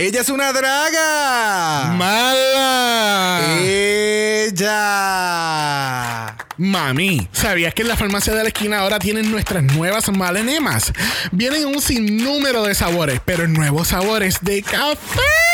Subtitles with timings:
[0.00, 1.92] Ella es una draga.
[1.92, 3.58] ¡Mala!
[3.60, 4.70] Ella.
[6.56, 10.94] Mami, ¿sabías que en la farmacia de la esquina ahora tienen nuestras nuevas malenemas?
[11.32, 15.49] Vienen un sinnúmero de sabores, pero nuevos sabores de café.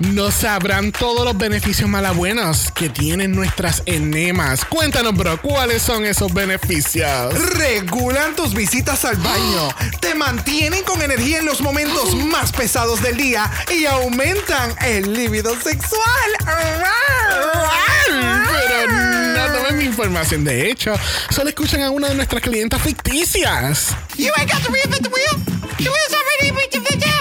[0.00, 4.64] No sabrán todos los beneficios malabuenos que tienen nuestras enemas.
[4.64, 7.34] Cuéntanos, bro, ¿cuáles son esos beneficios?
[7.56, 9.68] Regulan tus visitas al baño,
[10.00, 15.54] te mantienen con energía en los momentos más pesados del día y aumentan el líbido
[15.60, 16.30] sexual.
[18.06, 20.44] Pero no tomen mi información.
[20.44, 20.94] De hecho,
[21.30, 23.96] solo escuchan a una de nuestras clientas ficticias.
[24.16, 25.60] You ain't got to reinvent the wheel.
[25.78, 26.30] The wheel's already.
[26.48, 27.19] You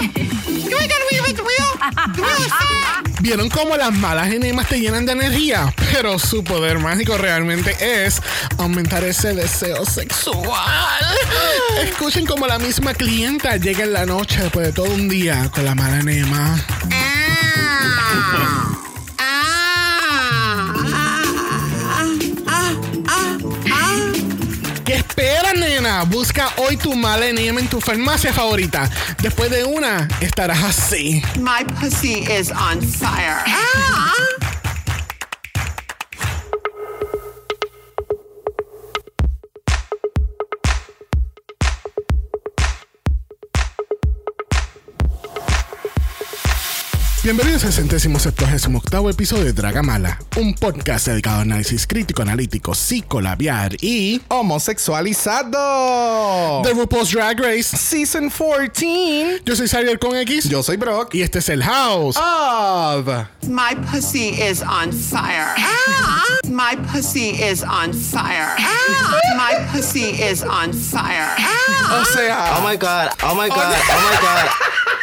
[3.21, 5.73] ¿Vieron cómo las malas enemas te llenan de energía?
[5.91, 8.21] Pero su poder mágico realmente es
[8.57, 11.05] aumentar ese deseo sexual.
[11.83, 15.65] Escuchen cómo la misma clienta llega en la noche después de todo un día con
[15.65, 16.59] la mala enema.
[16.89, 18.88] ¿Qué
[25.19, 26.03] esperas, nena?
[26.03, 28.89] Busca hoy tu enema en tu farmacia favorita.
[29.21, 31.21] Después de una, estarás así.
[31.35, 33.43] My pussy is on fire.
[47.29, 52.73] Bienvenidos al centésimo septuagésimo octavo episodio de Dragamala, un podcast dedicado a análisis crítico, analítico,
[52.73, 56.63] psicolabiar y Homosexualizado.
[56.63, 57.77] The RuPaul's Drag Race.
[57.77, 59.43] Season 14.
[59.45, 61.13] Yo soy Xavier con X Yo soy Brock.
[61.13, 62.17] y este es el House.
[62.17, 63.05] Of.
[63.47, 65.53] My pussy is on fire.
[66.45, 68.55] My pussy is on fire.
[69.37, 71.29] My pussy is on fire.
[71.91, 74.49] O sea, Oh my god, oh my god, oh my god.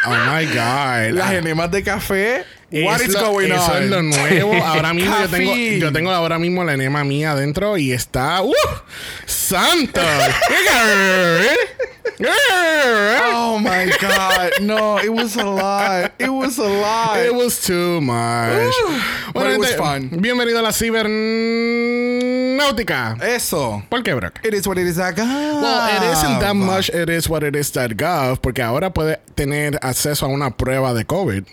[0.08, 1.14] Oh my God.
[1.14, 2.15] las enemas de café.
[2.16, 3.82] fe What Es is lo- going eso on?
[3.84, 4.52] es lo nuevo.
[4.64, 8.42] Ahora mismo yo tengo, yo tengo ahora mismo la enema mía adentro y está.
[8.42, 8.52] ¡Uh!
[9.24, 10.00] ¡Santo!
[13.32, 14.60] Oh my god.
[14.60, 16.12] No, it was a lot.
[16.18, 17.18] It was a lot.
[17.18, 18.74] It was too much.
[19.34, 20.08] But it was fun.
[20.10, 23.16] Bienvenido a la cibernáutica.
[23.22, 23.82] Eso.
[23.88, 24.40] ¿Por qué, Brock?
[24.44, 24.96] It is what it is.
[24.98, 26.88] Like, Well, it isn't that much.
[26.90, 27.70] It is what it is.
[27.72, 31.44] Gov, porque ahora puede tener acceso a una prueba de COVID.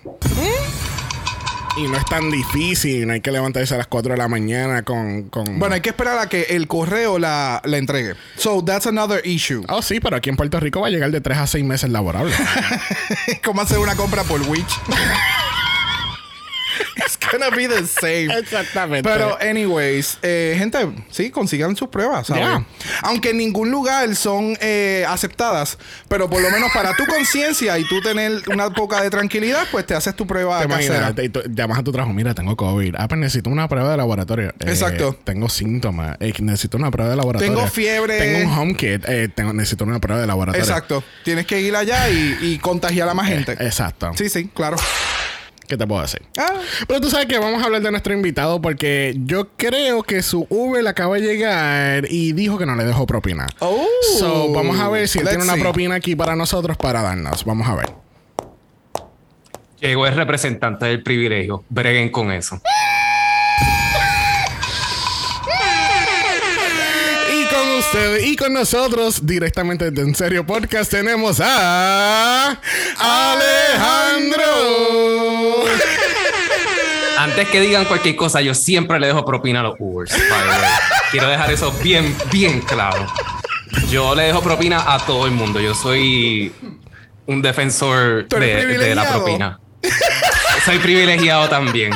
[1.76, 3.08] Y no es tan difícil.
[3.08, 5.24] No hay que levantarse a las 4 de la mañana con.
[5.30, 5.58] con...
[5.58, 8.14] Bueno, hay que esperar a que el correo la, la entregue.
[8.38, 9.64] So that's another issue.
[9.70, 11.90] Oh, sí, pero aquí en Puerto Rico va a llegar de 3 a 6 meses
[11.90, 12.36] laborables.
[13.44, 14.80] ¿Cómo hacer una compra por Witch?
[16.98, 18.34] It's gonna be the same.
[18.38, 19.08] Exactamente.
[19.10, 22.44] Pero, anyways, eh, gente, sí, consigan sus pruebas, ¿sabes?
[22.44, 22.66] Yeah.
[23.02, 27.88] Aunque en ningún lugar son eh, aceptadas, pero por lo menos para tu conciencia y
[27.88, 31.14] tú tener una poca de tranquilidad, pues te haces tu prueba Te casera.
[31.14, 32.96] te- tú llamas a tu trabajo, mira, tengo COVID.
[32.98, 34.50] Ah, pues necesito una prueba de laboratorio.
[34.50, 35.18] Eh, Exacto.
[35.24, 36.18] tengo síntomas.
[36.20, 37.54] Eh, necesito una prueba de laboratorio.
[37.54, 38.18] Tengo fiebre.
[38.18, 39.04] Tengo un home kit.
[39.08, 40.64] Eh, tengo, necesito una prueba de laboratorio.
[40.64, 41.04] Exacto.
[41.24, 43.54] Tienes que ir allá y, y contagiar a más gente.
[43.54, 44.12] Exacto.
[44.16, 44.78] Sí, sí, claro.
[45.68, 46.22] ¿Qué te puedo decir?
[46.38, 50.22] Ah, Pero tú sabes que vamos a hablar de nuestro invitado porque yo creo que
[50.22, 53.48] su Uber acaba de llegar y dijo que no le dejó propina.
[53.60, 53.86] Oh.
[54.20, 55.62] So, vamos a ver si él Let's tiene una see.
[55.62, 57.46] propina aquí para nosotros para darnos.
[57.46, 57.90] Vamos a ver.
[59.80, 61.64] Llegó el representante del privilegio.
[61.70, 62.62] Breguen con eso.
[67.94, 72.58] Y con ustedes y con nosotros, directamente desde En Serio Podcast, tenemos a
[72.98, 74.44] Alejandro.
[77.20, 80.12] Antes que digan cualquier cosa, yo siempre le dejo propina a los Ubers.
[81.12, 83.06] Quiero dejar eso bien, bien claro.
[83.92, 85.60] Yo le dejo propina a todo el mundo.
[85.60, 86.52] Yo soy
[87.28, 89.60] un defensor de, de la propina.
[90.66, 91.94] Soy privilegiado también.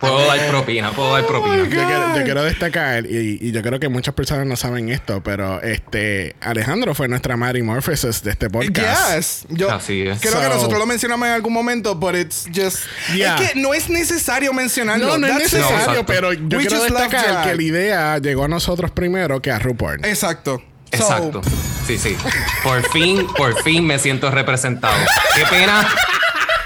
[0.00, 1.56] Puedo dar propina, puedo dar propina.
[1.56, 5.22] Yo quiero, yo quiero destacar, y, y yo creo que muchas personas no saben esto,
[5.22, 9.14] pero este Alejandro fue nuestra Mary Morpheus de este podcast.
[9.14, 9.46] Yes.
[9.48, 10.20] Yo Así es.
[10.20, 12.80] creo que So- nosotros lo mencionamos en algún momento, but it's just.
[13.14, 13.36] Yeah.
[13.36, 15.06] Es que no es necesario mencionarlo.
[15.06, 15.52] No, no es That's.
[15.54, 16.06] No, necesario, exacto.
[16.06, 20.04] pero yo We quiero destacar que la idea llegó a nosotros primero que a RuPaul.
[20.04, 20.62] Exacto.
[20.92, 21.40] So, Exacto.
[21.86, 22.16] Sí, sí.
[22.62, 24.94] Por fin, por fin me siento representado.
[25.34, 25.88] Qué pena,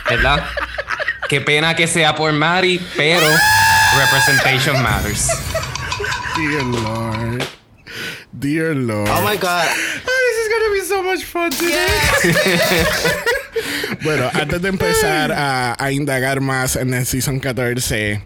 [0.09, 0.45] ¿verdad?
[1.31, 3.25] Qué pena que sea por Mari, pero
[3.97, 5.29] representation matters.
[6.37, 7.45] Dear Lord.
[8.33, 9.09] Dear Lord.
[9.09, 9.69] Oh my god.
[9.69, 12.85] This is gonna be so much fun today.
[14.03, 18.23] Bueno, antes de empezar a, a indagar más en el Season 14,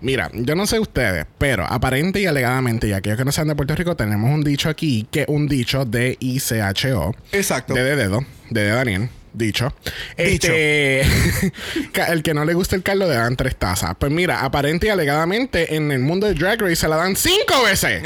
[0.00, 3.56] mira, yo no sé ustedes, pero aparente y alegadamente, y aquellos que no sean de
[3.56, 7.72] Puerto Rico, tenemos un dicho aquí, que un dicho de ICHO, Exacto.
[7.74, 9.74] de de dedo, de de Daniel, Dicho.
[10.16, 11.00] Este,
[12.08, 13.96] el que no le gusta el caldo le dan tres tazas.
[13.98, 17.64] Pues mira, aparente y alegadamente en el mundo de Drag Race se la dan cinco
[17.64, 18.00] veces.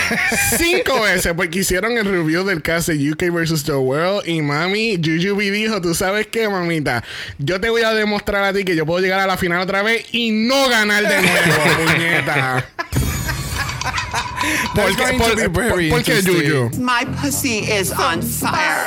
[0.56, 1.34] cinco veces.
[1.36, 3.64] Porque hicieron el review del cast de UK vs.
[3.64, 4.26] The World.
[4.26, 7.04] Y mami, Jujubee dijo: Tú sabes qué, mamita.
[7.36, 9.82] Yo te voy a demostrar a ti que yo puedo llegar a la final otra
[9.82, 12.64] vez y no ganar de nuevo, puñeta.
[14.74, 16.50] ¿Por That's qué, going por, to be por- very por qué, interesting.
[16.50, 16.70] Juju?
[16.82, 18.86] My pussy is on fire.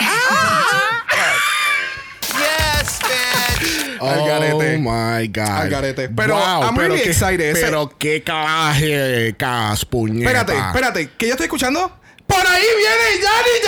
[4.08, 4.78] Al garete.
[4.78, 5.48] my God.
[5.50, 6.10] Al garete.
[6.10, 7.42] Pero I'm really qué- excited.
[7.56, 10.30] Ese- Pero qué calaje, cas, puñeta.
[10.30, 12.00] Espérate, espérate, que yo estoy escuchando.
[12.28, 13.60] Por ahí viene Yanni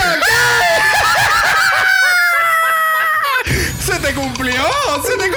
[3.86, 4.62] Se te cumplió,
[5.06, 5.30] se te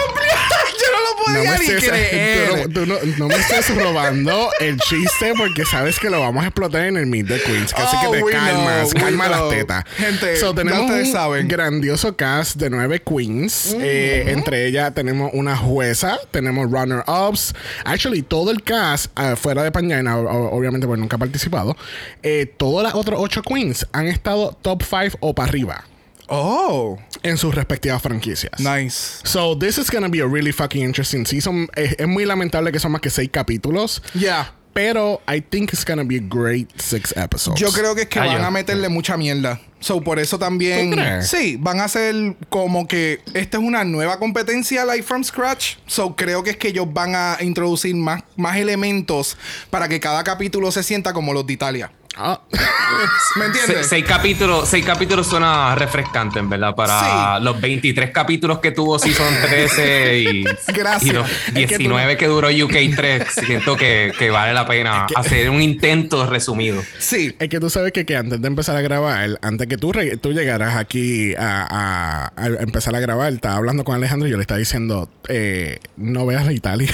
[1.33, 2.49] no me, ni estés, creer.
[2.73, 6.43] tú no, tú no- no me estés robando el chiste porque sabes que lo vamos
[6.43, 7.73] a explotar en el Meet the Queens.
[7.73, 9.83] Así Oh, que te we calmas, know, calma las tetas.
[9.97, 11.47] Gente, so, tenemos un saben.
[11.47, 13.75] grandioso cast de nueve queens.
[13.79, 17.53] Eh, entre ellas tenemos una jueza, tenemos runner-ups.
[17.85, 21.75] Actually, todo el cast, ah, fuera de Pañana, obviamente porque nunca ha participado,
[22.23, 25.83] eh, todas las otras ocho queens han estado top five o para arriba
[26.29, 28.59] Oh, en sus respectivas franquicias.
[28.59, 29.19] nice.
[29.23, 31.67] So this is gonna be a really fucking interesting season.
[31.75, 34.01] Es, es muy lamentable que son más que seis capítulos.
[34.13, 34.53] Yeah.
[34.71, 37.59] Pero I think it's gonna be a great six episodes.
[37.59, 39.59] Yo creo que es que Ah, van yo- a meterle mucha mierda.
[39.81, 40.93] So, por eso también.
[41.23, 45.77] Sí, van a hacer como que esta es una nueva competencia, like from scratch.
[45.87, 49.37] So, creo que es que ellos van a introducir más, más elementos
[49.69, 51.91] para que cada capítulo se sienta como los de Italia.
[52.21, 53.87] Ah, ¿Me Se- entiendes?
[53.87, 57.43] seis capítulos, seis capítulos suena refrescante, en verdad, para Sí.
[57.45, 62.27] los 23 capítulos que tuvo Season 13 y, y los Es que tú 19 que,
[62.27, 63.23] duró UK 3.
[63.45, 66.81] Siento que, que vale la pena hacer un intento resumido.
[66.97, 67.33] Sí.
[67.39, 70.33] es que tú sabes que, que antes de empezar a grabar, antes que tú, tú
[70.33, 74.41] llegaras aquí a, a- a empezar a grabar, estaba hablando con Alejandro y yo le
[74.41, 76.91] estaba diciendo, eh, no veas la Italia.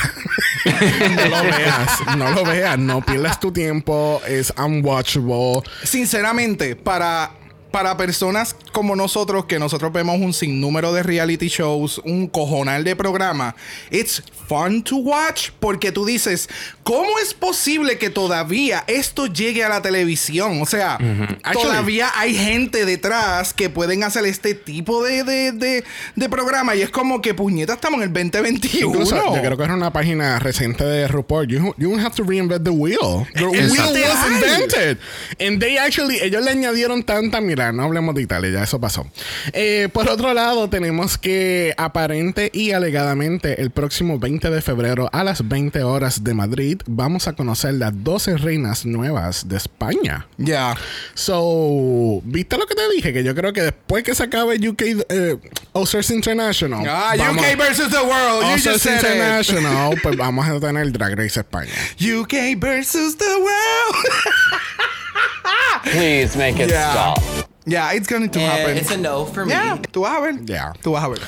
[0.65, 4.53] no lo veas, no lo veas, no pierdas tu tiempo, es
[5.83, 7.31] Sinceramente, para,
[7.75, 12.95] para personas como nosotros, que nosotros vemos un sinnúmero de reality shows, un cojonal de
[12.95, 13.53] programa,
[13.91, 16.47] it's fun to watch porque tú dices,
[16.83, 20.61] ¿cómo es posible que todavía esto llegue a la televisión?
[20.61, 20.97] O sea,
[21.43, 25.83] Actually- todavía hay gente detrás que pueden hacer este tipo de, de, de-
[26.15, 28.87] de programa y es como que puñeta, estamos en el 2021.
[28.87, 31.47] Incluso, yo creo que era una página reciente de RuPaul.
[31.47, 33.27] You, you don't have to reinvent the wheel.
[33.35, 34.97] The wheel was invented.
[35.41, 39.05] And they actually, ellos le añadieron tanta, no hablemos de Italia, ya eso pasó.
[39.53, 45.23] Eh, por otro lado, tenemos que aparente y alegadamente el próximo 20 de febrero a
[45.23, 50.27] las 20 horas de Madrid vamos a conocer las 12 reinas nuevas de España.
[50.37, 50.75] Ya.
[51.13, 53.13] So, ¿viste lo que te dije?
[53.13, 55.37] Que yo creo que después que se acabe UK eh,
[56.09, 56.85] International.
[56.87, 58.43] Ah, vamos- UK versus the world.
[58.43, 59.03] You just Stars said it.
[59.05, 61.71] International, pues vamos a tener Drag Race España.
[61.99, 64.05] UK versus the world.
[65.83, 66.91] Please make it Yeah.
[66.91, 67.44] stop.
[67.65, 68.77] Yeah, it's going to happen.
[68.77, 69.51] it's a no for me.
[69.53, 70.35] Yeah, tú vas a ver.
[70.45, 70.73] Yeah.
[70.81, 71.19] Tú vas a ver.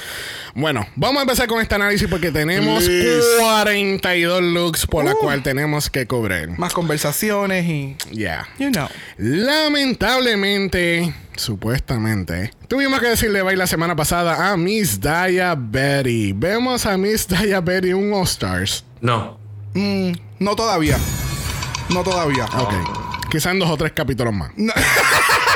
[0.55, 3.23] Bueno, vamos a empezar con este análisis porque tenemos Please.
[3.39, 5.17] 42 looks por la Uh.
[5.19, 6.49] cual tenemos que cubrir.
[6.57, 7.95] Más conversaciones y.
[8.11, 8.47] Yeah.
[8.57, 8.87] You know.
[9.17, 16.33] Lamentablemente, supuestamente, tuvimos que decirle bye la semana pasada a Miss Daya Betty.
[16.33, 18.83] Vemos a Miss Daya Betty un All Stars.
[19.01, 19.37] No.
[19.75, 20.97] Mm, no todavía.
[21.89, 22.45] No todavía.
[22.45, 22.73] Ok.
[23.29, 24.51] Quizás en dos o tres capítulos más.
[24.55, 24.73] No,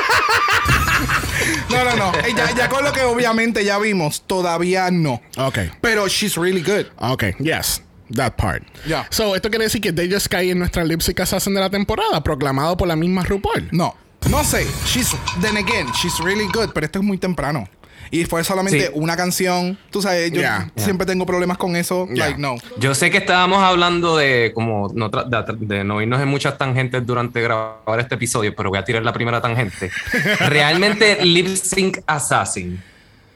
[1.84, 2.12] no, no.
[2.26, 5.20] Eh, Ya, ya con lo que obviamente ya vimos, todavía no.
[5.36, 5.58] Ok.
[5.80, 6.86] Pero she's really good.
[6.98, 7.82] Ok, yes.
[8.14, 8.62] That part.
[8.86, 9.06] Yeah.
[9.10, 12.22] So, esto quiere decir que Deja Sky es nuestra lip sync assassin de la temporada,
[12.22, 13.68] proclamado por la misma RuPaul.
[13.72, 13.94] No.
[14.30, 14.66] No sé.
[14.86, 15.14] She's.
[15.40, 16.70] Then again, she's really good.
[16.74, 17.66] Pero esto es muy temprano.
[18.14, 18.90] Y fue solamente Sí.
[18.92, 19.76] una canción.
[19.90, 22.06] Tú sabes, yo Yeah, siempre tengo problemas con eso.
[22.08, 22.26] Yeah.
[22.26, 22.56] Like, no.
[22.78, 27.04] Yo sé que estábamos hablando de como no de, de no irnos en muchas tangentes
[27.06, 29.90] durante grabar este episodio, pero voy a tirar la primera tangente.
[30.40, 32.82] Realmente Lip Sync Assassin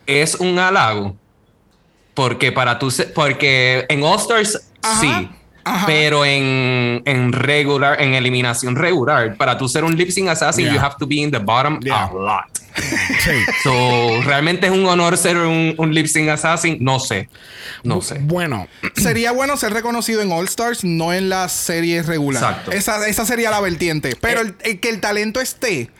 [0.07, 1.17] es un halago
[2.15, 5.29] porque para tú porque en All Stars Ajá, sí,
[5.65, 5.87] ajá.
[5.87, 10.75] pero en, en regular en eliminación regular para tú ser un Lip Sync Assassin Yeah.
[10.75, 12.05] you have to be in the bottom Yeah.
[12.05, 12.45] a lot.
[12.77, 13.33] Sí.
[13.63, 17.29] So, realmente es un honor ser un, un Lip Sync Assassin, no sé.
[17.83, 18.19] No sé.
[18.21, 22.43] Bueno, Sería bueno ser reconocido en All Stars, no en la serie regular.
[22.43, 22.73] Exacto.
[22.73, 24.17] Esa, esa sería la vertiente.
[24.21, 25.91] Pero el, el que el talento esté,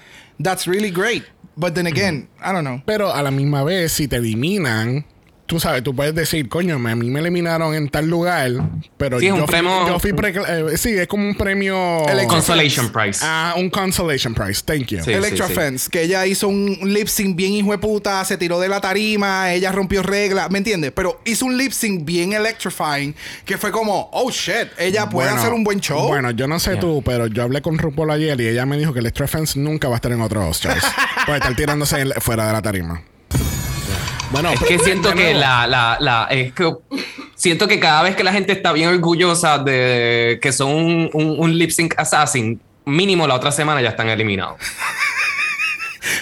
[0.43, 1.25] that's really great.
[1.57, 2.83] But then again, I don't know.
[2.85, 5.07] pero a la misma vez, si te eliminan,
[5.47, 8.51] tú sabes, tú puedes decir, coño, a mí me eliminaron en tal lugar,
[8.97, 12.03] pero Sí, yo, un fui, premio- yo fui pre- eh, sí, es como un premio
[12.29, 13.21] Consolation Prize.
[13.23, 14.63] Ah, un consolation prize.
[14.65, 15.03] Thank you.
[15.05, 15.13] Sí.
[15.13, 15.55] Electra sí.
[15.55, 18.81] Fence, que ella hizo un lip sync bien hijo de puta, se tiró de la
[18.81, 20.93] tarima, ella rompió reglas, ¿me entiendes?
[20.95, 25.41] Pero hizo un lip sync bien electrifying, que fue como, oh shit, ella puede Bueno,
[25.41, 26.09] hacer un buen show.
[26.09, 26.81] Bueno, yo no sé Yeah.
[26.81, 29.59] tú, pero yo hablé con RuPaul ayer y ella me dijo que el Extra Fence
[29.59, 30.85] nunca va a estar en otros Oscars.
[31.27, 33.03] Puede estar tirándose fuera de la tarima.
[34.31, 36.71] Bueno, Es que siento que la, la, la, es que
[37.37, 41.37] siento que cada vez que la gente está bien orgullosa de que son un, un,
[41.39, 44.57] un lip sync assassin, mínimo la otra semana ya están eliminados.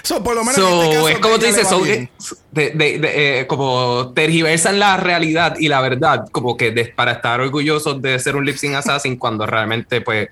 [0.02, 2.10] So, por lo menos en So, este caso, es como tú dices, son, bien.
[2.52, 7.40] de, de- de- eh, como tergiversan la realidad y la verdad, como que para estar
[7.40, 10.28] orgullosos de ser un lip sync assassin cuando realmente pues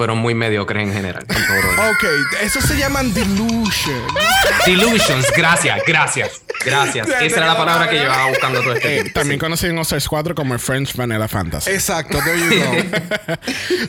[0.00, 1.26] fueron muy mediocres en general.
[1.28, 1.90] demás.
[1.92, 2.04] Ok,
[2.42, 4.02] eso se llaman delusion.
[4.66, 7.06] Delusions, gracias, gracias, gracias.
[7.06, 9.20] Esa era la palabra que llevaba buscando todo este eh, tiempo.
[9.20, 11.70] también conocido en Oscars 4 como el French Vanilla Fantasy.
[11.70, 13.36] Exacto, there you go.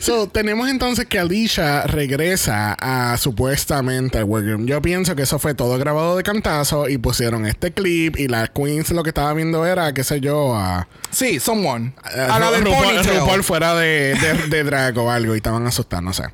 [0.02, 4.66] So, tenemos entonces que Alicia regresa a supuestamente al workroom.
[4.66, 8.48] Yo pienso que eso fue todo grabado de cantazo y pusieron este clip y la
[8.48, 11.92] Queens lo que estaba viendo era, qué sé yo, a, Sí, someone.
[12.16, 13.20] Eh, A la del RuPaul, ponytail.
[13.20, 16.24] RuPaul fuera de, de, de drag o algo y estaban asustados, no sé.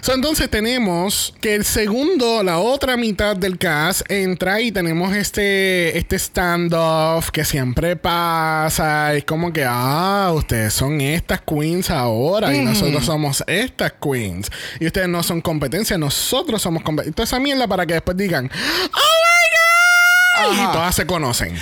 [0.00, 5.96] So, entonces tenemos que el segundo, la otra mitad del cast entra y tenemos este,
[5.96, 9.14] este standoff que siempre pasa.
[9.14, 14.50] Es como que, ah, ustedes son estas queens ahora y nosotros somos estas queens.
[14.80, 17.14] Y ustedes no son competencia, nosotros somos competencia.
[17.14, 20.52] Toda esa mierda para que después digan, ¡Oh my God!
[20.52, 20.70] Ajá.
[20.70, 21.56] Y todas se conocen.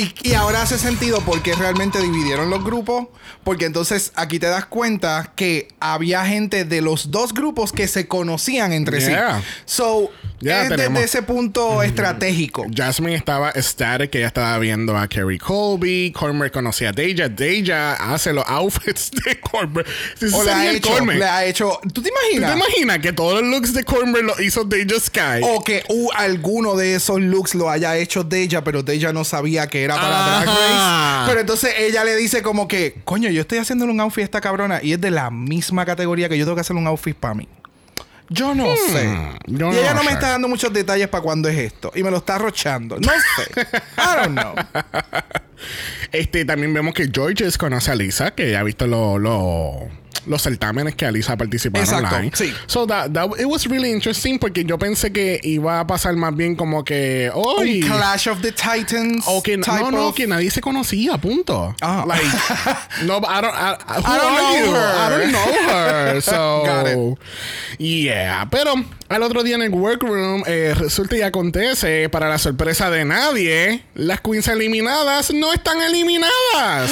[0.00, 3.08] Y, y ahora hace sentido porque realmente dividieron los grupos.
[3.44, 8.08] Porque entonces aquí te das cuenta que había gente de los dos grupos que se
[8.08, 9.40] conocían entre Yeah.
[9.40, 9.46] sí.
[9.64, 10.94] So, Ya es tenemos.
[11.00, 12.66] desde ese punto estratégico.
[12.74, 16.12] Jasmine estaba ecstatic, que ella estaba viendo a Kerry Colby.
[16.12, 17.28] Cormer conocía a Deja.
[17.28, 19.84] Deja hace los outfits de Cormer.
[20.32, 21.16] O le ha hecho, Cormer.
[21.18, 21.78] le ha hecho.
[21.92, 22.52] ¿Tú te ¿Tú imaginas?
[22.52, 25.42] te imaginas que todos los looks de Cormer lo hizo Deja Sky?
[25.42, 29.66] O que uh, alguno de esos looks lo haya hecho Deja, pero Deja no sabía
[29.66, 31.18] que era para Drag Ajá.
[31.24, 31.28] Race.
[31.30, 34.40] Pero entonces ella le dice como que, coño, yo estoy haciéndole un outfit a esta
[34.40, 37.34] cabrona y es de la misma categoría que yo tengo que hacer un outfit para
[37.34, 37.46] mí.
[38.32, 39.08] Yo no sé.
[39.08, 40.14] Hmm, yo y ella no no me sé.
[40.14, 41.90] está dando muchos detalles para cuándo es esto.
[41.96, 42.96] Y me lo está arrochando.
[42.98, 43.66] No sé.
[43.98, 44.54] I don't know.
[46.12, 49.88] Este, también vemos que Georges conoce a Lisa, que ya ha visto lo- lo-
[50.26, 52.32] los certámenes que Alisa participaron Exacto, online.
[52.34, 52.52] sí.
[52.66, 56.34] So that, that- it was really interesting porque yo pensé que iba a pasar más
[56.36, 59.24] bien como que Un Clash of the Titans.
[59.26, 61.74] O que no, no, of- que nadie se conocía, punto.
[61.80, 62.04] Ah.
[62.06, 62.24] Like,
[63.06, 64.74] no, I don't, I, who I don't are know you?
[64.74, 64.94] her.
[64.96, 66.20] I don't know her.
[66.30, 67.18] So, Got it.
[67.78, 68.46] yeah.
[68.50, 68.74] Pero
[69.08, 73.84] al otro día en el workroom eh, resulta y acontece, para la sorpresa de nadie,
[73.94, 76.90] las queens eliminadas no están eliminadas.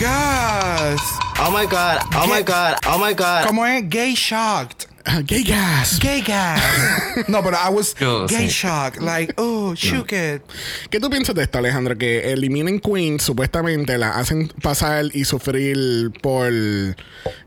[0.00, 1.00] Gas.
[1.40, 1.98] Oh my god.
[2.16, 2.51] Oh my god.
[2.52, 3.46] Oh my god.
[3.46, 3.88] ¿Cómo es?
[3.88, 4.86] Gay shocked.
[5.26, 5.98] Gay gas.
[5.98, 6.60] Gay gas.
[7.28, 8.66] no, pero I was Yo gay sé.
[8.66, 9.00] shocked.
[9.00, 10.42] Like, oh, shook it.
[10.90, 11.96] ¿Qué tú piensas de esto, Alejandro?
[11.96, 16.52] Que eliminen queens, supuestamente la hacen pasar y sufrir por,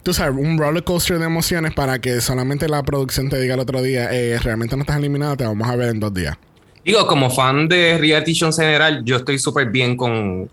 [0.03, 3.61] tú sabes, un roller coaster de emociones para que solamente la producción te diga el
[3.61, 6.35] otro día, eh, realmente no estás eliminada, te vamos a ver en dos días.
[6.83, 10.49] Digo, como fan de reality shows en general, yo estoy súper bien con,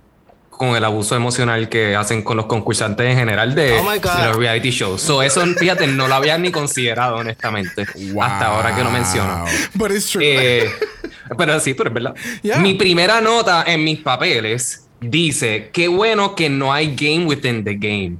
[0.52, 4.36] con el abuso emocional que hacen con los concursantes en general de, Oh de los
[4.36, 5.00] reality shows.
[5.00, 7.86] So, eso, fíjate, no lo había ni considerado, honestamente,
[8.20, 9.44] hasta ahora que lo menciono.
[9.74, 10.22] But it's true.
[10.24, 10.70] Eh,
[11.36, 12.14] pero sí, pero es verdad.
[12.42, 12.58] Yeah.
[12.58, 17.74] Mi primera nota en mis papeles dice: Qué bueno que no hay game within the
[17.74, 18.18] game.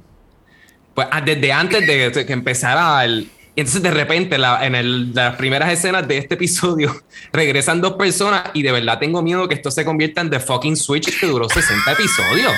[0.95, 3.29] Pues ah, desde antes de que empezara el.
[3.55, 6.95] Entonces, de repente, la- en el- las primeras escenas de este episodio,
[7.31, 10.75] regresan dos personas y de verdad tengo miedo que esto se convierta en The Fucking
[10.75, 12.53] Switch que duró 60 episodios.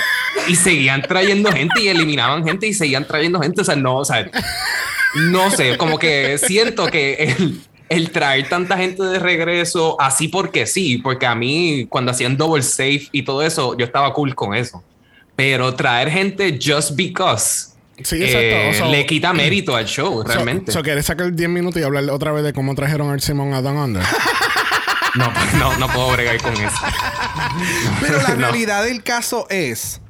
[0.47, 3.61] Y seguían trayendo gente y eliminaban gente y seguían trayendo gente.
[3.61, 4.29] O sea, no, o sea,
[5.15, 10.65] no sé, como que siento que el, el traer tanta gente de regreso así porque
[10.65, 14.53] sí, porque a mí cuando hacían double safe y todo eso, yo estaba cool con
[14.55, 14.81] eso.
[15.35, 18.85] Pero traer gente just because Sí, eh, exacto.
[18.85, 20.71] So- le quita mérito al show, realmente.
[20.71, 23.61] So, ¿Quieres sacar 10 minutos y hablar otra vez de cómo trajeron al Simón a
[23.61, 24.03] Down Under?
[25.15, 26.75] no, no, no puedo bregar con eso.
[28.01, 28.35] Pero la No.
[28.35, 30.01] realidad del caso es.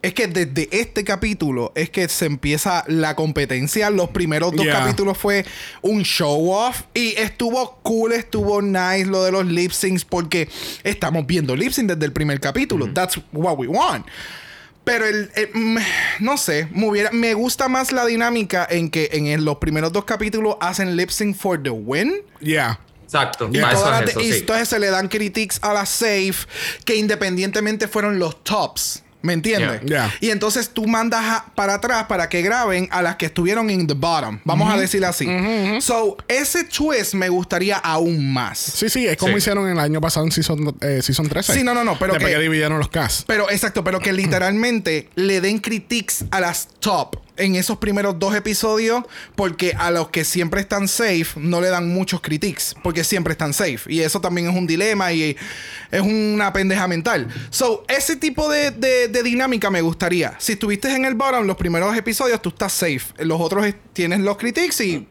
[0.00, 3.90] Es que desde este capítulo es que se empieza la competencia.
[3.90, 4.78] Los primeros dos Yeah.
[4.78, 5.44] capítulos fue
[5.82, 6.82] un show off.
[6.94, 10.04] Y estuvo cool, estuvo nice lo de los lip syncs.
[10.04, 10.48] Porque
[10.84, 12.88] estamos viendo lip sync desde el primer capítulo.
[12.94, 14.06] That's what we want.
[14.88, 15.78] Pero el, el- mm,
[16.20, 19.92] no sé, me, hubiera- me gusta más la dinámica en que en el- los primeros
[19.92, 22.22] dos capítulos hacen lip sync for the win.
[22.40, 22.80] Yeah.
[23.04, 23.48] Exacto.
[23.52, 24.38] Y todas eso, de- y sí.
[24.40, 26.46] entonces se le dan critiques a las safe
[26.84, 29.02] que independientemente fueron los tops.
[29.20, 29.80] ¿Me entiendes?
[29.80, 30.06] Yeah.
[30.06, 30.14] Yeah.
[30.20, 33.86] Y entonces tú mandas a- para atrás para que graben a las que estuvieron en
[33.86, 34.38] the bottom.
[34.44, 35.26] Vamos a decirlo así.
[35.80, 38.58] So, ese twist me gustaría aún más.
[38.58, 39.38] Sí, sí, es como Sí.
[39.38, 41.52] hicieron el año pasado en Season, eh, season 13.
[41.52, 43.26] Sí, no, no, no, pero Después que- que dividieron los cast.
[43.26, 48.34] Pero exacto, pero que literalmente le den critiques a las top en esos primeros dos
[48.34, 49.04] episodios,
[49.34, 53.52] porque a los que siempre están safe no le dan muchos critiques, porque siempre están
[53.54, 53.80] safe.
[53.88, 55.36] Y eso también es un dilema y
[55.90, 57.28] es una pendeja mental.
[57.50, 60.34] So, ese tipo de, de- dinámica me gustaría.
[60.38, 63.00] Si estuviste en el bottom, los primeros episodios, tú estás safe.
[63.18, 65.06] Los otros es- tienes los critiques y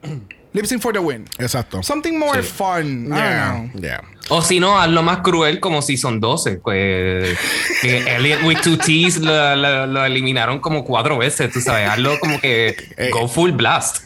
[0.53, 1.25] lip sync for the win.
[1.39, 1.81] Exacto.
[1.83, 2.49] Something more Sí.
[2.49, 3.05] fun.
[3.07, 3.81] I don't Yeah, know.
[3.81, 4.01] yeah.
[4.29, 6.57] O si no, hazlo más cruel como Season 12.
[6.57, 7.37] Pues,
[7.81, 11.87] que Elliot with two T's lo, lo- lo eliminaron como cuatro veces, tú sabes.
[11.89, 13.09] Hazlo como que Eh.
[13.09, 13.99] go full blast.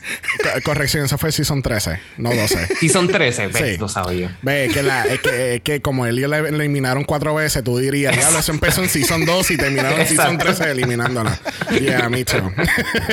[0.44, 2.68] Co- corrección, eso fue Season 13, no 12.
[2.80, 3.78] Season 13, ves, Sí.
[3.80, 4.38] lo sabía.
[4.44, 8.16] Ve, que, la, es que, es que como él le eliminaron cuatro veces, tú dirías,
[8.16, 10.54] diablo, eso empezó en Season 2 y terminaron en Season Exacto.
[10.54, 11.40] 13 eliminándola.
[11.80, 12.52] Yeah, me too.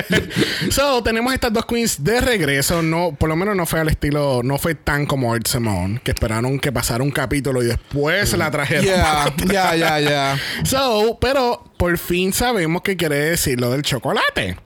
[0.71, 2.83] so, tenemos estas dos queens de regreso.
[2.83, 6.13] No, por lo menos no fue al estilo, no fue tan como Art Simone, que
[6.13, 8.85] esperaron que pasara un capítulo y después la trajeron.
[8.85, 10.41] Yeah, yeah, yeah.
[10.65, 14.57] So, pero por fin sabemos qué quiere decir lo del chocolate.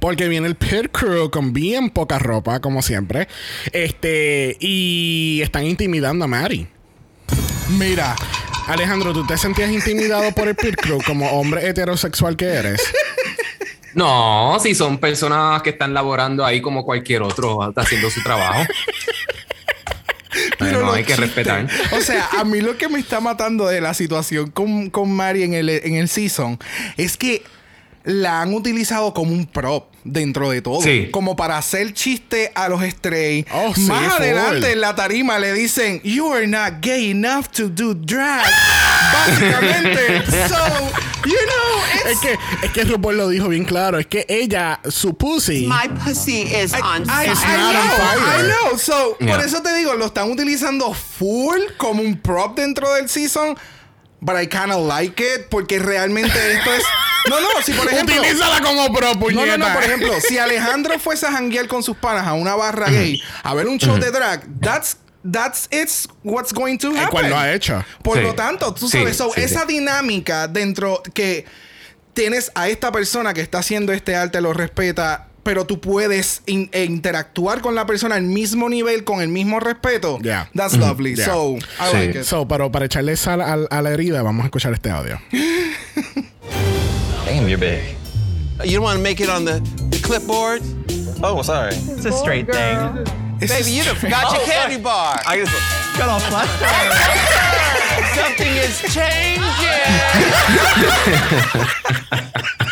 [0.00, 3.28] Porque viene el pit crew con bien poca ropa, como siempre.
[3.72, 6.66] Este, y están intimidando a Mary.
[7.78, 8.16] Mira.
[8.66, 12.80] Alejandro, ¿tú te sentías intimidado por el pit crew como hombre heterosexual que eres?
[13.94, 18.64] No, si son personas que están laborando ahí como cualquier otro, está haciendo su trabajo.
[20.58, 21.68] Pero no hay que respetar.
[21.92, 25.44] O sea, a mí lo que me está matando de la situación con, con Mari
[25.44, 26.58] en el, en el season
[26.96, 27.42] es que
[28.04, 30.82] la han utilizado como un prop dentro de todo.
[30.82, 31.08] Sí.
[31.10, 33.46] Como para hacer chiste a los stray.
[33.52, 37.68] Oh, sí, Más adelante en la tarima le dicen, You are not gay enough to
[37.68, 38.44] do drag.
[39.12, 40.22] Básicamente.
[40.48, 40.56] so,
[41.24, 43.98] you know, Es que, es que RuPaul lo dijo bien claro.
[43.98, 45.66] Es que ella, su pussy.
[45.66, 47.28] My pussy is on I, fire.
[47.28, 48.38] I on know.
[48.38, 48.78] I know.
[48.78, 49.36] So, Yeah.
[49.36, 53.56] por eso te digo, lo están utilizando full como un prop dentro del season.
[54.24, 56.82] But I kind of like it porque realmente esto es.
[57.26, 58.16] No, no, si por ejemplo.
[58.20, 59.56] Utilízala como pro, No, puñeta.
[59.56, 62.90] no, no, por ejemplo, si Alejandro fuese a janguear con sus panas a una barra
[62.90, 64.98] gay a ver un show de drag, that's
[65.32, 67.08] that's it's what's going to El happen.
[67.10, 67.82] cual lo ha hecho.
[68.02, 68.22] Por Sí.
[68.24, 71.46] lo tanto, tú Sí, sabes, so, sí, esa dinámica dentro que
[72.12, 76.68] tienes a esta persona que está haciendo este arte, lo respeta, pero tú puedes in-
[76.72, 80.18] e interactuar con la persona al mismo nivel, con el mismo respeto.
[80.22, 80.48] Yeah.
[80.54, 81.14] That's lovely.
[81.14, 81.26] Yeah.
[81.26, 81.96] So, I Sí.
[82.06, 82.24] like it.
[82.24, 85.20] So, pero para echarle sal a, a la herida, vamos a escuchar este audio.
[87.26, 87.82] Damn, you're big.
[88.64, 90.62] You don't want to make it on the, the clipboard?
[91.22, 91.74] Oh, sorry.
[91.74, 93.04] It's a straight thing.
[93.40, 95.20] Baby, you done forgot your candy bar.
[95.26, 95.50] I guess.
[95.98, 96.68] Got all flustered.
[98.14, 99.44] Something is changing.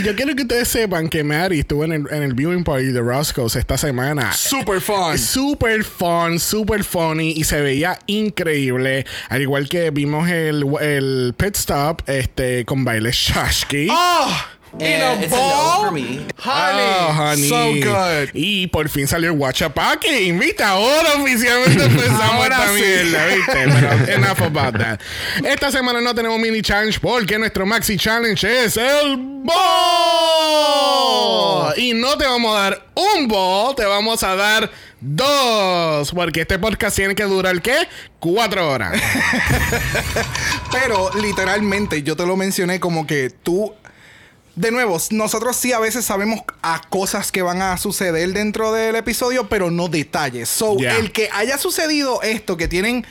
[0.00, 2.86] Y yo quiero que ustedes sepan que Mary estuvo en el, en el viewing party
[2.86, 4.32] de Roscoe's esta semana.
[4.32, 5.18] Super fun.
[5.18, 9.04] Super fun, super funny y se veía increíble.
[9.28, 13.88] Al igual que vimos el, el pit stop este, con baile Shashki.
[13.90, 14.34] Oh,
[14.78, 15.84] in a it's a no ball.
[15.86, 16.26] for me.
[16.38, 17.48] Honey, Oh, honey.
[17.48, 18.30] So good.
[18.34, 20.32] Y por fin salió el Watchapaki.
[20.32, 20.62] ¿Viste?
[20.62, 23.52] Ahora oficialmente empezamos Ahora mierda, ¿viste?
[23.52, 25.00] Pero enough about that.
[25.44, 29.16] Esta semana no tenemos mini challenge porque nuestro maxi challenge es el
[30.80, 31.74] ball.
[31.76, 36.10] Y no te vamos a dar un ball, te vamos a dar dos.
[36.12, 37.88] Porque este podcast tiene que durar, ¿qué?
[38.18, 39.00] Cuatro horas.
[40.72, 43.74] Pero literalmente yo te lo mencioné como que tú
[44.56, 48.96] de nuevo, nosotros sí a veces sabemos a cosas que van a suceder dentro del
[48.96, 50.48] episodio, pero no detalles.
[50.48, 50.96] So, Yeah.
[50.98, 53.06] el que haya sucedido esto, que tienen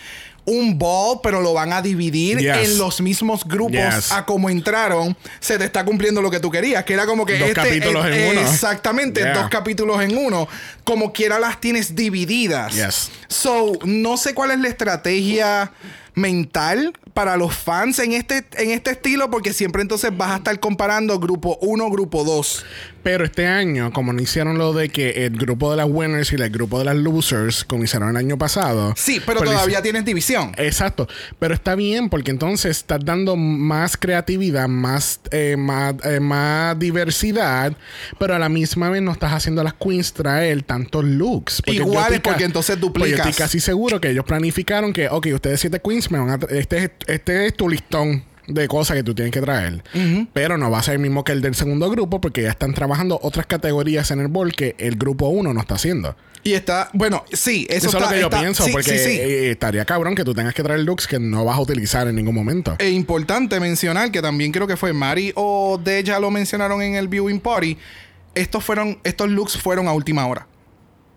[0.45, 2.57] un ball, pero lo van a dividir Yes.
[2.69, 4.11] en los mismos grupos Yes.
[4.11, 7.33] a como entraron, se te está cumpliendo lo que tú querías, que era como que
[7.37, 8.49] Dos este, capítulos eh, en uno.
[8.49, 9.33] Exactamente, Yeah.
[9.33, 10.47] dos capítulos en uno.
[10.83, 12.73] Como quiera las tienes divididas.
[12.73, 13.11] Yes.
[13.27, 15.71] So, no sé cuál es la estrategia
[16.15, 20.59] mental para los fans en este, en este estilo, porque siempre entonces vas a estar
[20.59, 22.65] comparando grupo 1, grupo 2.
[23.01, 26.35] Pero este año, como no hicieron lo de que el grupo de las winners y
[26.35, 28.93] el grupo de las losers, como hicieron el año pasado.
[28.97, 30.51] Sí, pero pues todavía tienes división.
[30.57, 31.07] Exacto,
[31.39, 37.73] pero está bien porque entonces estás dando más creatividad, más, eh, más, eh, más diversidad,
[38.19, 41.61] pero a la misma vez no estás haciendo a las queens traer tantos looks.
[41.61, 43.19] Porque ca- porque entonces pues yo duplicas.
[43.27, 46.77] estoy casi seguro que ellos planificaron que, ok, ustedes siete queens me van a este,
[46.83, 48.23] es- este es tu listón.
[48.49, 49.83] de cosas que tú tienes que traer.
[50.33, 52.73] Pero no va a ser el mismo que el del segundo grupo porque ya están
[52.73, 56.15] trabajando otras categorías en el bowl que el grupo 1 no está haciendo.
[56.41, 58.97] Y está, bueno, sí, eso, Eso, está- es lo que yo está- pienso, sí, porque
[58.97, 59.19] sí, sí.
[59.19, 62.15] eh, estaría cabrón que tú tengas que traer looks que no vas a utilizar en
[62.15, 62.75] ningún momento.
[62.79, 67.07] Es importante mencionar que también creo que fue Mari o Deja lo mencionaron en el
[67.07, 67.77] viewing party.
[68.33, 70.47] Estos fueron, estos looks fueron a última hora.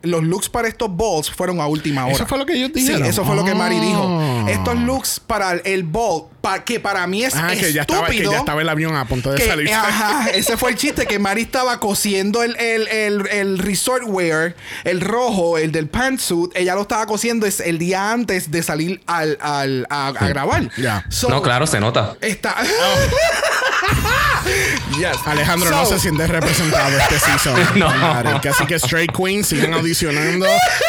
[0.03, 2.13] Los looks para estos balls fueron a última hora.
[2.15, 3.05] Eso fue lo que ellos Sí, dijeron.
[3.05, 4.05] eso fue lo que Mari dijo.
[4.21, 4.45] Ah.
[4.49, 8.01] Estos looks para el ball, pa- que para mí es Ah, que ya, estúpido.
[8.01, 9.71] estaba, que ya estaba el avión a punto de que- salir.
[9.73, 14.55] ajá, ese fue el chiste que Mari estaba cosiendo el, el, el, el resort wear,
[14.83, 16.51] el rojo, el del pantsuit.
[16.53, 20.69] Ella lo estaba cosiendo es el día antes de salir al, al- a, a grabar.
[20.77, 21.05] Ya.
[21.09, 22.17] So, No, claro, se nota.
[22.19, 22.57] Está.
[24.97, 25.17] yes.
[25.25, 27.55] Alejandro no se siente representado este season.
[27.75, 27.87] No.
[27.89, 30.45] Así que Straight Queen siguen audicionando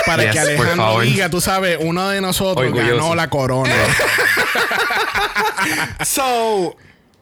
[0.06, 2.94] para Yes, que Alejandro diga, tú sabes, uno de nosotros Orgulloso.
[2.96, 3.74] ganó la corona.
[6.04, 6.76] So,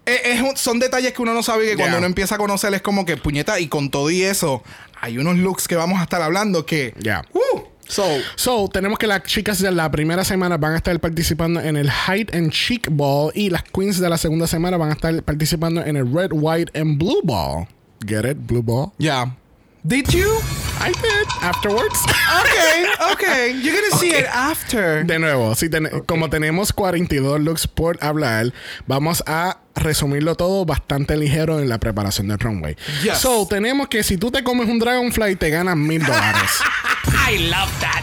[0.07, 2.73] eh, es un- son detalles que uno no sabe que cuando uno empieza a conocer
[2.75, 4.63] es como que puñeta y con todo y eso
[5.01, 7.23] hay unos looks que vamos a estar hablando que Yeah.
[7.33, 8.05] uh, so
[8.37, 11.91] So, tenemos que las chicas de la primera semana van a estar participando en el
[11.91, 15.85] Height and Chic Ball y las queens de la segunda semana van a estar participando
[15.85, 17.67] en el Red, White and Blue Ball.
[18.07, 18.39] Get it?
[18.47, 18.93] Blue Ball.
[18.99, 19.37] yeah
[19.85, 20.39] did you
[20.81, 21.27] I did.
[21.43, 21.99] Afterwards.
[22.41, 27.67] okay okay you're gonna see it after De nuevo, si ten- como tenemos 42 looks
[27.67, 28.53] por hablar,
[28.87, 32.77] vamos a resumirlo todo bastante ligero en la preparación del runway.
[33.03, 33.19] Yes.
[33.19, 36.51] So, tenemos que si tú te comes un Dragonfly, te ganas mil dólares.
[37.29, 38.03] I love that.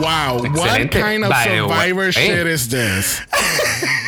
[0.00, 1.00] wow, what Excelente.
[1.00, 2.26] kind of survivor hey.
[2.26, 3.20] shit is this?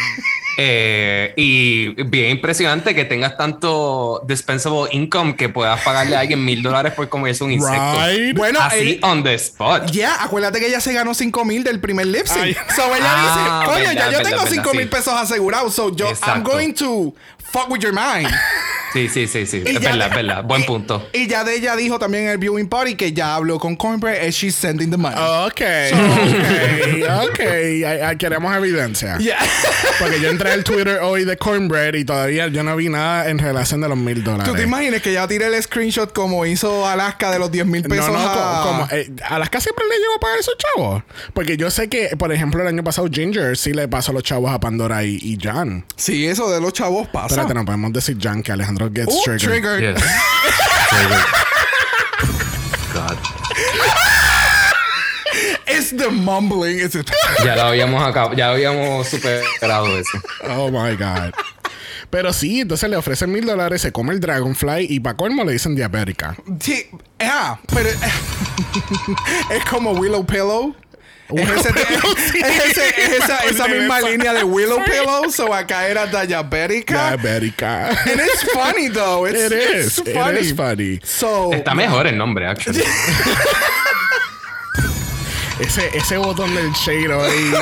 [0.62, 6.62] Eh, y bien impresionante que tengas tanto dispensable income que puedas pagarle a alguien mil
[6.62, 7.94] dólares por comerse un insecto.
[8.06, 8.36] Right?
[8.36, 9.90] bueno Así el- on the spot.
[9.90, 12.42] ya, acuérdate que ella se ganó 5 mil del primer lip sync.
[12.42, 12.56] Ay.
[12.76, 14.88] So ella Ah, dice, coño, verdad, ya yo verdad, tengo verdad, 5 mil sí.
[14.90, 15.74] pesos asegurados.
[15.74, 16.50] So yo, I'm Exacto.
[16.50, 17.14] going to
[17.52, 18.28] fuck with your mind.
[18.92, 19.62] Sí, sí, sí, sí.
[19.64, 20.42] Y Es verdad, es de- verdad.
[20.42, 21.08] Buen y- punto.
[21.12, 24.20] Y ya de ella dijo también en el viewing party que ya habló con Cornbread
[24.24, 25.16] and she's sending the money.
[25.16, 25.60] Ok,
[27.22, 27.30] ok,
[28.12, 28.18] ok.
[28.18, 29.16] Queremos evidencia.
[29.18, 29.38] Yeah.
[30.00, 33.38] Porque yo entré al Twitter hoy de Cornbread y todavía yo no vi nada en
[33.38, 34.48] relación de los mil dólares.
[34.50, 37.82] ¿Tú te imaginas que ya tiré el screenshot como hizo Alaska de los 10 mil
[37.84, 38.10] No, pesos?
[38.10, 41.02] no, a- co- como, eh, Alaska siempre le llegó a pagar esos chavos.
[41.32, 44.50] Porque yo sé que, por ejemplo, el año pasado Ginger sí le pasó los chavos
[44.52, 45.84] a Pandora y, y Jan.
[45.96, 47.39] Sí, eso de los chavos pasa.
[47.40, 49.50] Espérate, no podemos decir Jan que Alejandro gets Uh, triggered.
[49.62, 49.96] triggered.
[49.96, 50.04] Yes.
[50.90, 51.26] Triggered.
[52.92, 53.18] God.
[55.66, 56.80] It's the mumbling.
[56.80, 57.04] It's the-
[57.44, 60.18] Ya lo habíamos acabado, ya habíamos superado eso.
[60.48, 61.32] Oh my God.
[62.10, 65.52] Pero sí, entonces le ofrecen mil dólares, se come el Dragonfly y para colmo le
[65.52, 66.34] dicen diabética.
[66.60, 66.86] Sí,
[67.20, 67.88] ah, pero
[69.50, 70.74] es como Willow Pillow.
[71.36, 71.70] Es, ese-
[72.40, 75.30] es ese- es esa, esa misma línea de Willow Pillow.
[75.30, 77.16] So acá era diabética.
[77.16, 77.88] Diabética.
[77.90, 79.26] And it's funny though.
[79.26, 79.98] It's, It is.
[79.98, 80.38] it's It funny.
[80.40, 81.00] is funny.
[81.04, 82.82] So Está mejor el nombre, actually.
[85.60, 87.52] Ese, ese botón del shade ahí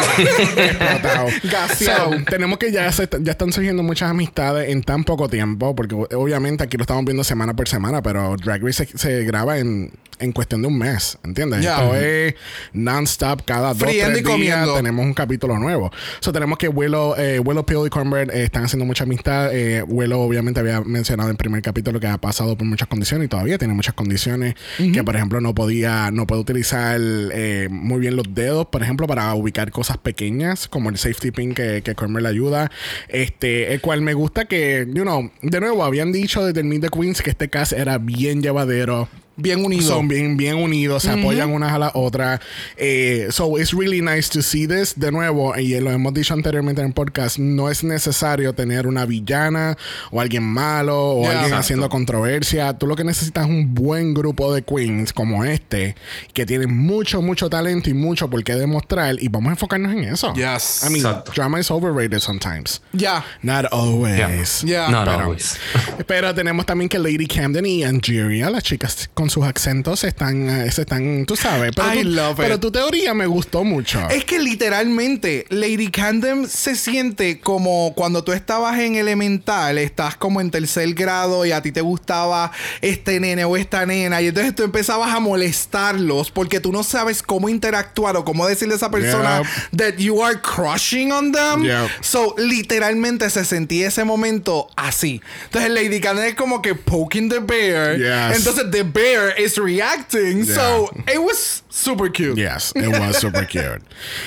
[0.69, 1.27] explotado.
[1.45, 2.13] Gaseado.
[2.13, 5.95] So, tenemos que ya, se, ya están surgiendo muchas amistades en tan poco tiempo, porque
[5.95, 9.93] obviamente aquí lo estamos viendo semana por semana, pero Drag Race se, se graba en,
[10.21, 11.63] en cuestión de un mes, ¿entiendes?
[11.63, 11.83] Ya.
[11.83, 12.35] Esto es
[12.73, 14.75] non-stop, cada dos Friendo tres y días comiendo.
[14.75, 15.91] tenemos un capítulo nuevo.
[16.21, 19.51] So, tenemos que Willow, eh, Willow Pill y Cornbread eh, están haciendo mucha amistad.
[19.53, 23.27] Eh, Willow obviamente había mencionado en el primer capítulo que ha pasado por muchas condiciones
[23.27, 28.01] y todavía tiene muchas condiciones que por ejemplo no podía, no puede utilizar eh, muy
[28.01, 31.95] bien los dedos, por ejemplo, para ubicar cosas pequeñas, como el safety pin que, que
[32.09, 32.71] le ayuda.
[33.09, 36.83] Este, el cual me gusta que, you know, de nuevo, habían dicho desde el Meet
[36.83, 39.09] the Queens que este cast era bien llevadero.
[39.39, 39.83] Bien unido.
[39.89, 42.41] Son bien, bien unidos, se apoyan unas a las otras.
[42.77, 44.95] Eh, so it's really nice to see this.
[44.99, 49.07] De nuevo, y lo hemos dicho anteriormente en el podcast, no es necesario tener una
[49.07, 49.77] villana
[50.11, 51.31] o alguien malo o Yeah.
[51.31, 51.61] alguien Exacto.
[51.61, 52.77] haciendo controversia.
[52.77, 55.95] Tú lo que necesitas es un buen grupo de queens como este,
[56.35, 59.17] que tienen mucho, mucho talento y mucho por qué demostrar.
[59.21, 60.35] Y vamos a enfocarnos en eso.
[60.35, 60.83] Yes.
[60.83, 61.33] I mean, Exacto.
[61.35, 62.83] drama is overrated sometimes.
[62.93, 63.25] Ya.
[63.43, 64.63] Not always.
[64.63, 64.89] Yeah.
[64.91, 65.57] no, no, pero- always.
[66.07, 70.71] Pero tenemos también que Lady Camden y Angeria, las chicas con sus acentos, están, eh,
[70.71, 71.73] se están, tú sabes.
[71.75, 72.61] Pero, I tu, love pero it.
[72.61, 74.09] tu teoría me gustó mucho.
[74.11, 80.41] Es que literalmente Lady Camden se siente como cuando tú estabas en elemental, estás como
[80.41, 84.55] en tercer grado y a ti te gustaba este nene o esta nena y entonces
[84.55, 88.91] tú empezabas a molestarlos porque tú no sabes cómo interactuar o cómo decirle a esa
[88.91, 89.43] persona
[89.77, 91.65] that you are crushing on them.
[91.65, 91.89] Yep.
[92.01, 95.21] So literalmente se sentía ese momento así.
[95.45, 97.97] Entonces Lady Camden es como que poking the bear.
[97.97, 98.39] Yes.
[98.39, 100.45] Entonces the bear here is reacting.
[100.45, 102.37] So it was super cute.
[102.37, 103.83] Yes, it was super cute.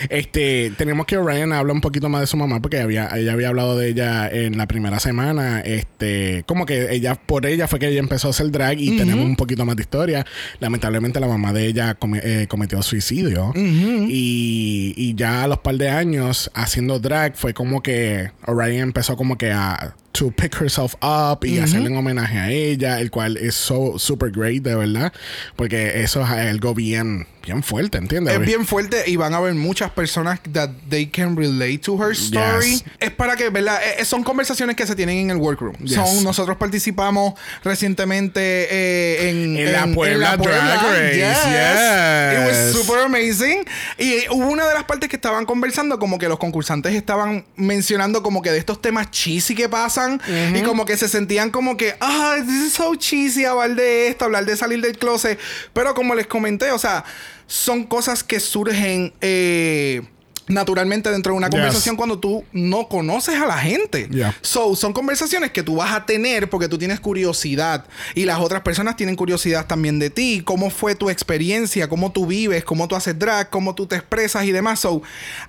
[0.09, 3.49] Este, tenemos que Ryan habla un poquito más de su mamá porque había, ella había
[3.49, 5.61] hablado de ella en la primera semana.
[5.61, 9.25] Este, como que ella, por ella fue que ella empezó a hacer drag y tenemos
[9.25, 10.25] un poquito más de historia.
[10.59, 15.89] Lamentablemente la mamá de ella eh, cometió suicidio y, y ya a los par de
[15.89, 21.45] años haciendo drag fue como que Orion empezó como que a to pick herself up
[21.45, 25.13] y hacerle un homenaje a ella, el cual es so super great de verdad,
[25.55, 28.35] porque eso es algo bien bien fuerte, ¿entiendes?
[28.35, 32.11] Es bien fuerte y van a haber muchas personas that they can relate to her
[32.11, 32.71] story.
[32.71, 32.83] Yes.
[32.99, 33.79] Es para que, ¿verdad?
[33.97, 35.75] Eh, son conversaciones que se tienen en el workroom.
[35.77, 35.95] Yes.
[35.95, 42.73] Son, nosotros participamos recientemente eh, en, En la Puebla Drag Race, It was yes.
[42.73, 43.65] super amazing.
[43.97, 48.23] Y hubo una de las partes que estaban conversando, como que los concursantes estaban mencionando
[48.23, 50.21] como que de estos temas cheesy que pasan
[50.55, 54.25] y como que se sentían como que, ah, this is so cheesy hablar de esto,
[54.25, 55.39] hablar de salir del closet.
[55.73, 57.03] Pero como les comenté, o sea,
[57.51, 60.03] son cosas que surgen eh,
[60.47, 61.55] naturalmente dentro de una Yes.
[61.55, 64.07] conversación cuando tú no conoces a la gente.
[64.11, 64.35] Yeah.
[64.41, 68.61] So, son conversaciones que tú vas a tener porque tú tienes curiosidad y las otras
[68.61, 70.41] personas tienen curiosidad también de ti.
[70.43, 71.87] ¿Cómo fue tu experiencia?
[71.87, 72.63] ¿Cómo tú vives?
[72.63, 73.49] ¿Cómo tú haces drag?
[73.49, 74.79] ¿Cómo tú te expresas y demás?
[74.81, 75.01] So,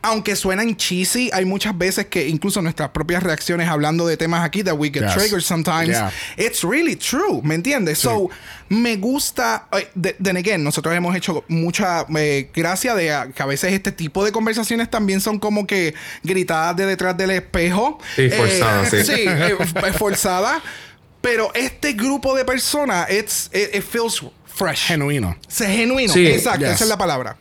[0.02, 4.62] aunque suenan cheesy, hay muchas veces que incluso nuestras propias reacciones hablando de temas aquí
[4.62, 5.14] that we get Yes.
[5.14, 6.12] triggered sometimes, Yeah.
[6.36, 7.98] it's really true, ¿me entiendes?
[7.98, 8.30] So,
[8.68, 13.42] me gusta, eh, de- then again, nosotros hemos hecho mucha eh, gracia de a- que
[13.42, 17.98] a veces este tipo de conversaciones también son como que gritadas de detrás del espejo.
[18.16, 19.12] Sí, forzadas, Eh, sí.
[19.26, 20.62] eh, f- forzadas.
[21.20, 24.86] Pero este grupo de personas, it's, it, it feels fresh.
[24.88, 25.36] genuino.
[25.48, 26.12] Se genuino.
[26.12, 26.74] Sí, Exacto, yes.
[26.74, 27.36] esa es la palabra.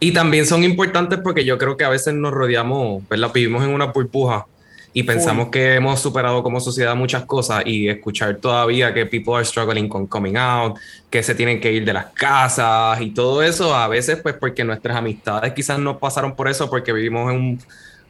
[0.00, 3.30] Y también son importantes porque yo creo que a veces nos rodeamos, ¿verdad?
[3.32, 4.46] Vivimos en una burbuja
[4.92, 9.44] y pensamos que hemos superado como sociedad muchas cosas y escuchar todavía que people are
[9.44, 10.76] struggling con coming out,
[11.10, 14.64] que se tienen que ir de las casas y todo eso, a veces pues porque
[14.64, 17.62] nuestras amistades quizás no pasaron por eso porque vivimos en un-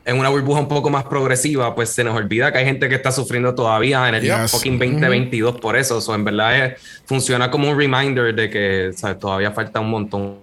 [0.07, 2.95] en una burbuja un poco más progresiva, pues se nos olvida que hay gente que
[2.95, 4.51] está sufriendo todavía en el Yes.
[4.51, 6.01] fucking 2022 por eso.
[6.01, 9.19] So, en verdad es- funciona como un reminder de que ¿sabes?
[9.19, 10.38] todavía falta un montón.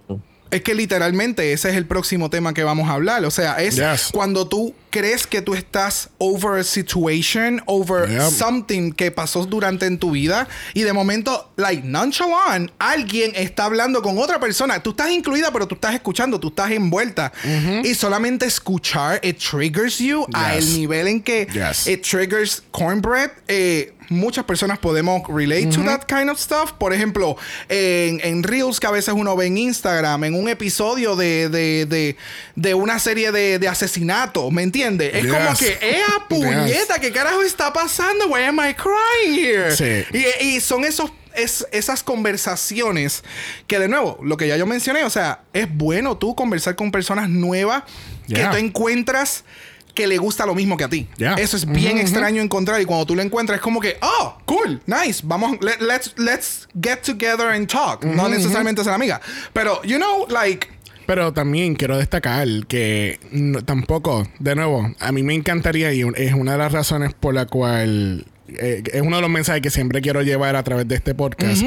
[0.51, 3.25] Es que literalmente ese es el próximo tema que vamos a hablar.
[3.25, 4.09] O sea, es Yes.
[4.13, 8.31] cuando tú crees que tú estás over a situation, over Yep.
[8.31, 14.01] something que pasó durante en tu vida y de momento, like nonchalant, alguien está hablando
[14.01, 14.81] con otra persona.
[14.81, 17.31] Tú estás incluida, pero tú estás escuchando, tú estás envuelta.
[17.83, 20.65] Y solamente escuchar, it triggers you a Yes.
[20.69, 21.87] el nivel en que Yes.
[21.87, 23.31] it triggers cornbread.
[23.47, 26.71] Eh, muchas personas podemos relate to that kind of stuff.
[26.79, 27.35] Por ejemplo,
[27.67, 31.85] en, en Reels que a veces uno ve en Instagram, en un episodio de, de,
[31.85, 32.15] de,
[32.55, 34.86] de una serie de, de asesinato, ¿me entiendes?
[34.87, 35.31] Es Yes.
[35.33, 36.99] como que, ¡ea puñeta!
[36.99, 38.27] ¿Qué carajo está pasando?
[38.27, 39.75] Why am I crying here?
[39.75, 40.05] Sí.
[40.41, 41.11] Y, y son esos...
[41.35, 43.23] Es, esas conversaciones
[43.67, 46.91] que de nuevo, lo que ya yo mencioné, o sea, es bueno tú conversar con
[46.91, 47.83] personas nuevas
[48.27, 48.49] Yeah.
[48.49, 49.43] que tú encuentras
[49.93, 51.07] que le gusta lo mismo que a ti.
[51.17, 51.35] Yeah.
[51.35, 54.81] Eso es bien extraño encontrar y cuando tú lo encuentras es como que, oh, cool,
[54.85, 58.03] nice, vamos, let, let's, let's get together and talk.
[58.03, 59.21] No necesariamente ser amiga,
[59.53, 60.67] pero, you know, like,
[61.07, 66.33] Pero también quiero destacar que no- tampoco, de nuevo, a mí me encantaría y es
[66.35, 70.01] una de las razones por la cual eh, es uno de los mensajes que siempre
[70.01, 71.63] quiero llevar a través de este podcast.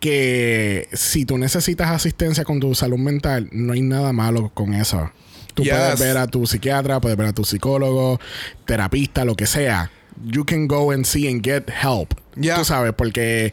[0.00, 5.10] Que si tú necesitas asistencia con tu salud mental, no hay nada malo con eso.
[5.54, 5.72] Tú Yes.
[5.74, 8.18] puedes ver a tu psiquiatra, puedes ver a tu psicólogo,
[8.66, 9.90] terapista, lo que sea.
[10.24, 12.14] You can go and see and get help.
[12.36, 12.56] Yeah.
[12.56, 13.52] Tú sabes, porque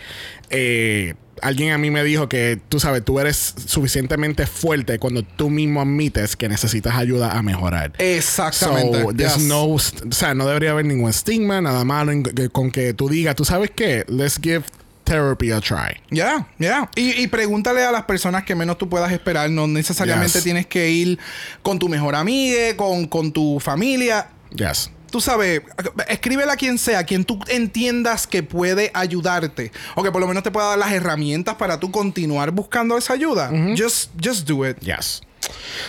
[0.49, 5.49] eh, alguien a mí me dijo que, tú sabes, tú eres suficientemente fuerte cuando tú
[5.49, 7.93] mismo admites que necesitas ayuda a mejorar.
[7.97, 9.01] exactamente.
[9.01, 9.45] So, there's yes.
[9.45, 13.09] no, o sea, no debería haber ningún estigma, nada malo en que- con que tú
[13.09, 14.63] digas, tú sabes qué, let's give
[15.03, 15.99] therapy a try.
[16.11, 16.87] Ya, ya.
[16.95, 19.49] Y, y pregúntale a las personas que menos tú puedas esperar.
[19.49, 20.43] No necesariamente Yes.
[20.43, 21.17] tienes que ir
[21.63, 24.27] con tu mejor amiga, con, con tu familia.
[24.55, 24.91] Yes.
[25.09, 25.61] Tú sabes,
[26.07, 29.71] escríbele a quien sea, a quien tú entiendas que puede ayudarte.
[29.95, 33.13] O que por lo menos te pueda dar las herramientas para tú continuar buscando esa
[33.13, 33.51] ayuda.
[33.75, 34.77] just, just do it.
[34.79, 35.21] Yes.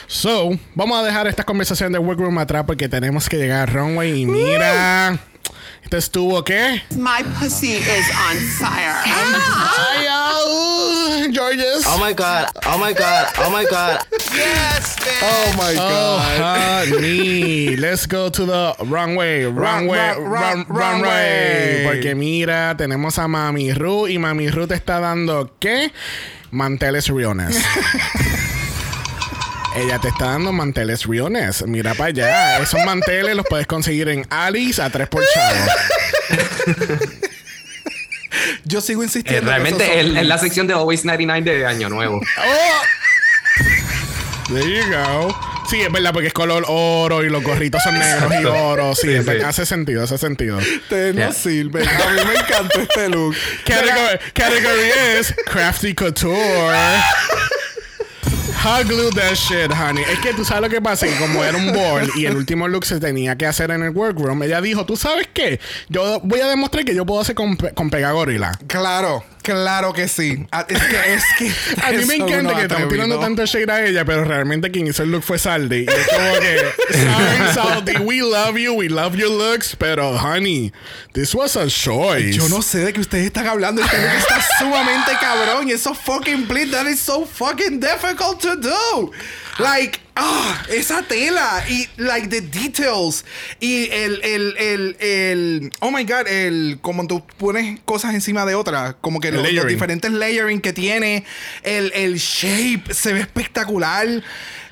[0.06, 4.22] So, vamos a dejar esta conversación de workroom atrás porque tenemos que llegar a runway
[4.22, 5.18] y mira,
[5.82, 6.82] esto estuvo qué?
[6.96, 8.96] My pussy is on fire.
[11.32, 11.84] Georges.
[11.86, 12.48] Oh my god.
[12.66, 13.26] Oh my god.
[13.38, 14.00] Oh my god.
[15.22, 17.76] Oh my Oh, honey.
[17.76, 19.44] Let's go to the runway.
[19.44, 19.98] Runway.
[19.98, 21.02] run, Run, run, runway.
[21.02, 21.84] runway.
[21.86, 25.92] Porque mira, tenemos a Mami Ru y Mami Ru te está dando ¿qué?
[26.50, 27.56] Manteles Riones.
[29.76, 31.64] Ella te está dando manteles Riones.
[31.66, 32.58] Mira para allá.
[32.58, 35.64] Esos manteles los puedes conseguir en Alice a 3 por chavo.
[38.64, 39.40] Yo sigo Eh, insistiendo.
[39.42, 42.20] que realmente es la sección de Always 99 de Año Nuevo.
[44.48, 45.34] There you go.
[45.68, 48.94] Sí, es verdad, porque es color oro y los gorritos son negros y oro.
[48.96, 49.14] Sí,
[49.46, 50.58] hace sentido, hace sentido.
[50.58, 51.32] Ustedes no Yeah.
[51.32, 51.86] sirven.
[51.88, 53.36] A mí me encanta este look.
[53.64, 56.74] Category, category es Crafty Couture.
[58.62, 60.02] Hot glue that shit, honey.
[60.02, 62.68] Es que tú sabes lo que pasa, que como era un board y el último
[62.68, 65.58] look se tenía que hacer en el workroom, ella dijo, ¿tú sabes qué?
[65.88, 68.52] Yo voy a demostrar que yo puedo hacer con, con pegagorila.
[68.66, 70.46] Claro, claro que sí.
[70.50, 71.52] Ah, Es que es que.
[71.82, 75.02] A mí me encanta que estamos tirando tanto shade a ella, pero realmente quien hizo
[75.02, 75.84] el look fue Saldi.
[75.84, 76.58] Y es como que,
[76.92, 80.72] sorry, Saldi, we love you, we love your looks, pero honey,
[81.12, 82.32] this was a choice.
[82.36, 83.82] Yo no sé de qué ustedes están hablando.
[83.82, 85.68] Este look está sumamente cabrón.
[85.68, 86.70] Y eso fucking bleed.
[86.70, 89.12] That is so fucking difficult to do.
[89.60, 91.64] Like, ah, esa tela.
[91.68, 93.24] Y, like, the details.
[93.60, 95.70] Y el, el, el, el.
[95.80, 96.78] Oh my god, el.
[96.80, 98.96] Como tú pones cosas encima de otras.
[99.00, 101.24] Como que los, diferentes layering que tiene.
[101.62, 104.06] El, el shape se ve espectacular.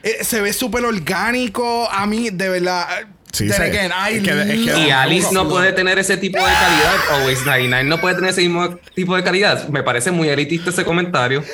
[0.03, 1.89] Eh, se ve súper orgánico.
[1.91, 2.87] A mí, de verdad.
[3.31, 5.99] Sí, then se- again, I es que- es que- love Y Alice no puede tener
[5.99, 6.95] ese tipo de calidad.
[7.13, 9.69] Always 99 no puede tener ese mismo tipo de calidad.
[9.69, 11.45] Me parece muy elitista ese comentario.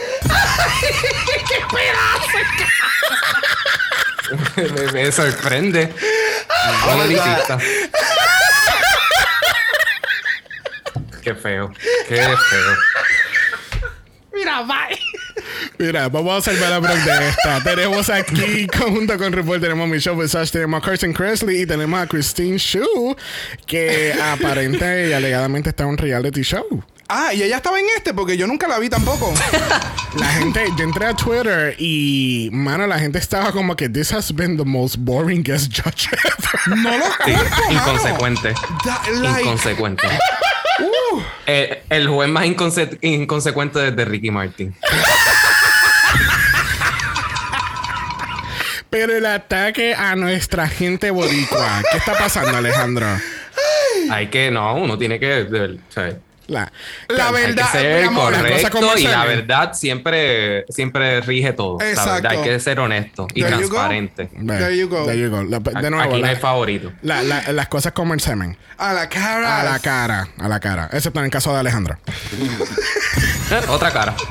[4.57, 5.93] me, me sorprende.
[6.87, 7.59] Muy elitista.
[11.23, 11.73] Qué feo.
[12.09, 12.77] Qué feo.
[15.79, 17.61] Mira, vamos a observar la Brooke de esta.
[17.65, 22.01] tenemos aquí, junto con RuPaul, tenemos a Michelle Visage, tenemos a Kirsten Cresley y tenemos
[22.01, 23.17] a Christine Shu,
[23.67, 26.85] que aparente y alegadamente está en un reality show.
[27.09, 29.33] Ah, y ella estaba en este porque yo nunca la vi tampoco.
[30.17, 34.33] La gente, yo entré a Twitter y, mano, la gente estaba como que this has
[34.33, 36.79] been the most boring guest judge ever.
[36.79, 37.73] No lo Sí, culpo, mano.
[37.73, 38.55] inconsecuente.
[38.85, 40.07] Da- like, Inconsecuente.
[41.47, 44.75] Eh, el juez más inconse- inconsecuente desde Ricky Martin.
[48.91, 53.07] Pero el ataque a nuestra gente boricua, ¿qué está pasando, Alejandro?
[54.11, 55.27] Hay que, no, uno tiene que.
[55.45, 55.79] de
[56.47, 56.71] La,
[57.09, 61.79] La hay que verdad, ser correcto y la verdad siempre, siempre rige todo.
[61.79, 62.13] La Exacto.
[62.15, 64.27] verdad, hay que ser honesto y There transparente.
[64.47, 65.07] There you go.
[65.07, 65.43] There you go.
[65.43, 66.93] La- de nuevo, Aquí no la- hay favorito.
[67.03, 68.59] la- la- las cosas como el semen.
[68.77, 69.61] a la cara.
[69.61, 70.91] A la cara, a la cara.
[70.93, 71.97] Excepto en el caso de Alejandro.
[73.51, 74.15] Eh, Otra cara.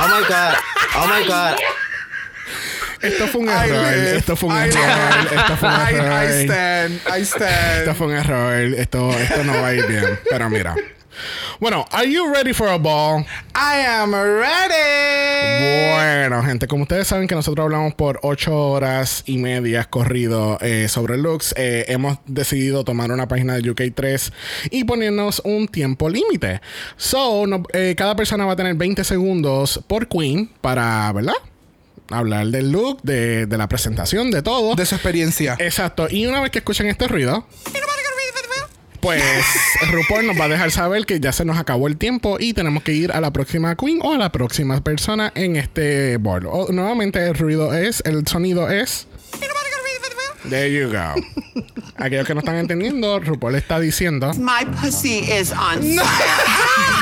[0.00, 0.54] Oh my god.
[0.94, 1.58] Oh my god.
[3.02, 3.94] Esto fue un error.
[3.94, 5.32] Esto fue un error.
[5.32, 6.24] Esto fue un I, I error.
[6.44, 7.00] stand.
[7.18, 7.96] I Esto stand.
[7.96, 8.54] fue un error.
[8.78, 10.04] Esto, esto no va a ir bien.
[10.30, 10.74] Pero mira.
[11.58, 13.24] Bueno, are you ready for a ball?
[13.56, 15.94] I am ready.
[15.94, 20.86] Bueno, gente, como ustedes saben que nosotros hablamos por ocho horas y media corrido eh,
[20.88, 24.32] sobre looks, eh, hemos decidido tomar una página de UK3
[24.70, 26.60] y ponernos un tiempo límite.
[26.96, 31.34] So, no- eh, cada persona va a tener 20 segundos por Queen para, ¿verdad?
[32.10, 34.74] Hablar del look, de, de la presentación, de todo.
[34.74, 35.56] De su experiencia.
[35.58, 36.08] Exacto.
[36.10, 37.46] Y una vez que escuchen este ruido,
[39.00, 39.22] pues
[39.92, 42.82] RuPaul nos va a dejar saber que ya se nos acabó el tiempo y tenemos
[42.82, 46.46] que ir a la próxima queen o a la próxima persona en este board.
[46.46, 49.06] O- nuevamente el ruido es, el sonido es.
[50.48, 51.14] There you go.
[51.96, 54.32] Aquellos que no están entendiendo, RuPaul está diciendo.
[54.34, 56.02] My pussy is on fire.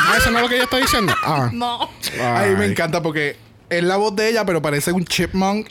[0.09, 1.13] Ah, eso no es lo que ella está diciendo.
[1.25, 1.51] Ah.
[1.53, 1.91] No.
[2.23, 3.37] Ay, me encanta porque
[3.71, 5.69] es la voz de ella, pero parece un chipmunk.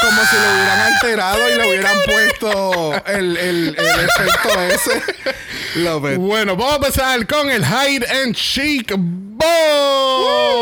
[0.00, 5.02] Como si lo hubieran alterado y le hubieran puesto el, el, el efecto ese.
[5.76, 6.18] Love it.
[6.18, 8.92] Bueno, vamos a empezar con el Hide and Chic
[9.36, 10.56] Ball.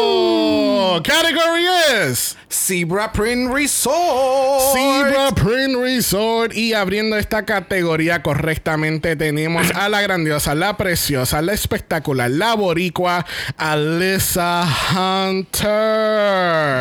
[1.02, 2.36] Category es.
[2.50, 4.74] Zebra Print Resort.
[4.74, 6.54] Zebra Print Resort.
[6.54, 13.26] Y abriendo esta categoría correctamente, tenemos a la grandiosa, la preciosa, la espectacular, la boricua,
[13.56, 15.70] Alyssa Hunter.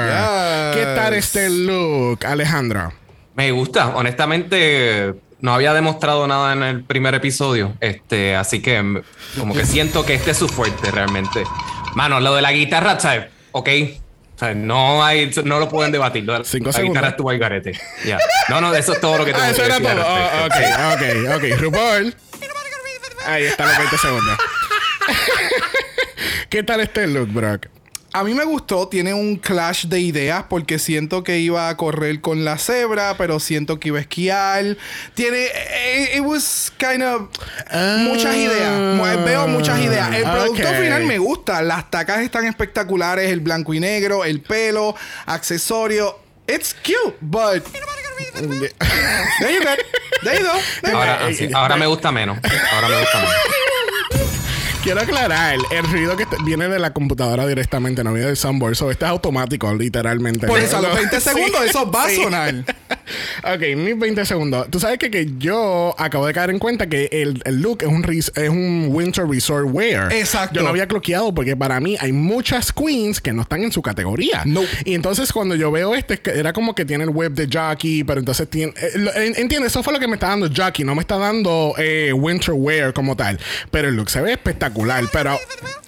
[0.08, 0.76] Yes.
[0.78, 2.94] ¿Qué tal este look, Alejandro?
[3.36, 3.90] Me gusta.
[3.96, 7.74] Honestamente, no había demostrado nada en el primer episodio.
[7.82, 9.02] Este, así que
[9.38, 11.44] como que siento que este es su fuerte realmente.
[11.96, 13.28] Mano, lo de la guitarra, ¿sabes?
[13.52, 13.70] Ok.
[14.36, 16.24] O sea, no hay, no lo pueden debatir.
[16.24, 16.94] Lo de Cinco la segundos.
[16.96, 17.80] guitarra estuvo al garete.
[18.04, 18.18] Ya.
[18.50, 19.96] No, no, eso es todo lo que tengo Ah, eso que era decir.
[19.96, 20.06] todo.
[20.08, 21.28] Oh, respecto.
[21.28, 21.60] ok, ok, ok.
[21.62, 22.16] RuPaul.
[23.28, 24.38] Ahí están los 20 segundos.
[26.50, 27.68] ¿Qué tal este look, Brock?
[28.16, 32.22] A mí me gustó, tiene un clash de ideas porque siento que iba a correr
[32.22, 34.78] con la cebra, pero siento que iba a esquiar.
[35.16, 35.46] Tiene.
[35.46, 37.30] eh, It, was kind of.
[38.00, 38.80] muchas ideas.
[38.98, 40.14] Mu- Veo muchas ideas.
[40.14, 40.76] El producto ok.
[40.76, 41.62] final me gusta.
[41.64, 46.20] Las tacas están espectaculares, el blanco y negro, el pelo, accesorio.
[46.48, 47.64] It's cute, but.
[47.64, 48.70] There you go.
[49.40, 49.76] There you go.
[50.24, 50.98] There you go.
[50.98, 52.38] Ahora, Eh, sí, eh, ahora eh, me gusta menos.
[52.74, 53.34] Ahora me gusta menos.
[54.84, 58.76] Quiero aclarar, el ruido que viene de la computadora directamente, no viene del soundboard.
[58.76, 60.46] So, este es automático, literalmente.
[60.46, 61.30] Por eso a los No, 20 sí.
[61.30, 62.54] segundos eso va a sonar.
[63.44, 64.68] Ok, mis 20 segundos.
[64.70, 67.90] Tú sabes que, que yo acabo de caer en cuenta que el, el look es
[67.90, 70.12] un, res- es un winter resort wear.
[70.14, 70.56] Exacto.
[70.56, 73.82] Yo no había cloqueado porque para mí hay muchas queens que no están en su
[73.82, 74.44] categoría.
[74.46, 74.62] No.
[74.86, 78.20] Y entonces cuando yo veo este, era como que tiene el web de jockey, pero
[78.20, 78.74] entonces tiene...
[78.78, 79.74] eh, lo- en- ¿Entiendes?
[79.74, 82.94] Eso fue lo que me está dando jockey, no me está dando eh, winter wear
[82.94, 83.38] como tal.
[83.70, 84.73] Pero el look se ve espectacular.
[85.12, 85.38] Pero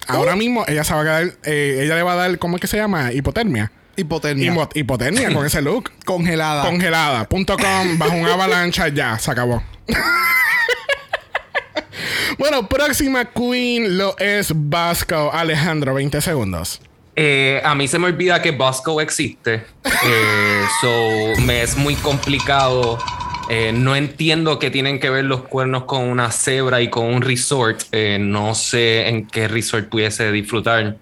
[0.08, 1.24] ahora mismo ella se va a quedar...
[1.44, 3.12] eh, ella le va a dar, ¿cómo es que se llama?
[3.12, 3.72] Hipotermia.
[3.96, 4.52] Hipotermia.
[4.52, 5.90] Hipo- hipotermia con ese look.
[6.04, 6.62] Congelada.
[6.62, 9.62] Congelada.com bajo una avalancha ya, se acabó.
[12.38, 16.80] bueno, próxima queen lo es Vasco Alejandro, 20 segundos.
[17.18, 19.64] Eh, a mí se me olvida que Bosco existe.
[20.04, 22.98] Eh, so me es muy complicado.
[23.48, 27.22] Eh, no entiendo qué tienen que ver los cuernos con una cebra y con un
[27.22, 27.82] resort.
[27.92, 30.96] Eh, no sé en qué resort pudiese disfrutar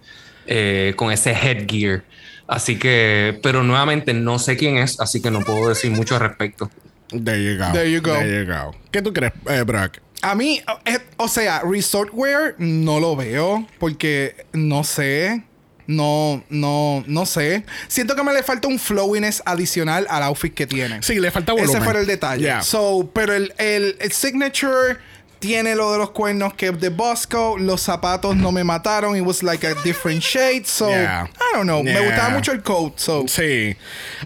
[0.46, 2.04] eh, con ese headgear.
[2.46, 6.20] Así que, pero nuevamente no sé quién es, así que no puedo decir mucho al
[6.20, 6.70] respecto.
[7.08, 7.72] There you go.
[7.72, 8.12] There you go.
[8.12, 8.74] There you go.
[8.90, 9.98] ¿Qué tú crees, eh, Brock?
[10.22, 15.44] A mí, eh, o sea, resort wear no lo veo porque no sé.
[15.86, 17.64] No, no, no sé.
[17.88, 21.02] Siento que me le falta un flowiness adicional al outfit que tiene.
[21.02, 21.76] Sí, le falta volumen.
[21.76, 22.42] Ese fue el detalle.
[22.42, 22.62] Yeah.
[22.62, 24.98] So, pero el, el, el signature
[25.46, 27.56] tiene lo de los cuernos que de Bosco.
[27.58, 29.14] Los zapatos no me mataron.
[29.16, 30.64] It was like a different shade.
[30.66, 31.26] So, Yeah.
[31.36, 31.82] I don't know.
[31.82, 32.98] Me gustaba mucho el coat.
[32.98, 33.76] So, Sí.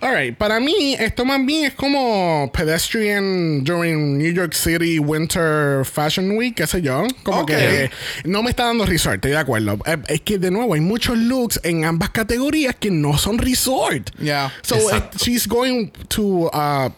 [0.01, 6.37] Alright, para mí esto más bien es como pedestrian during New York City Winter Fashion
[6.37, 7.07] Week, qué sé yo.
[7.25, 7.91] Como que
[8.25, 9.79] no me está dando resort, estoy de acuerdo.
[9.87, 14.11] Eh, Es que de nuevo hay muchos looks en ambas categorías que no son resort.
[14.21, 14.53] Yeah.
[14.62, 16.91] So eh, she's going to uh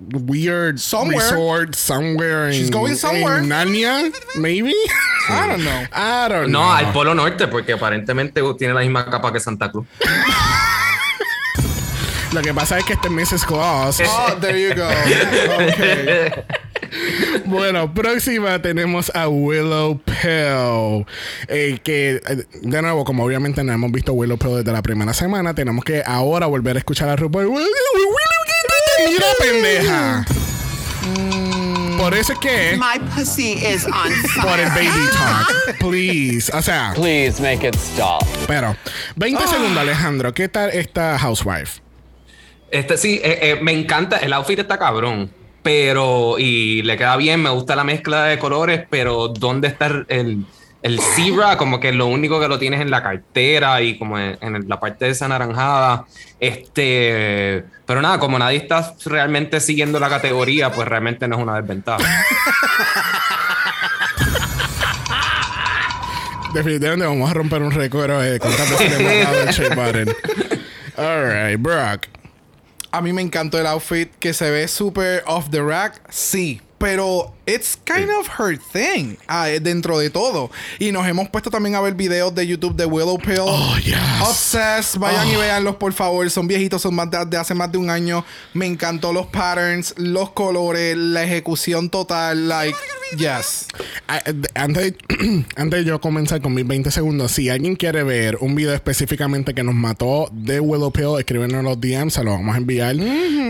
[0.00, 1.16] weird Somewhere.
[1.16, 3.38] resort somewhere She's in, going somewhere.
[3.38, 4.74] in Narnia, maybe.
[5.28, 5.84] I don't know.
[5.92, 6.62] I don't know.
[6.62, 9.86] No, al Polo Norte, porque aparentemente tiene la misma capa que Santa Cruz.
[12.32, 13.46] Lo que pasa es que este es Mrs.
[13.46, 14.00] Claus.
[14.04, 14.86] Oh, there you go.
[14.86, 16.32] Okay.
[17.46, 21.06] Bueno, próxima tenemos a Willow Pill.
[21.48, 25.14] Eh, que, eh, de nuevo, como obviamente no hemos visto Willow Pill desde la primera
[25.14, 27.46] semana, tenemos que ahora volver a escuchar a RuPaul.
[29.06, 30.24] Mira, pendeja.
[31.98, 32.76] Por eso es que.
[32.78, 34.90] My pussy is on Por el fire.
[34.90, 35.78] baby talk.
[35.78, 36.52] Please.
[36.54, 38.22] O sea, Please make it stop.
[38.46, 38.76] pero.
[39.16, 40.32] 20 segundos, Alejandro.
[40.34, 41.80] ¿Qué tal esta housewife?
[42.70, 45.30] Este sí, eh, eh, me encanta, el outfit está cabrón,
[45.62, 50.44] pero y le queda bien, me gusta la mezcla de colores, pero ¿dónde está el,
[50.86, 51.56] el, zebra?
[51.56, 54.80] Como que lo único que lo tienes en la cartera y como en, en la
[54.80, 56.06] parte de esa naranjada.
[56.40, 61.60] Este, pero nada, como nadie está realmente siguiendo la categoría, pues realmente no es una
[61.60, 62.04] desventaja.
[66.56, 70.16] Definitivamente vamos a romper un récord de cuántas veces le hemos dado el shea butter.
[70.96, 72.06] Alright, Brock.
[72.92, 76.62] A mí me encantó el outfit que se ve súper off the rack, sí.
[76.78, 80.50] Pero it's kind of her thing ah, dentro de todo.
[80.78, 83.40] Y nos hemos puesto también a ver videos de YouTube de Willow Pill.
[83.40, 83.96] Oh, yes.
[84.22, 84.98] Obsessed.
[84.98, 86.28] Vayan y véanlos, por favor.
[86.30, 88.24] Son viejitos, son más de, de hace más de un año.
[88.52, 92.48] Me encantó los patterns, los colores, la ejecución total.
[92.48, 92.76] Like,
[93.16, 93.68] yes.
[94.54, 94.94] Antes,
[95.56, 99.54] antes de yo comenzar con mis 20 segundos, si alguien quiere ver un video específicamente
[99.54, 102.96] que nos mató de Willow Pill, escríbenos en los DMs, se lo vamos a enviar.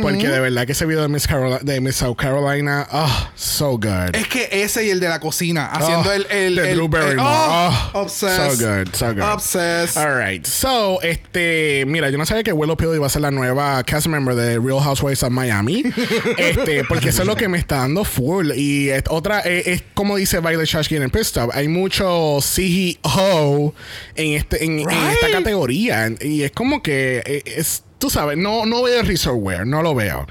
[0.03, 1.27] Porque de verdad que ese video de Miss,
[1.63, 3.86] de Miss South Carolina, oh, so good.
[4.13, 7.13] Es que ese y el de la cocina, haciendo Oh, el, el, el- Barrymore.
[7.13, 8.59] el- oh, Oh, obsessed.
[8.59, 9.23] So good, so good.
[9.23, 9.97] Obsessed.
[9.97, 10.45] All right.
[10.47, 14.07] So, este, mira, yo no sabía que Willow Pill iba a ser la nueva cast
[14.07, 15.85] member de Real Housewives of Miami.
[16.39, 18.51] este, porque eso es lo que me está dando full.
[18.55, 23.75] Y es otra, es, como dice Violet Chachki en el Pit Stop, hay mucho CEO
[24.15, 25.37] en, este, en, en esta Right.
[25.37, 26.11] categoría.
[26.21, 29.95] Y es como que eh, es, tú sabes, no, no veo resort wear, no lo
[29.95, 30.27] veo.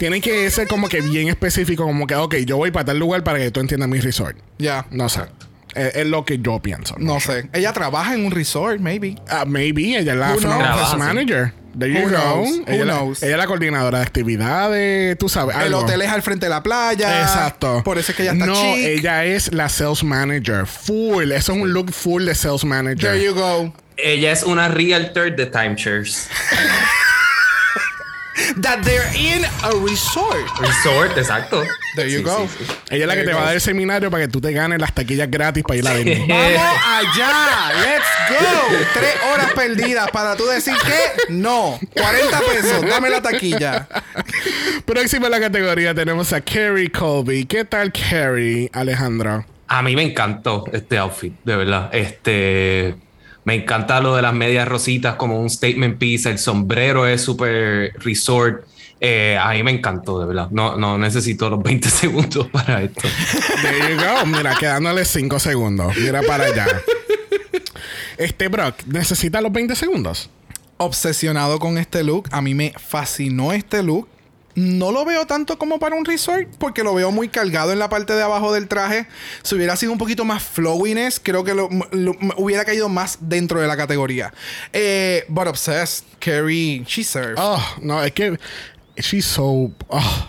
[0.00, 3.22] Tiene que ser como que bien específico, como que, ok, yo voy para tal lugar
[3.22, 4.34] para que tú entiendas mi resort.
[4.58, 4.86] Ya.
[4.90, 5.20] No sé.
[5.74, 6.94] Es, es lo que yo pienso.
[6.98, 7.50] No sé.
[7.52, 9.16] Ella trabaja en un resort, maybe.
[9.28, 10.40] Ah, maybe ella es la knows?
[10.40, 10.96] Trabaja, sí.
[10.96, 11.52] manager.
[11.78, 12.16] There you Who go.
[12.16, 12.48] knows?
[12.66, 13.22] Ella, Who la- knows?
[13.22, 15.54] ella es la coordinadora de actividades, tú sabes.
[15.54, 15.80] El algo.
[15.80, 17.20] hotel es al frente de la playa.
[17.20, 17.82] Exacto.
[17.84, 18.78] Por eso es que ella está No, chic.
[18.86, 20.66] ella es la sales manager.
[20.66, 21.30] Full.
[21.30, 23.12] Eso es un look full de sales manager.
[23.12, 23.72] There you go.
[23.98, 26.26] Ella es una realtor de timeshares.
[28.62, 30.44] that they're in a resort.
[30.60, 31.62] Resort, exacto.
[31.96, 32.48] There you Sí, go.
[32.58, 32.72] sí, sí.
[32.90, 34.80] Ella es la que te va a dar el seminario para que tú te ganes
[34.80, 36.26] las taquillas gratis para ir a Disney.
[36.28, 37.72] Vamos allá.
[37.82, 38.76] Let's go.
[38.94, 41.78] Tres horas perdidas para tú decir que no.
[41.94, 42.86] 40 pesos.
[42.88, 43.88] Dame la taquilla.
[44.84, 47.44] Próxima en la categoría tenemos a Carrie Colby.
[47.46, 49.44] ¿Qué tal Carrie, Alejandro?
[49.68, 51.90] A mí me encantó este outfit, de verdad.
[51.92, 52.96] Este.
[53.50, 56.30] Me encanta lo de las medias rositas como un statement piece.
[56.30, 58.64] El sombrero es súper resort.
[59.00, 60.50] Eh, a mí me encantó, de verdad.
[60.52, 63.08] No, no necesito los 20 segundos para esto.
[63.60, 64.24] There you go.
[64.24, 65.96] Mira, quedándole 5 segundos.
[65.96, 66.68] Mira para allá.
[68.18, 70.30] Este Brock, ¿necesita los 20 segundos?
[70.76, 72.28] Obsesionado con este look.
[72.30, 74.06] A mí me fascinó este look.
[74.54, 77.88] No lo veo tanto como para un resort porque lo veo muy cargado en la
[77.88, 79.06] parte de abajo del traje.
[79.42, 81.68] Si hubiera sido un poquito más flowiness, creo que lo,
[82.36, 84.32] hubiera caído más dentro de la categoría.
[84.72, 87.36] Eh, but obsessed, Carrie, she served.
[87.38, 88.38] Oh, no, es que
[88.96, 90.28] she's so oh,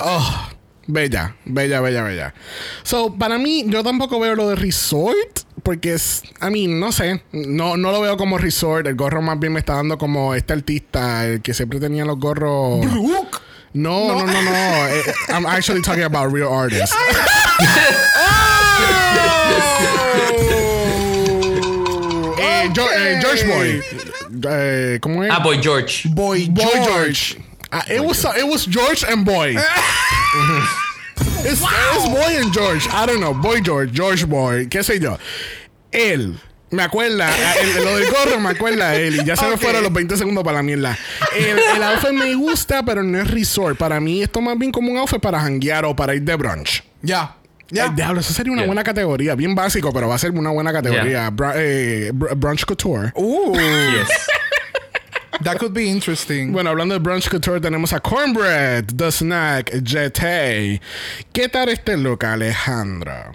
[0.00, 0.48] oh,
[0.86, 2.34] bella, bella, bella, bella.
[2.82, 7.22] So, para mí yo tampoco veo lo de resort porque es, I mean, no sé,
[7.32, 10.52] no no lo veo como resort, el gorro más bien me está dando como este
[10.52, 13.38] artista, el que siempre tenía los gorros Brooke.
[13.74, 14.50] No, no, no, no.
[14.50, 16.96] eh, I'm actually talking about real artists.
[22.40, 23.82] Eh, Jo- eh, George Boy.
[24.50, 25.30] Eh, ¿Cómo es?
[25.32, 26.08] Ah, Boy George.
[26.08, 26.84] Boy, Boy George.
[26.84, 27.36] George.
[27.70, 29.56] Ah, it was it was George and Boy.
[31.44, 32.86] it's, it's Boy and George.
[32.88, 33.34] I don't know.
[33.34, 35.18] Boy George, George Boy, qué sé yo.
[35.92, 36.38] Él.
[36.70, 37.30] Me acuerda,
[37.62, 39.60] el- lo del gorro me acuerda a él y ya se me Ok.
[39.62, 40.98] fueron los 20 segundos para la mierda.
[41.34, 43.78] El, el outfit me gusta, pero no es resort.
[43.78, 46.82] Para mí esto más bien como un outfit para janguear o para ir de brunch.
[47.00, 47.36] Ya.
[47.70, 47.86] Ya.
[47.86, 48.66] Eh, diablo, eso sería una Yeah.
[48.66, 49.34] buena categoría.
[49.34, 51.32] Bien básico, pero va a ser una buena categoría.
[51.54, 53.12] Eh, br- brunch couture.
[53.14, 54.08] Ooh, Yes.
[55.42, 56.52] That could be interesting.
[56.52, 60.80] Bueno, hablando de brunch couture, tenemos a Cornbread, The Snack, Jete.
[61.32, 63.34] ¿Qué tal este look, Alejandro?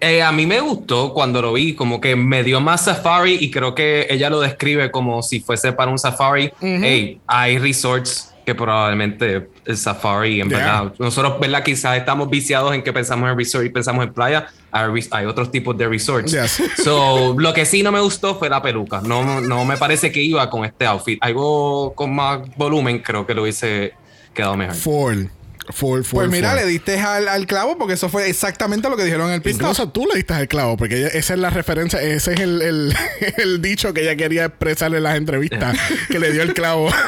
[0.00, 3.50] Eh, a mí me gustó cuando lo vi, como que me dio más safari y
[3.50, 6.52] creo que ella lo describe como si fuese para un safari.
[6.60, 10.58] Hey, hay resorts que probablemente el safari, en Yeah.
[10.58, 10.94] verdad.
[10.98, 11.62] Nosotros, ¿verdad?
[11.62, 14.46] Quizás estamos viciados en que pensamos en resort y pensamos en playa.
[14.72, 16.32] Hay, otros tipos de resorts.
[16.32, 16.62] Yes.
[16.82, 19.02] So, lo que sí no me gustó fue la peluca.
[19.02, 21.18] No, no me parece que iba con este outfit.
[21.20, 23.92] Algo con más volumen, creo que lo hubiese
[24.32, 24.74] quedado mejor.
[24.76, 25.24] Full.
[25.70, 26.20] Full, full.
[26.20, 26.60] Pues mira, full.
[26.60, 29.58] le diste al, al clavo porque eso fue exactamente lo que dijeron en el piso.
[29.58, 32.62] Incluso tú le diste el clavo, porque ella- esa es la referencia, ese es el,
[32.62, 32.94] el,
[33.36, 35.76] el dicho que ella quería expresar en las entrevistas,
[36.08, 36.88] que le dio el clavo.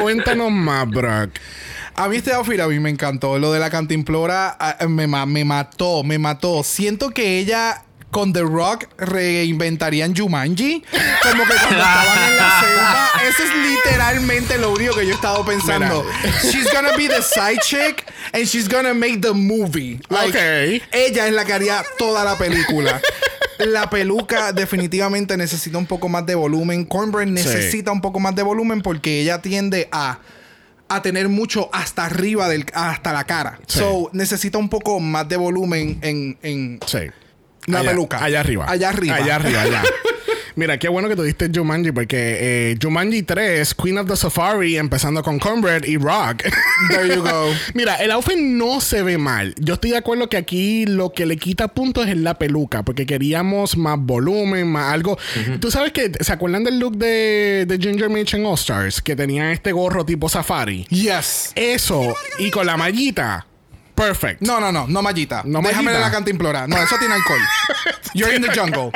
[0.00, 1.30] Cuéntanos más, Brock.
[1.94, 3.38] A mí este outfit a mí me encantó.
[3.38, 6.62] Lo de la cantimplora ah, me, me mató, me mató.
[6.62, 10.82] Siento que ella con The Rock reinventarían Jumanji.
[11.22, 13.08] Como que cuando estaban en la selva.
[13.28, 16.04] Eso es literalmente lo único que yo he estado pensando.
[16.42, 20.00] She's gonna be the side chick and she's gonna make the movie.
[20.08, 20.82] Like, Ok.
[20.92, 23.00] Ella es la que haría toda la película.
[23.58, 26.84] La peluca definitivamente necesita un poco más de volumen.
[26.84, 30.20] Cornbread necesita un poco más de volumen porque ella tiende a,
[30.88, 33.58] a tener mucho hasta arriba del hasta la cara.
[33.66, 33.80] Sí.
[33.80, 36.98] So necesita un poco más de volumen en, en Sí.
[37.68, 38.22] La Allá- peluca.
[38.24, 38.64] Allá arriba.
[38.68, 39.16] Allá arriba.
[39.16, 39.82] Allá arriba, allá.
[40.56, 42.16] Mira, qué bueno que tú diste Jumanji porque
[42.72, 46.42] eh, Jumanji 3, Queen of the Safari, empezando con Cornbread y Rock.
[46.90, 47.52] There you go.
[47.74, 49.54] Mira, el outfit no se ve mal.
[49.58, 53.06] Yo estoy de acuerdo que aquí lo que le quita puntos es la peluca, porque
[53.06, 55.16] queríamos más volumen, más algo.
[55.60, 59.00] Tú sabes que, ¿se acuerdan del look de, de Ginger Mitch en All Stars?
[59.00, 60.86] Que tenía este gorro tipo safari.
[60.90, 61.52] Yes.
[61.54, 63.46] Eso, y con la mallita.
[63.98, 64.40] Perfect.
[64.42, 65.42] No, no, no, no mallita.
[65.44, 65.98] No Déjame mallita.
[65.98, 66.66] de la cantimplora.
[66.68, 67.40] No, eso tiene alcohol.
[68.14, 68.92] You're in the jungle.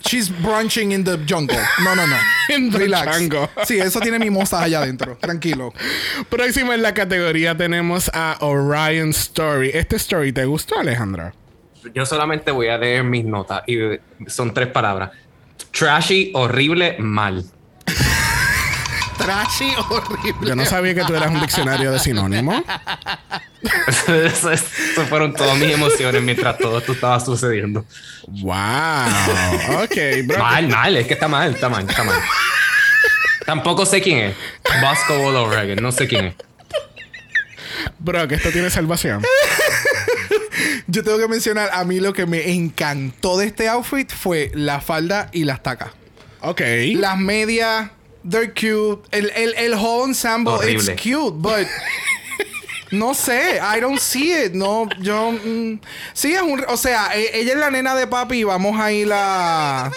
[0.00, 1.58] She's brunching in the jungle.
[1.84, 2.16] No, no, no.
[2.54, 3.18] In the Relax.
[3.18, 3.48] jungle.
[3.66, 5.16] Sí, eso tiene mimosas allá adentro.
[5.20, 5.72] Tranquilo.
[6.30, 9.70] Próximo en la categoría tenemos a Orion Story.
[9.74, 11.34] ¿Este story te gustó, Alejandra?
[11.94, 13.76] Yo solamente voy a leer mis notas y
[14.26, 15.10] son tres palabras.
[15.70, 17.44] Trashy, horrible, mal.
[19.18, 20.48] Trashy, horrible.
[20.48, 22.62] Yo no sabía que tú eras un diccionario de sinónimos.
[24.06, 27.84] Eso, es- eso fueron todas mis emociones mientras todo esto estaba sucediendo.
[28.28, 29.82] Wow.
[29.82, 29.96] Ok,
[30.26, 30.38] bro.
[30.38, 32.16] Mal, mal, es que está mal, está mal, está mal.
[33.44, 34.36] Tampoco sé quién es.
[34.82, 36.34] Bosco Bolo Reagan, no sé quién es.
[37.98, 39.22] Bro, que esto tiene salvación.
[40.86, 44.80] Yo tengo que mencionar, a mí lo que me encantó de este outfit fue la
[44.80, 45.90] falda y las tacas.
[46.40, 46.60] Ok.
[46.96, 47.90] Las medias,
[48.24, 49.00] they're cute.
[49.12, 50.74] El, el, el whole ensemble, Horrible.
[50.92, 51.66] it's cute, but...
[52.90, 54.54] No sé, I don't see it.
[54.54, 55.32] No, yo.
[55.32, 55.78] mm,
[56.14, 56.64] sí, es un.
[56.68, 59.90] O sea, e- ella es la nena de papi y vamos a ir a,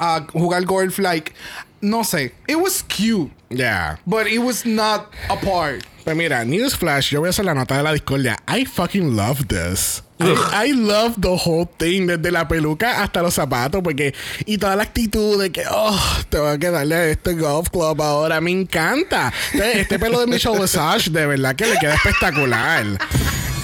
[0.00, 0.98] a jugar golf.
[0.98, 1.32] Like,
[1.80, 2.32] no sé.
[2.48, 3.98] It was cute, Yeah.
[4.04, 5.84] but it was not a part.
[6.02, 8.36] Pues mira, Newsflash, yo voy a hacer la nota de la discordia.
[8.48, 10.02] I fucking love this.
[10.22, 14.14] I, I love the whole thing, desde la peluca hasta los zapatos, porque.
[14.46, 15.98] Y toda la actitud de que, oh,
[16.28, 18.40] te voy a quedarle a este golf club ahora.
[18.40, 19.32] Me encanta.
[19.52, 22.84] Entonces, este pelo de Michelle Visage, de verdad que le queda espectacular.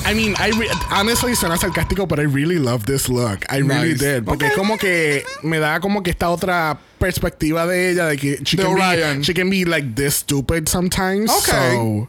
[0.06, 3.44] I mean, I re- honestly suena sarcástico, but I really love this look.
[3.50, 4.24] I really did.
[4.24, 8.38] Porque es como que me da como que esta otra perspectiva de ella, de que
[8.42, 11.30] she De can, be, she can be like this stupid sometimes.
[11.30, 11.76] Okay.
[11.76, 12.08] So,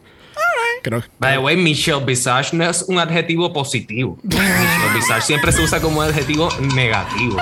[0.82, 4.18] creo By the way, Michelle Visage no es un adjetivo positivo.
[4.24, 7.38] Michelle Visage siempre se usa como adjetivo negativo.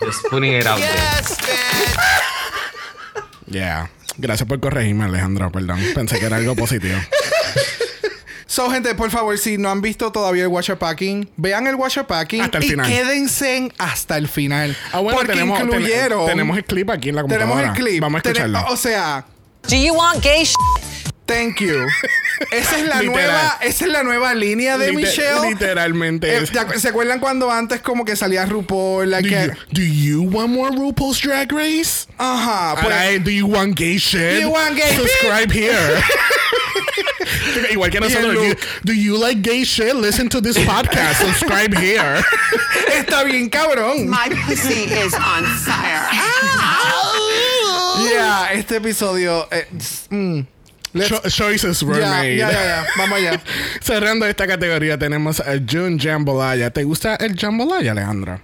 [0.00, 0.90] Just putting it out there.
[0.92, 1.36] Yes.
[3.46, 3.90] Yeah.
[4.16, 5.50] Gracias por corregirme, Alejandro.
[5.50, 5.80] Perdón.
[5.94, 6.98] Pensé que era algo positivo.
[8.46, 12.04] So, gente, por favor, si no han visto todavía el Watcher Packing, vean el Watcher
[12.04, 12.88] Packing Hasta el y final.
[12.88, 14.76] quédense en hasta el final.
[14.92, 16.26] Ah, bueno, porque tenemos, ten- incluyeron.
[16.26, 17.54] tenemos el clip aquí en la computadora.
[17.54, 18.00] tenemos el clip.
[18.02, 18.64] Vamos a escucharlo.
[18.66, 19.24] O sea,
[19.68, 20.54] Do you want gay sh?
[21.30, 21.86] Thank you.
[22.50, 23.06] Esa es la Literal.
[23.06, 25.48] nueva, esa es la nueva línea de Liter- Michelle.
[25.50, 26.28] Literalmente.
[26.28, 29.10] Eh, es- ¿te acu- ¿Se acuerdan cuando antes como que salía RuPaul?
[29.10, 32.06] Like do, que- you, do you want more RuPaul's Drag Race?
[32.18, 33.24] Ajá, pues.
[33.24, 34.40] Do you want gay shit?
[34.40, 36.02] You want gay- Subscribe here.
[37.70, 38.34] Igual que nosotros.
[38.36, 39.94] el you- do you like gay shit?
[39.94, 41.20] Listen to this podcast.
[41.20, 42.22] Subscribe here.
[42.94, 44.08] Está bien cabrón.
[44.08, 46.06] My pussy is on fire.
[46.12, 48.00] Ah.
[48.02, 49.46] Yeah, este episodio.
[49.50, 49.66] eh,
[50.10, 50.46] mm.
[50.92, 52.36] Let's- Cho- choices were ya, made.
[52.36, 52.86] ya, ya, ya.
[52.98, 53.40] Vamos allá.
[53.80, 56.70] Cerrando esta categoría tenemos a June Jambalaya.
[56.70, 58.40] ¿Te gusta el Jambalaya, Alejandro?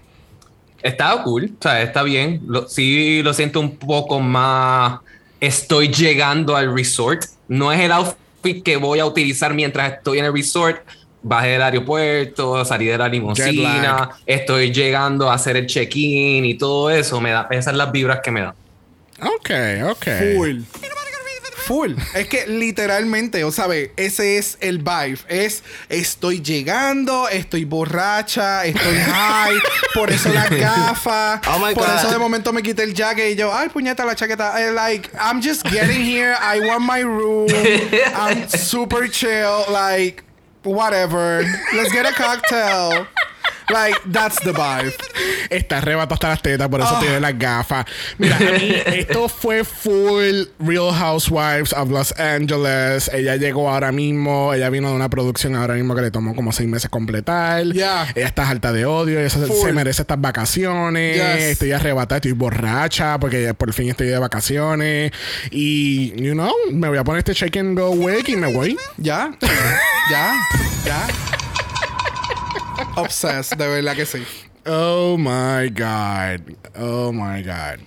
[0.82, 2.42] Está cool, o sea, está bien.
[2.46, 5.00] Lo- sí lo siento un poco más.
[5.40, 7.24] Estoy llegando al resort.
[7.48, 10.80] No es el outfit que voy a utilizar mientras estoy en el resort.
[11.22, 16.88] Bajé del aeropuerto, salí de la limusina, estoy llegando a hacer el check-in y todo
[16.88, 17.20] eso.
[17.20, 18.54] Me da, esas son las vibras que me da.
[19.20, 19.50] Ok,
[19.90, 20.06] ok.
[20.36, 20.60] Full.
[21.66, 21.94] Full.
[22.14, 25.18] Es que literalmente, o sabe, ese es el vibe.
[25.28, 29.58] Es estoy llegando, estoy borracha, estoy high,
[29.92, 31.40] por eso las gafas.
[31.48, 31.96] Oh my por God.
[31.98, 34.54] eso de momento me quité el jacket y yo, ay, puñeta la chaqueta.
[34.60, 36.36] I like, I'm just getting here.
[36.40, 37.48] I want my room.
[38.14, 39.64] I'm super chill.
[39.68, 40.22] Like,
[40.62, 41.42] whatever.
[41.74, 43.08] Let's get a cocktail.
[43.72, 44.94] Like, that's the vibe.
[45.50, 47.00] Está arrebatado hasta las tetas, por eso Ah.
[47.00, 47.84] tiene las gafas.
[48.18, 53.10] Mira, a mí esto fue full Real Housewives of Los Angeles.
[53.12, 54.54] Ella llegó ahora mismo.
[54.54, 57.64] Ella vino de una producción ahora mismo que le tomó como seis meses completar.
[57.64, 58.06] Yeah.
[58.14, 59.18] Ella está alta de odio.
[59.20, 61.16] Ella se, se merece estas vacaciones.
[61.16, 61.44] Yes.
[61.52, 65.12] Estoy arrebatada, estoy borracha porque por fin estoy de vacaciones.
[65.50, 68.76] Y, you know, me voy a poner este shake and go wig y me voy.
[68.96, 69.32] Ya,
[70.10, 70.34] ya,
[70.84, 71.06] ya.
[72.96, 74.22] Obsessed, de verdad que sí.
[74.68, 76.56] Oh my God.
[76.76, 77.78] Oh my God.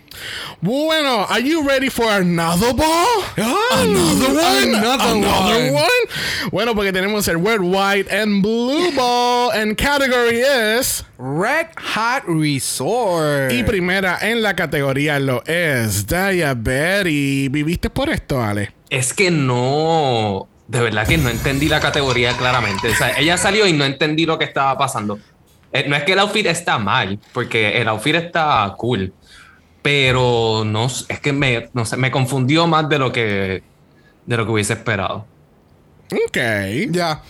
[0.61, 3.23] Bueno, are you ready for another ball?
[3.35, 4.75] another one?
[4.75, 6.51] Another one.
[6.51, 9.51] Bueno, porque tenemos el red, white, and blue ball.
[9.51, 11.03] And category is.
[11.17, 13.51] Red Hot Resort.
[13.51, 17.51] Y primera en la categoría lo es Diabetes.
[17.51, 18.71] ¿Viviste por esto, Ale?
[18.89, 20.47] Es que no.
[20.69, 22.89] De verdad que no entendí la categoría claramente.
[22.89, 25.17] O sea, ella salió y no entendí lo que estaba pasando.
[25.73, 29.11] Eh, no es que el outfit está mal, porque el outfit está cool.
[29.81, 33.63] Pero no es que me, no sé, me confundió más de lo que
[34.27, 35.25] de lo que hubiese esperado.
[36.11, 36.37] Ok.
[36.91, 37.23] Ya.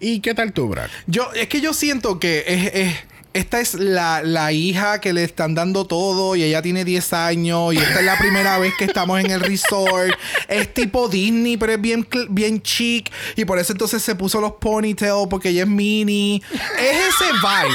[0.00, 0.90] ¿Y qué tal tú, Brad?
[1.06, 3.04] Yo, es que yo siento que es, es-
[3.34, 7.74] esta es la, la hija que le están dando todo y ella tiene 10 años
[7.74, 10.14] y esta es la primera vez que estamos en el resort.
[10.48, 14.52] Es tipo Disney, pero es bien, bien chic y por eso entonces se puso los
[14.52, 16.40] ponytails porque ella es mini.
[16.78, 17.74] Es ese vibe.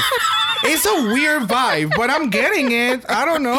[0.64, 3.02] Es a weird vibe, but I'm getting it.
[3.08, 3.58] I don't know.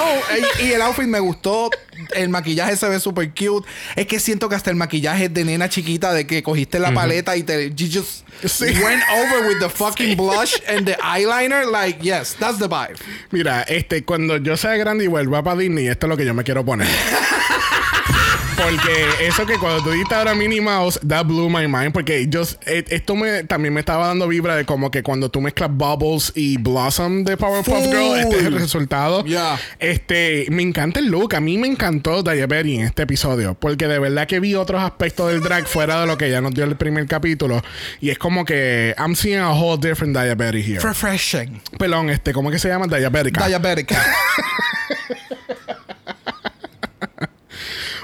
[0.59, 1.69] Y, y el outfit me gustó.
[2.15, 3.67] El maquillaje se ve super cute.
[3.95, 6.93] Es que siento que hasta el maquillaje es de nena chiquita de que cogiste la
[6.93, 8.65] paleta y te you just Sí.
[8.83, 11.65] went over with the fucking blush and the eyeliner.
[11.69, 12.95] Like, yes, that's the vibe.
[13.31, 16.33] Mira, este, cuando yo sea grande y vuelva para Disney, esto es lo que yo
[16.33, 16.87] me quiero poner.
[18.63, 21.91] Porque eso que cuando tú dijiste ahora Minnie Mouse, that blew my mind.
[21.91, 25.41] Porque yo, eh, esto me, también me estaba dando vibra de como que cuando tú
[25.41, 29.23] mezclas Bubbles y Blossom de Powerpuff Girl, este es el resultado.
[29.25, 29.59] Yeah.
[29.79, 31.35] Este, me encanta el look.
[31.35, 33.55] A mí me encantó Diabetes en este episodio.
[33.55, 36.53] Porque de verdad que vi otros aspectos del drag fuera de lo que ya nos
[36.53, 37.63] dio el primer capítulo.
[37.99, 40.79] Y es como que I'm seeing a whole different Diabetes here.
[40.79, 41.61] Refreshing.
[41.77, 42.87] Pelón, este, ¿cómo que se llama?
[42.87, 43.47] Diabética.
[43.47, 43.95] Diabetica.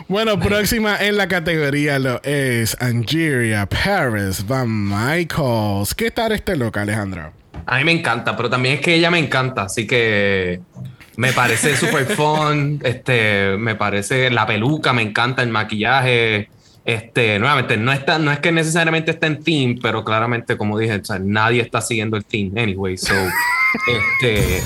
[0.10, 5.94] Bueno, próxima en la categoría lo es Angeria Paris Van Michaels.
[5.94, 7.34] ¿Qué tal este look, Alejandro?
[7.66, 10.62] A mí me encanta, pero también es que ella me encanta, así que
[11.18, 12.80] Me parece super fun.
[12.84, 16.50] Este, me parece la peluca, me encanta el maquillaje.
[16.86, 20.96] Este, nuevamente, no está, no es que necesariamente esté en theme, pero claramente, como dije,
[20.96, 22.96] o sea, nadie está siguiendo el theme anyway.
[22.96, 23.14] So,
[24.22, 24.62] este,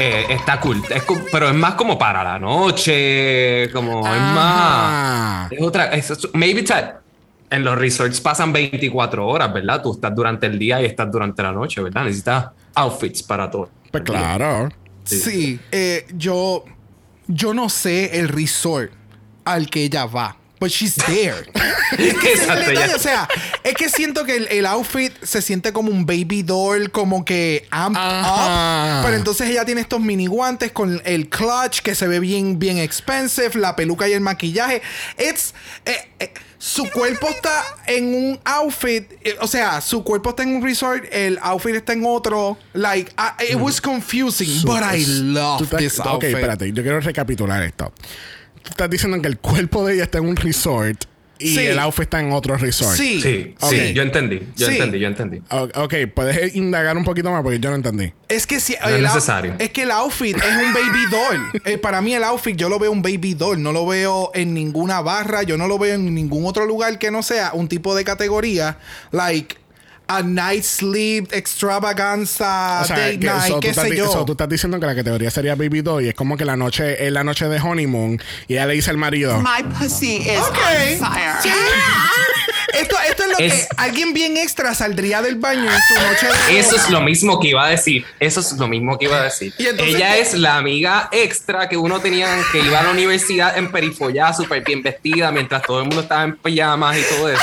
[0.00, 0.82] eh, está cool.
[0.90, 5.52] Es co- pero es más como para la noche, como es más.
[5.52, 5.86] Es otra.
[5.92, 6.94] es- es- maybe that
[7.50, 9.82] en los resorts pasan 24 horas, ¿verdad?
[9.82, 12.04] Tú estás durante el día y estás durante la noche, ¿verdad?
[12.04, 13.68] Necesitas outfits para todo.
[13.90, 14.68] Pues claro.
[15.04, 16.64] Sí, eh, yo,
[17.26, 18.92] yo no sé el resort
[19.44, 20.36] al que ella va.
[20.60, 21.34] But she's there.
[21.98, 22.96] Es el Exacto, detalle, ya.
[22.96, 23.28] O sea,
[23.64, 27.66] es que siento que el, el outfit se siente como un baby doll, como que
[27.70, 29.00] Ajá.
[29.00, 29.04] up.
[29.06, 32.78] Pero entonces ella tiene estos mini guantes con el clutch que se ve bien, bien
[32.78, 34.82] expensive, la peluca y el maquillaje.
[35.18, 35.52] It's,
[35.84, 40.56] eh, eh, su cuerpo está en un outfit, eh, o sea, su cuerpo está en
[40.56, 42.56] un resort, el outfit está en otro.
[42.74, 46.34] Like, I- it was confusing, but I love this Ok, outfit.
[46.34, 47.92] espérate, yo quiero recapitular esto.
[48.68, 51.04] Estás diciendo que el cuerpo de ella está en un resort
[51.38, 51.60] y Sí.
[51.60, 52.94] el outfit está en otro resort.
[52.96, 53.20] Sí.
[53.22, 53.54] Sí,
[53.94, 54.40] yo entendí.
[54.56, 54.72] Yo Sí.
[54.74, 55.40] entendí, yo entendí.
[55.50, 58.12] O- Ok, puedes indagar un poquito más porque yo no entendí.
[58.28, 59.54] Es que si No es el out- necesario.
[59.58, 61.50] es que el outfit es un baby doll.
[61.64, 64.52] Eh, para mí el outfit yo lo veo un baby doll, no lo veo en
[64.52, 67.94] ninguna barra, yo no lo veo en ningún otro lugar que no sea un tipo
[67.94, 68.76] de categoría
[69.10, 69.56] like
[70.12, 74.10] a night sleep extravaganza, O sea, date que- night, so, tú qué estás sé yo.
[74.12, 76.56] so, tú estás diciendo que la categoría sería Baby Doll y es como que la
[76.56, 79.40] noche es la noche de honeymoon y ella le dice al marido.
[79.40, 80.58] My pussy is Ok.
[81.00, 81.34] on fire.
[82.74, 86.26] Esto, esto es lo Es- que alguien bien extra saldría del baño en su noche
[86.50, 88.04] de Eso es lo mismo que iba a decir.
[88.18, 89.52] Eso es lo mismo que iba a decir.
[89.58, 90.20] Y entonces, Ella ¿qué?
[90.20, 94.62] es la amiga extra que uno tenía que iba a la universidad en perifollada, súper
[94.64, 97.42] bien vestida, mientras todo el mundo estaba en pijamas y todo eso.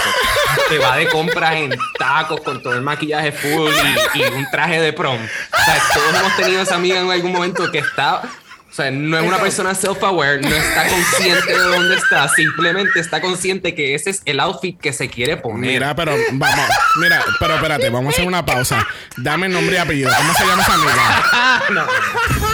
[0.69, 3.71] Que va de compras en tacos con todo el maquillaje full
[4.15, 5.15] y, y un traje de prom.
[5.17, 8.21] O sea, todos hemos tenido esa amiga en algún momento que está.
[8.69, 13.21] O sea, no es una persona self-aware, no está consciente de dónde está, simplemente está
[13.21, 15.71] consciente que ese es el outfit que se quiere poner.
[15.71, 16.65] Mira, pero vamos,
[16.97, 18.85] mira, pero espérate, vamos a hacer una pausa.
[19.15, 20.11] Dame nombre y apellido.
[20.15, 21.63] ¿Cómo se llama esa amiga?
[21.73, 21.85] No.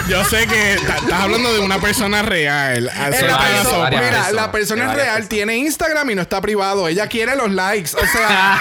[0.10, 2.86] Yo sé que estás hablando de una persona real.
[2.86, 5.30] La persona- mira, la persona real, personas.
[5.30, 6.88] tiene Instagram y no está privado.
[6.88, 7.92] Ella quiere los likes.
[7.96, 8.60] O sea,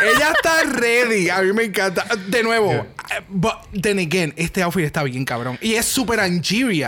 [0.02, 1.28] ella está ready.
[1.30, 2.04] A mí me encanta.
[2.26, 5.58] De nuevo, eh, but then again, este outfit está bien cabrón.
[5.60, 6.83] Y es súper Angeria.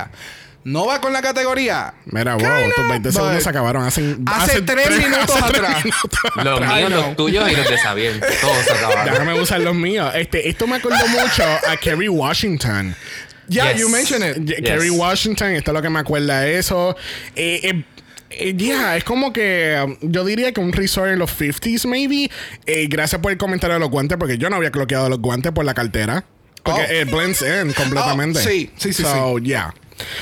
[0.64, 1.94] No va con la categoría.
[2.06, 5.84] Mira, wow, Kinda, tus 20 segundos se acabaron hace, Hace tres minutos hace tres atrás.
[5.84, 8.20] minutos Los míos, los tuyos y los de Xavier.
[8.40, 9.04] Todos se acabaron.
[9.12, 10.10] Déjame usar los míos.
[10.16, 12.96] Este, esto me acordó mucho a Kerry Washington.
[13.48, 13.80] Yeah, Yes.
[13.80, 14.44] you mentioned it.
[14.56, 14.60] Yes.
[14.64, 16.96] Kerry Washington, esto es lo que me acuerda de eso.
[17.36, 17.84] Eh, eh,
[18.30, 22.28] eh, yeah, es como que um, yo diría que un resort en los 50s, maybe.
[22.66, 25.52] Eh, gracias por el comentario de los guantes, porque yo no había bloqueado los guantes
[25.52, 26.24] por la cartera.
[26.64, 27.16] Porque Oh.
[27.16, 28.40] blends in completamente.
[28.40, 29.72] Oh, sí, sí, sí, So, yeah.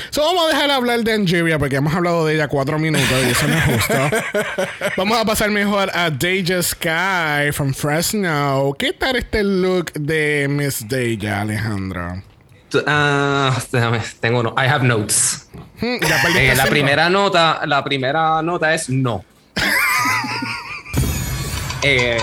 [0.09, 3.31] So, vamos a dejar hablar de Angeria porque hemos hablado de ella cuatro minutos y
[3.31, 3.93] eso no es justo.
[4.97, 8.73] vamos a pasar mejor a Deja Sky from Fresno.
[8.77, 12.23] ¿Qué tal este look de Miss Deja, Alejandro?
[12.87, 14.53] Ah, déjame, tengo no.
[14.57, 15.47] I have notes.
[15.79, 19.23] Hmm, ya Eh, la primera nota, la primera nota es no.
[21.87, 22.17] Eh,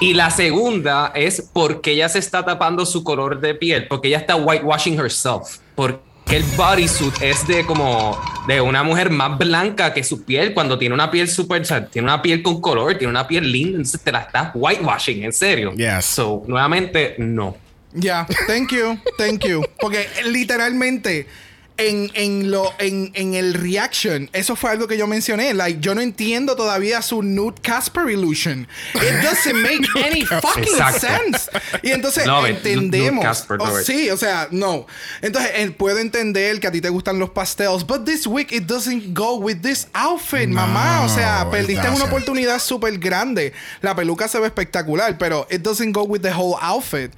[0.00, 4.16] y la segunda es porque ella se está tapando su color de piel, porque ella
[4.16, 5.58] está whitewashing herself.
[5.74, 6.00] Porque
[6.30, 10.94] el bodysuit es de como de una mujer más blanca que su piel cuando tiene
[10.94, 14.00] una piel súper, o sea, tiene una piel con color, tiene una piel linda, entonces
[14.00, 15.72] te la estás whitewashing, en serio.
[15.72, 16.04] Yes.
[16.04, 17.56] So, nuevamente, no.
[17.94, 19.62] Ya, thank you, thank you.
[19.80, 21.26] Porque eh, literalmente
[21.78, 25.54] en, en, lo, en, en el reaction, eso fue algo que yo mencioné.
[25.54, 28.66] Like, yo no entiendo todavía su nude Casper illusion.
[28.94, 30.98] It doesn't make any fucking Exacto.
[31.00, 31.50] sense.
[31.82, 32.44] Y entonces it.
[32.44, 33.14] entendemos.
[33.16, 33.86] Nude Casper, Oh, it.
[33.86, 34.86] sí, o sea, no.
[35.22, 38.64] Entonces, eh, puedo entender que a ti te gustan los pastels, but this week it
[38.64, 41.02] doesn't go with this outfit, mamá.
[41.04, 43.52] O sea, perdiste una oportunidad súper grande.
[43.82, 47.12] La peluca se ve espectacular, pero it doesn't go with the whole outfit.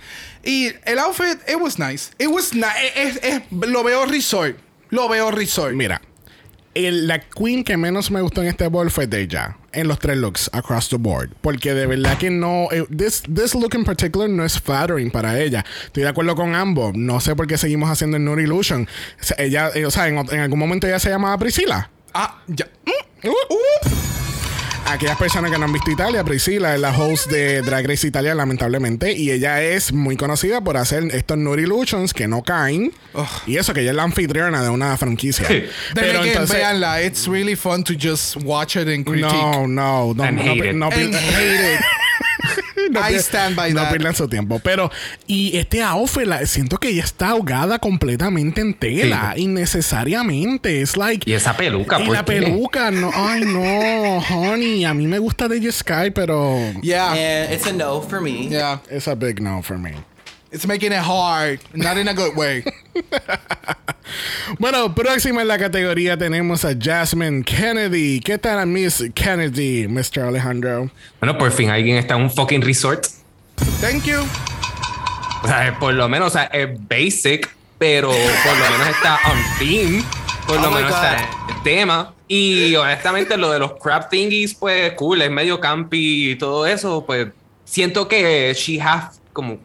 [0.44, 2.10] Y el outfit, it was nice.
[2.18, 2.92] It was nice.
[2.96, 4.56] Es, es- lo veo resort.
[4.90, 5.74] Lo veo resort.
[5.74, 6.00] Mira,
[6.74, 9.56] el- la queen que menos me gustó en este ball fue Deja.
[9.72, 11.30] En los tres looks, across the board.
[11.42, 12.68] Porque de verdad que no.
[12.72, 15.64] eh, this, this look in particular no es flattering para ella.
[15.84, 16.94] Estoy de acuerdo con ambos.
[16.96, 18.88] No sé por qué seguimos haciendo el Nude Illusion.
[19.20, 21.88] O sea, Ella, eh, o sea, en, en algún momento ella se llamaba Priscila.
[22.14, 22.66] Ah, ya.
[22.84, 23.28] Mm.
[23.28, 24.39] Uh.
[24.92, 28.34] Aquellas personas que no han visto Italia, Priscila es la host de Drag Race Italia,
[28.34, 32.92] lamentablemente, y ella es muy conocida por hacer estos Nude Illusions que no caen.
[33.46, 35.46] Y eso, que ella es la anfitriona de una franquicia.
[35.94, 36.56] Pero again, entonces.
[36.56, 37.02] véanla.
[37.02, 39.30] It's really fun to just watch it and critique.
[39.30, 40.74] No, no, no, And no, hate it.
[40.74, 41.80] no, And hate it.
[42.90, 43.90] No I stand by no that.
[43.90, 44.58] pierdan su tiempo.
[44.60, 44.90] Pero,
[45.26, 49.34] y este outfit, la- siento que ella está ahogada completamente en tela.
[49.36, 50.80] Innecesariamente.
[50.82, 51.28] Es like.
[51.30, 52.32] Y esa peluca, Y ¿por la qué?
[52.40, 53.10] peluca, no.
[53.14, 54.84] Ay, no, honey.
[54.84, 56.58] A mí me gusta de Sky, pero.
[56.82, 57.12] Yeah.
[57.12, 58.48] And it's a no for me.
[58.48, 58.80] Yeah.
[58.90, 59.92] It's a big no for me.
[60.52, 61.60] It's making it hard.
[61.74, 62.64] Not in a good way.
[64.58, 68.18] Bueno, próxima en la categoría tenemos a Jasmine Kennedy.
[68.20, 70.22] ¿Qué tal, Miss Kennedy, Mr.
[70.26, 70.90] Alejandro?
[71.20, 73.06] Bueno, por fin alguien está en un fucking resort.
[73.80, 74.18] Thank you.
[75.44, 77.48] O sea, por lo menos, o sea, es basic,
[77.78, 80.02] pero por lo menos está on theme.
[80.48, 81.04] Por lo Oh my menos God.
[81.04, 81.16] está
[81.48, 82.12] el tema.
[82.26, 87.04] Y honestamente, lo de los crab thingies, pues cool, es medio campy y todo eso.
[87.06, 87.28] Pues
[87.64, 89.58] siento que she have como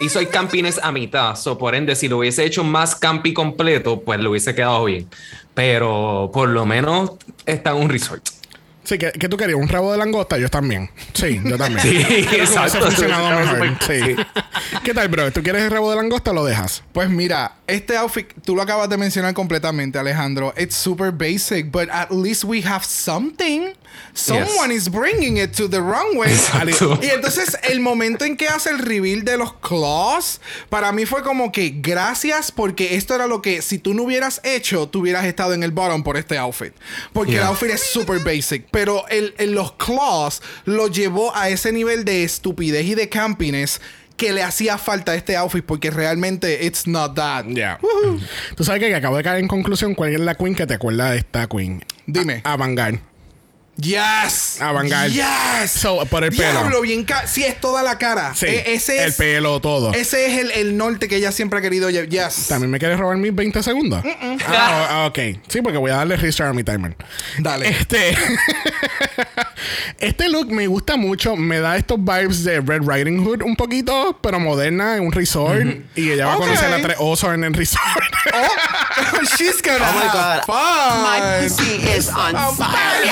[0.00, 1.36] hizo el campines a mitad.
[1.36, 5.08] So, por ende, si lo hubiese hecho más campi completo, pues lo hubiese quedado bien.
[5.54, 7.12] Pero por lo menos
[7.46, 8.26] está en un resort.
[8.86, 9.58] Sí, ¿qué, qué tú querías?
[9.58, 10.38] ¿Un rabo de langosta?
[10.38, 10.88] Yo también.
[11.12, 11.80] Sí, yo también.
[12.06, 12.88] Sí, que exacto.
[12.92, 14.16] Sí.
[14.84, 15.32] ¿Qué tal, bro?
[15.32, 16.84] ¿Tú quieres el rabo de langosta o lo dejas?
[16.92, 20.54] Pues mira, este outfit, tú lo acabas de mencionar completamente, Alejandro.
[20.56, 23.72] It's super basic, but at least we have something.
[24.14, 26.30] Someone is bringing it to the runway.
[26.32, 26.98] Exacto.
[27.02, 30.40] Y entonces el momento en que hace el reveal de los claws,
[30.70, 34.40] para mí fue como que gracias porque esto era lo que si tú no hubieras
[34.42, 36.72] hecho, tú hubieras estado en el bottom por este outfit.
[37.12, 37.48] Porque el Yeah.
[37.48, 42.24] outfit es super basic, pero el, el- los claws lo llevó a ese nivel de
[42.24, 43.80] estupidez y de campiness
[44.16, 47.44] que le hacía falta a este outfit porque realmente it's not that.
[47.48, 47.78] Ya.
[48.56, 51.10] Tú sabes que acabo de caer en conclusión cuál es la queen que te acuerda
[51.10, 51.84] de esta queen.
[52.06, 52.40] Dime.
[52.44, 53.00] A- Avantgarde.
[53.78, 54.58] Yes.
[54.60, 55.12] Avant-garde.
[55.12, 55.70] Yes.
[55.70, 56.60] So, por el pelo.
[56.60, 58.34] Diablo, bien ca- Sí, es toda la cara.
[58.34, 58.46] Sí.
[58.46, 59.92] E- ese el pelo, todo.
[59.92, 61.90] Ese es el, el norte que ella siempre ha querido.
[61.90, 62.48] Yes.
[62.48, 64.02] ¿También me quieres robar mis 20 segundos?
[64.46, 65.18] Ah, ah, ok.
[65.48, 66.96] Sí, porque voy a darle restart a mi timer.
[67.38, 67.68] Dale.
[67.68, 68.16] Este.
[69.98, 71.36] este look me gusta mucho.
[71.36, 75.64] Me da estos vibes de Red Riding Hood un poquito, pero moderna, en un resort.
[75.94, 77.82] Y ella va a conocer a tres osos en el resort.
[78.98, 81.42] Oh, she's gonna Oh my have My fun.
[81.42, 83.04] pussy is on fire.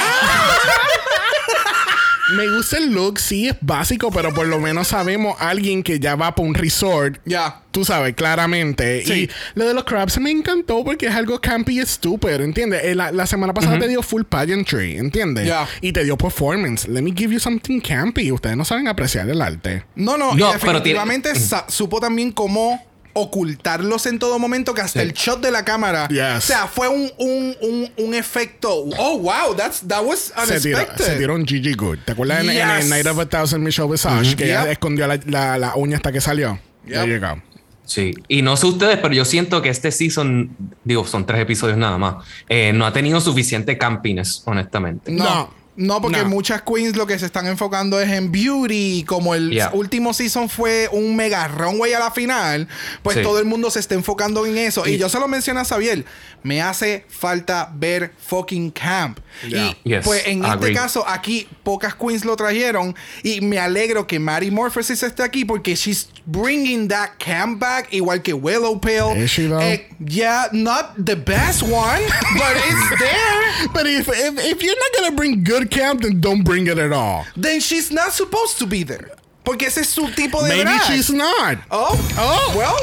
[2.36, 6.16] me gusta el look, sí, es básico, pero por lo menos sabemos alguien que ya
[6.16, 7.18] va para un resort.
[7.24, 7.60] Ya.
[7.70, 9.04] Tú sabes, claramente.
[9.04, 9.12] Sí.
[9.12, 12.82] Y lo de los crabs me encantó porque es algo campy y estúpido, ¿entiendes?
[12.84, 15.46] Eh, La, la semana pasada te dio full pageantry, ¿entiendes?
[15.46, 15.66] Ya.
[15.80, 16.86] Y te dio performance.
[16.88, 18.30] Let me give you something campy.
[18.32, 19.84] Ustedes no saben apreciar el arte.
[19.96, 21.32] No, no, No, y pero tiene- definitivamente
[21.68, 22.80] supo también cómo
[23.14, 26.36] ocultarlos en todo momento que hasta el shot de la cámara Yes.
[26.36, 31.16] o sea fue un, un, un, un efecto oh wow that's that was unexpected se
[31.16, 31.98] tiró un Gigi Good.
[32.04, 32.88] ¿Te acuerdas en, en Yes.
[32.88, 34.36] Night of a Thousand Michelle Visage?
[34.36, 34.72] Que ella Yep.
[34.72, 36.58] escondió la, la- la uña hasta que salió.
[36.86, 37.40] You go.
[37.86, 41.76] Sí, y no sé ustedes, pero yo siento que este season, digo, son tres episodios
[41.76, 45.12] nada más, eh, no ha tenido suficiente campines, honestamente.
[45.12, 45.24] No.
[45.24, 45.50] No.
[45.76, 46.28] No, porque No.
[46.28, 49.04] muchas queens lo que se están enfocando es en beauty.
[49.06, 49.70] Como el Yeah.
[49.72, 52.68] último season fue un mega runway a la final,
[53.02, 53.22] pues Sí.
[53.22, 54.86] todo el mundo se está enfocando en eso.
[54.86, 56.04] Y, yo se lo mencioné a Xavier.
[56.42, 59.18] Me hace falta ver fucking camp.
[59.48, 59.74] Yeah.
[59.84, 62.94] Y Yes, pues en este caso, aquí pocas queens lo trajeron.
[63.22, 68.22] Y me alegro que Mary Morpheus esté aquí porque she's bringing that camp back, igual
[68.22, 69.22] que Willow Pale.
[69.24, 69.60] Is she though?
[69.60, 72.02] Eh, yeah, not the best one,
[72.34, 73.68] but it's there.
[73.72, 76.92] But if, if, if you're not gonna bring good camp, then don't bring it at
[76.92, 77.24] all.
[77.36, 79.10] then she's not supposed to be there.
[79.44, 80.80] Porque ese es su tipo de Maybe drag.
[80.86, 81.58] she's not.
[81.70, 82.76] Oh, oh, well.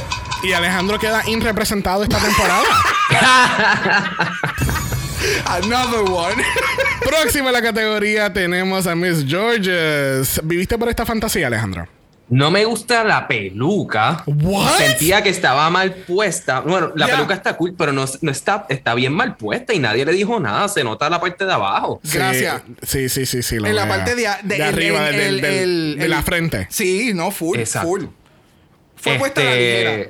[0.43, 2.65] Y Alejandro queda irrepresentado esta temporada.
[5.45, 6.43] Another one.
[7.03, 10.39] Próxima en la categoría tenemos a Miss Georges.
[10.43, 11.88] ¿Viviste por esta fantasía, Alejandro?
[12.32, 14.23] No me gusta la peluca.
[14.25, 14.77] What?
[14.77, 16.61] Sentía que estaba mal puesta.
[16.61, 20.05] Bueno, la peluca está cool, pero no, no está, está bien mal puesta y nadie
[20.05, 20.67] le dijo nada.
[20.69, 21.99] Se nota la parte de abajo.
[22.03, 22.63] Sí, Gracias.
[22.84, 23.57] Sí, sí, sí, sí.
[23.59, 25.53] lo en la parte de, arriba, el- del- el- del-
[25.93, 26.67] el- de la frente.
[26.69, 27.88] Sí, no, full, Exacto.
[27.89, 28.05] full.
[28.95, 30.09] Fue puesta la Este, ligera.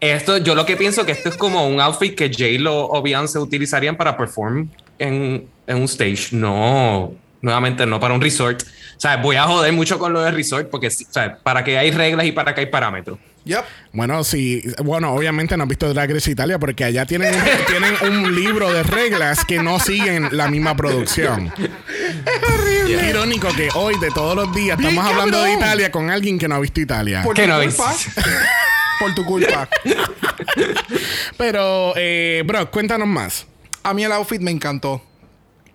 [0.00, 3.38] Esto, yo lo que pienso que esto es como un outfit que J-Lo o Beyoncé
[3.38, 6.28] utilizarían para perform en, en un stage.
[6.32, 8.62] No, nuevamente no para un resort.
[9.02, 11.90] O sea, voy a joder mucho con lo de resort porque, sea, para que hay
[11.90, 13.18] reglas y para que hay parámetros.
[13.42, 13.64] Yep.
[13.92, 14.62] Bueno, sí.
[14.84, 17.34] Bueno, obviamente no has visto Drag Race Italia porque allá tienen,
[17.66, 21.52] tienen un libro de reglas que no siguen la misma producción.
[22.86, 25.54] Qué irónico que hoy, de todos los días, Bien estamos hablando de.
[25.54, 27.24] Italia con alguien que no ha visto Italia.
[27.24, 27.94] Por ¿Qué tu no culpa.
[29.00, 29.68] Por tu culpa.
[31.36, 33.46] Pero, eh, bro, cuéntanos más.
[33.82, 35.02] A mí el outfit me encantó.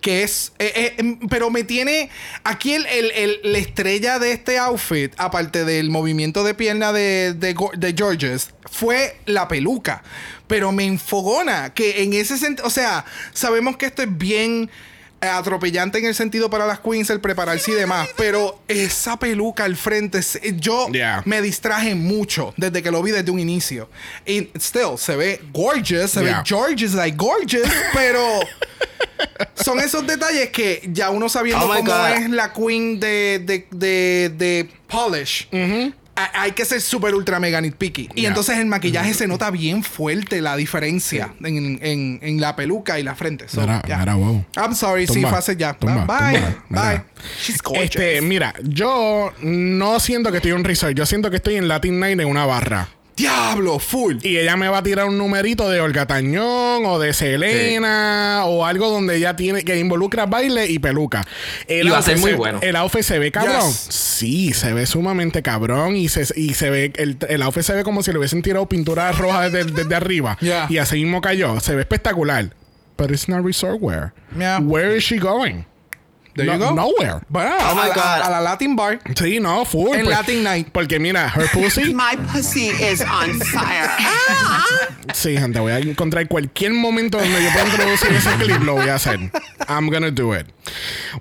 [0.08, 0.54] Que es.
[0.58, 2.10] eh, eh, em, pero me tiene.
[2.46, 7.54] Aquí el, el- la estrella de este outfit, aparte del movimiento de pierna de, de,
[7.76, 10.04] de Georges, fue la peluca.
[10.48, 12.66] Pero me enfogona que en ese sentido.
[12.66, 13.04] O sea,
[13.34, 14.72] sabemos que esto es bien
[15.22, 19.76] atropellante en el sentido para las queens el prepararse y demás, pero esa peluca al
[19.76, 20.20] frente,
[20.58, 21.22] yo Yeah.
[21.26, 23.90] me distraje mucho desde que lo vi desde un inicio.
[24.26, 26.44] Y still, se ve gorgeous, se Yeah.
[26.44, 28.22] ve gorgeous, like gorgeous, pero
[29.56, 32.10] son esos detalles que ya uno sabiendo Oh cómo God.
[32.18, 35.48] es la queen de, de, de, de Polish.
[36.34, 38.10] Hay que ser súper ultra mega nitpicky.
[38.16, 38.30] Y Yeah.
[38.30, 43.04] entonces el maquillaje se nota bien fuerte la diferencia en, en- en la peluca y
[43.04, 43.48] la frente.
[43.48, 43.98] So, Mira, yeah.
[44.00, 44.46] mira, wow.
[44.56, 45.74] I'm sorry, sí, Tumba, fue hace ya.
[45.74, 46.40] tumba, bye.
[46.40, 46.80] tumba, bye.
[46.92, 47.06] mira.
[47.42, 47.96] She's gorgeous.
[47.96, 50.96] Este, mira, yo no siento que estoy en un resort.
[50.96, 52.90] Yo siento que estoy en Latin Night en una barra.
[53.18, 54.18] Diablo, full.
[54.22, 58.66] Y ella me va a tirar un numerito de Olga Tañón o de Selena o
[58.66, 61.26] algo donde ella tiene que involucra baile y peluca.
[61.68, 62.60] El Y va a ser muy se- bueno.
[62.62, 63.68] El outfit se ve cabrón.
[63.68, 63.88] Yes.
[63.90, 67.84] Sí, se ve sumamente cabrón y se, y se ve el, el outfit se ve
[67.84, 70.38] como si le hubiesen tirado pintura roja desde, desde arriba.
[70.40, 70.68] Yeah.
[70.70, 71.60] Y así mismo cayó.
[71.60, 72.54] Se ve espectacular.
[72.98, 74.14] But it's not resort wear.
[74.38, 74.60] Yeah.
[74.60, 75.66] Where is she going?
[76.38, 76.74] There No- you go.
[76.76, 77.20] Nowhere.
[77.28, 78.22] Bueno, Oh a, my God.
[78.24, 79.00] a la Latin bar.
[79.16, 79.96] Sí, no, full.
[79.98, 80.68] En Latin Night.
[80.72, 81.94] Porque mira, her pussy.
[81.94, 83.90] My pussy is on fire.
[85.14, 88.90] Sí, gente, voy a encontrar cualquier momento donde yo pueda introducir ese clip, lo voy
[88.90, 89.18] a hacer.
[89.68, 90.46] I'm gonna do it.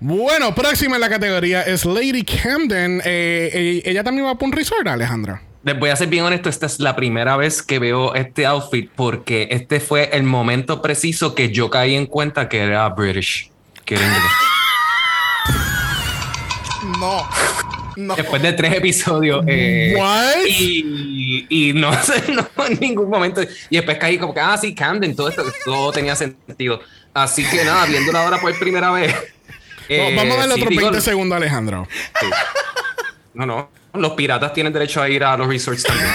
[0.00, 3.00] Bueno, próxima en la categoría es Lady Camden.
[3.04, 5.40] Eh, eh, ella también va para un resort, Alejandra.
[5.62, 8.90] Les voy a ser bien honesto, esta es la primera vez que veo este outfit
[8.94, 13.50] porque este fue el momento preciso que yo caí en cuenta que era British.
[13.84, 14.22] Que era inglés.
[17.06, 17.28] No.
[17.96, 18.14] No.
[18.14, 19.42] Después de tres episodios.
[19.48, 20.44] eh, What?
[20.46, 23.40] Y, y no sé, no en ningún momento.
[23.70, 26.80] Y después caí como que, ah, sí, Camden, todo esto, todo tenía sentido.
[27.14, 29.14] Así que nada, viéndola ahora por primera vez.
[29.88, 31.88] eh, Vamos a darle sí, otros digo, 20 segundos Alejandro.
[33.32, 33.70] No, no.
[33.94, 36.10] Los piratas tienen derecho a ir a los resorts también.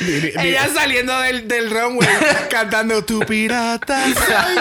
[0.40, 2.08] Ella saliendo del, del runway
[2.50, 4.56] cantando Tu pirata soy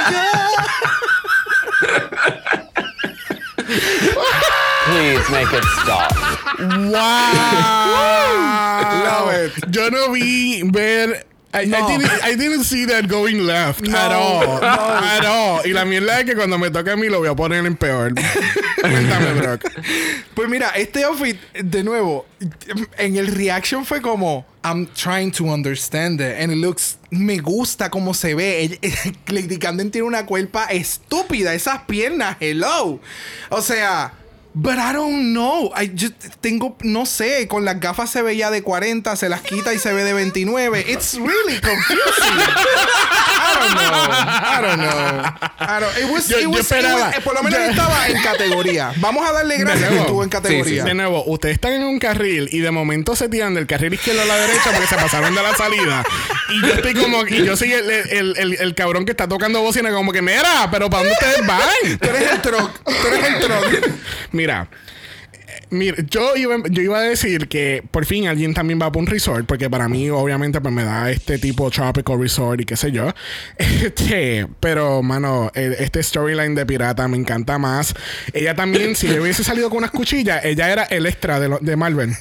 [4.85, 6.11] Please make it stop.
[6.59, 7.01] ¡Wow!
[9.05, 9.51] Love it.
[9.75, 11.23] Yo no vi ver.
[11.53, 14.45] I, didn't, I didn't see that going left No, at all.
[14.61, 14.67] no.
[14.67, 15.61] At all.
[15.65, 17.75] Y la mierda es que cuando me toque a mí lo voy a poner en
[17.75, 18.13] peor.
[18.81, 19.65] Cuéntame, Brock.
[20.33, 22.25] Pues mira, este outfit, de nuevo,
[22.97, 26.35] en el reaction fue como, I'm trying to understand it.
[26.39, 28.79] And it looks, me gusta cómo se ve.
[29.27, 32.99] Lady Camden tiene una cuerpa estúpida, esas piernas, hello.
[33.49, 34.13] O sea,
[34.53, 35.71] but I don't know.
[35.75, 39.73] I just tengo, no sé, con las gafas se veía de 40, se las quita
[39.73, 40.85] y se ve de 29.
[40.89, 42.37] It's really confusing.
[43.43, 44.11] I don't know.
[44.11, 45.23] I don't know.
[45.59, 47.59] I don't, it was, Yo- it yo was- it esperaba- was- eh, por lo menos
[47.59, 48.93] yo- estaba en categoría.
[48.97, 50.83] Vamos a darle gracias que estuvo en categoría.
[50.83, 54.21] De nuevo, ustedes están en un carril y de momento se tiran del carril izquierdo
[54.21, 56.03] a la derecha porque se pasaron de la salida.
[56.49, 59.61] Y yo estoy como, y yo soy el, el, el- el cabrón que está tocando
[59.61, 61.97] bocina, como que, mira, pero ¿para dónde ustedes van?
[61.99, 62.71] Tú eres el truck.
[62.83, 63.91] Tú eres el truck.
[64.41, 64.67] Mira.
[65.69, 69.07] Mira, yo iba, yo iba a decir que por fin alguien también va para un
[69.07, 72.91] resort, porque para mí, obviamente, pues me da este tipo tropical resort y qué sé
[72.91, 73.13] yo.
[73.57, 77.93] Este, pero, mano, el- este storyline de pirata me encanta más.
[78.33, 81.59] Ella también, si le hubiese salido con unas cuchillas, ella era el extra de, lo-
[81.59, 82.11] de Marvel.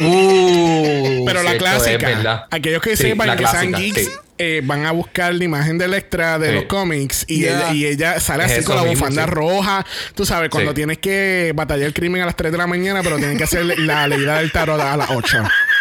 [0.00, 4.10] Uh, Pero la clásica, aquellos que Sí, sepan que sean geeks, sí.
[4.38, 6.54] Eh, van a buscar la imagen del extra de Sí.
[6.56, 7.70] los cómics y, Yeah.
[7.70, 9.30] ella, y ella sale Es así con la mismo, bufanda sí.
[9.30, 9.86] roja.
[10.14, 10.74] Tú sabes, cuando Sí.
[10.76, 13.64] tienes que batallar el crimen a las 3 de la mañana, pero tienes que hacer
[13.78, 15.38] la leída del tarot a las 8.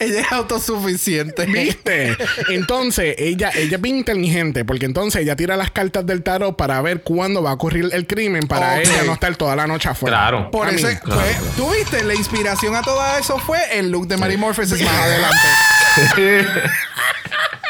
[0.00, 1.46] Ella es autosuficiente.
[1.46, 2.16] ¿Viste?
[2.50, 6.80] Entonces, ella, ella es bien inteligente, porque entonces ella tira las cartas del tarot para
[6.82, 10.16] ver cuándo va a ocurrir el crimen, para ella no estar toda la noche afuera.
[10.18, 10.50] Claro.
[10.50, 14.36] Por eso, fue- tú viste, la inspiración a todo eso fue el look de Mary
[14.36, 15.48] Morpheus más adelante.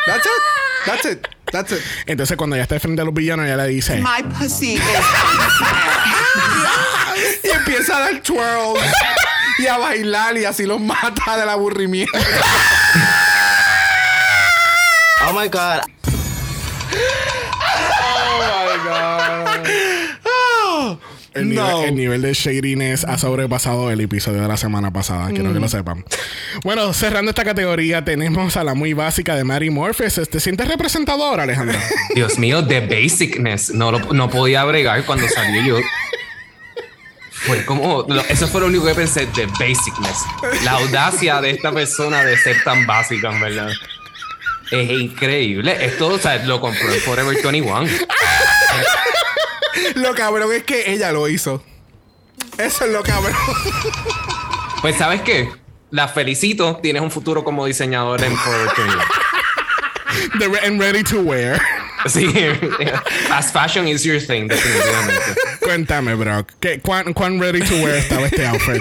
[0.06, 0.32] That's it.
[0.86, 1.26] That's it.
[1.50, 1.78] That's it.
[2.06, 4.80] Entonces, cuando ella está frente a los villanos, ella le dice: My pussy is.
[7.42, 8.80] Y empieza a dar twirls
[9.58, 12.12] y a bailar y así los mata del aburrimiento.
[15.28, 15.80] Oh my god.
[21.34, 25.28] El, nivel, el nivel de shadiness ha sobrepasado el episodio de la semana pasada.
[25.28, 25.54] Quiero Mm.
[25.54, 26.04] que lo sepan.
[26.64, 30.14] Bueno, cerrando esta categoría, tenemos a la muy básica de Mary Morpheus.
[30.28, 31.78] ¿Te sientes representadora, Alejandra?
[32.14, 33.70] Dios mío, The Basicness.
[33.70, 35.76] No, lo- no podía bregar cuando salió yo.
[37.46, 40.24] Fue como, eso fue lo único que pensé, de basicness.
[40.64, 43.70] La audacia de esta persona de ser tan básica, en verdad.
[44.70, 45.84] Es increíble.
[45.84, 47.86] Esto, o sea, lo compró en Forever 21.
[49.94, 51.62] lo cabrón es que ella lo hizo.
[52.58, 53.34] Eso es lo cabrón.
[54.82, 55.50] pues, ¿sabes qué?
[55.90, 56.76] La felicito.
[56.82, 59.02] Tienes un futuro como diseñador en Forever 21.
[60.38, 61.77] The re and ready to wear.
[62.06, 62.26] Sí,
[63.30, 65.34] as fashion is your thing, definitivamente.
[65.60, 66.52] Cuéntame, Brock.
[66.60, 68.80] ¿qué- cuán, ¿Cuán ready to wear estaba este outfit?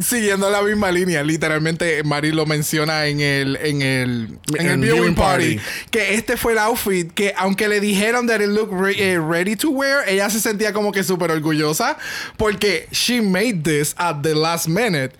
[0.02, 4.80] Siguiendo la misma línea, literalmente Mari lo menciona en el en el en el En
[4.80, 5.70] viewing viewing party, party.
[5.90, 9.54] que este fue el outfit que aunque le dijeron that it looked re- eh, ready
[9.56, 11.96] to wear, ella se sentía como que súper orgullosa
[12.36, 15.14] porque she made this at the last minute.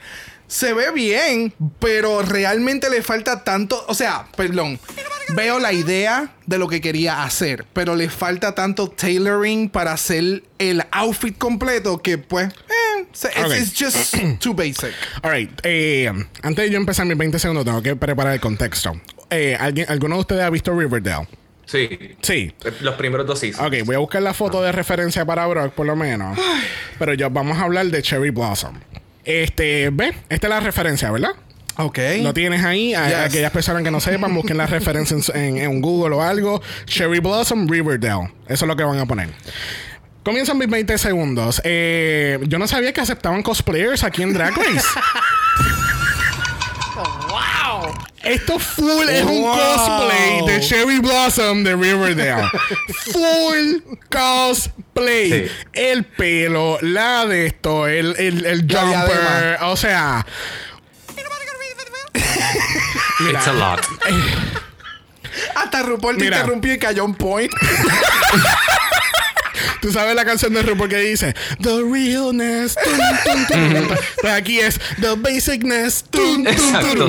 [0.48, 4.80] Se ve bien, pero realmente le falta tanto, o sea, perdón,
[5.34, 10.42] veo la idea de lo que quería hacer, pero le falta tanto tailoring para hacer
[10.58, 14.94] el outfit completo que pues, eh, it's, just too basic.
[15.22, 16.10] Alright, eh,
[16.42, 18.98] antes de yo empezar mis 20 segundos, tengo que preparar el contexto.
[19.28, 21.28] Eh, ¿alguien, ¿Alguno de ustedes ha visto Riverdale?
[21.66, 22.16] Sí.
[22.22, 22.54] Sí.
[22.80, 23.66] Los primeros dos seasons.
[23.68, 26.38] Ok, voy a buscar la foto de referencia para Brock, por lo menos.
[26.98, 28.80] Pero ya vamos a hablar de Cherry Blossom.
[29.28, 31.32] Este, ve, esta es la referencia, ¿verdad?
[31.76, 31.98] Ok.
[32.22, 32.94] Lo tienes ahí.
[32.94, 33.14] A, Yes.
[33.16, 36.62] a aquellas personas que no sepan, busquen la referencia en- en Google o algo.
[36.86, 38.32] Cherry Blossom Riverdale.
[38.48, 39.28] Eso es lo que van a poner.
[40.24, 41.60] Comienzan mis 20 segundos.
[41.64, 44.86] Eh, yo no sabía que aceptaban cosplayers aquí en Drag Race.
[48.22, 49.56] Esto full es un Wow.
[49.56, 52.48] cosplay de Cherry Blossom de Riverdale.
[53.12, 55.30] full cosplay.
[55.48, 55.52] Sí.
[55.72, 59.58] El pelo, la de esto, el, el, el jumper.
[59.62, 60.26] O sea,
[63.30, 63.80] It's a lot.
[65.54, 66.38] Hasta RuPaul te Mira.
[66.38, 67.52] interrumpió y cayó un point.
[69.80, 72.74] tú sabes la canción de RuPaul que dice The realness.
[72.74, 73.88] tun, tun, tun.
[74.20, 76.04] Pues aquí es The basicness.
[76.46, 77.08] Exacto.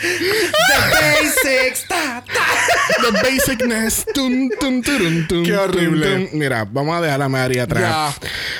[0.00, 1.86] The basics.
[1.88, 2.46] ta, ta.
[3.02, 4.04] The basicness.
[4.14, 6.06] Tun, tun, turun, tun, Qué horrible.
[6.06, 6.38] tun, tun.
[6.38, 8.16] Mira, vamos a dejar a Mari atrás.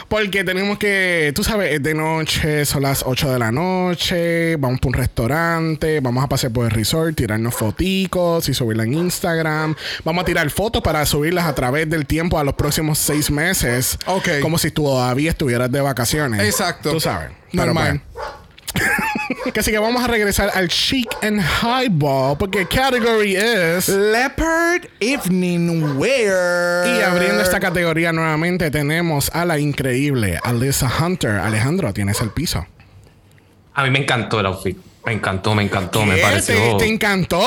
[0.08, 4.80] Porque tenemos que, tú sabes, es de noche, son las 8 de la noche, vamos
[4.80, 9.74] por un restaurante, vamos a pasear por el resort, tirarnos foticos y subirla en Instagram.
[10.04, 13.98] Vamos a tirar fotos para subirlas a través del tiempo a los próximos seis meses.
[14.06, 14.28] Ok.
[14.42, 16.40] Como si todavía estuvieras de vacaciones.
[16.42, 16.92] Exacto.
[16.92, 17.30] Tú sabes.
[17.52, 18.00] Pero Normal.
[18.12, 18.24] pues,
[19.52, 23.88] que así que vamos a regresar al chic and highball porque category es...
[23.88, 26.86] Leopard Evening Wear.
[26.88, 31.32] Y abriendo esta categoría nuevamente tenemos a la increíble Alyssa Hunter.
[31.32, 32.66] Alejandro, tienes el piso.
[33.74, 34.76] A mí me encantó el outfit.
[35.04, 36.76] Me encantó, me encantó, me pareció.
[36.76, 37.40] ¿Te, te encantó?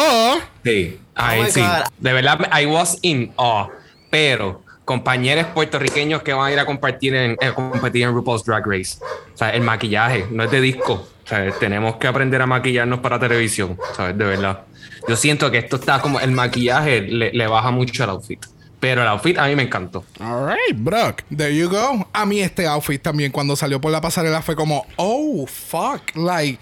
[0.64, 1.60] Sí, Ay, Oh sí.
[1.60, 1.84] God.
[2.00, 3.70] De verdad, I was in awe.
[4.10, 8.66] Pero compañeros puertorriqueños que van a ir a compartir en, eh, competir en RuPaul's Drag
[8.66, 8.98] Race.
[9.34, 11.08] O sea, el maquillaje no es de disco.
[11.26, 13.78] Sea, tenemos que aprender a maquillarnos para televisión.
[13.96, 14.18] ¿Sabes?
[14.18, 14.62] De verdad.
[15.08, 18.46] Yo siento que esto está como el maquillaje le, baja mucho al outfit.
[18.80, 20.04] Pero el outfit a mí me encantó.
[20.20, 21.24] All right, Brock.
[21.36, 22.08] There you go.
[22.14, 26.16] A mí este outfit también cuando salió por la pasarela fue como, oh, fuck.
[26.16, 26.60] Like,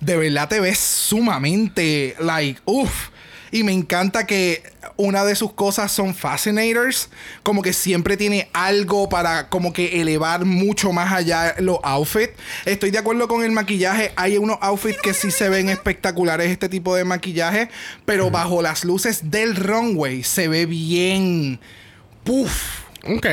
[0.00, 3.10] de verdad te ves sumamente, like, uff.
[3.50, 4.62] Y me encanta que
[4.96, 7.10] una de sus cosas son fascinators.
[7.42, 12.34] Como que siempre tiene algo para como que elevar mucho más allá los outfits.
[12.64, 14.12] Estoy de acuerdo con el maquillaje.
[14.16, 17.68] Hay unos outfits que sí se ven espectaculares este tipo de maquillaje.
[18.04, 21.60] Pero bajo las luces del runway se ve bien...
[22.24, 22.85] Puff.
[23.08, 23.26] Ok.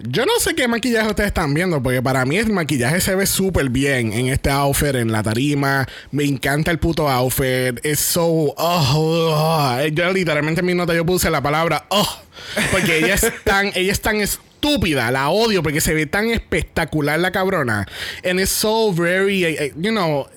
[0.00, 3.26] Yo no sé qué maquillaje ustedes están viendo, porque para mí el maquillaje se ve
[3.26, 5.86] súper bien en este outfit, en la tarima.
[6.12, 7.84] Me encanta el puto outfit.
[7.84, 8.24] Es so.
[8.24, 9.86] Oh, oh.
[9.92, 12.22] Yo literalmente en mi nota yo puse la palabra oh.
[12.70, 17.18] Porque ella es tan, ella es tan estúpida, la odio porque se ve tan espectacular
[17.18, 17.86] la cabrona.
[18.24, 20.28] And it's so very, eh, eh, you know.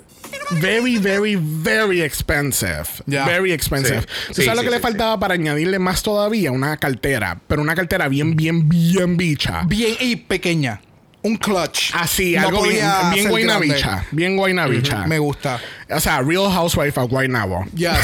[0.52, 2.86] Very, very, very expensive.
[3.06, 4.02] Very expensive.
[4.02, 4.08] Sí.
[4.28, 6.52] ¿Tú Sí, sabes lo sí, que le faltaba para añadirle más todavía?
[6.52, 7.40] Una cartera.
[7.48, 9.64] Pero una cartera bien, bien, bien bicha.
[9.66, 10.82] Bien y pequeña.
[11.24, 11.92] Un clutch.
[11.94, 14.06] Así, No algo bien, bien guaynabicha.
[14.12, 15.06] Bien guaynabicha.
[15.06, 15.60] Me gusta.
[15.90, 17.66] O sea, Real Housewife of Guaynabo.
[17.76, 17.98] Yes.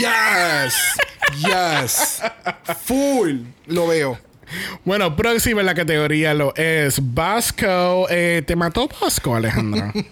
[0.00, 0.74] yes.
[1.46, 2.22] Yes.
[2.84, 3.42] Full.
[3.66, 4.18] Lo veo.
[4.84, 8.06] Bueno, próxima en la categoría lo es Vasco.
[8.10, 9.92] Eh, ¿Te mató Vasco, Alejandro?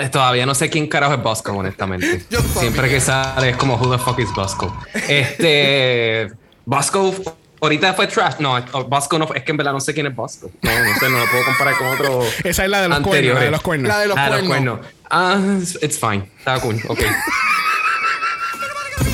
[0.00, 2.24] Eh, Todavía no sé quién carajo es Bosco, honestamente.
[2.30, 2.38] Yo.
[2.60, 4.72] Siempre que sale es como who the fuck is Bosco.
[5.08, 6.28] Este
[6.64, 7.12] Bosco
[7.60, 8.34] ahorita fue trash.
[8.38, 10.52] No, Bosco no es que en verdad no sé quién es Bosco.
[10.62, 12.22] No, no sé, no lo puedo comparar con otro.
[12.44, 13.06] Esa es la de los cuernos.
[13.16, 13.40] anteriores.
[13.40, 13.88] La de los cuernos.
[13.88, 14.80] La de los Ah, cuernos.
[15.10, 16.30] Ah, it's- it's fine.
[16.38, 16.80] Está cool.
[16.86, 17.00] Ok.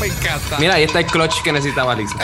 [0.01, 0.59] Me encanta.
[0.59, 2.17] Mira, ahí está el clutch que necesitaba Lisa.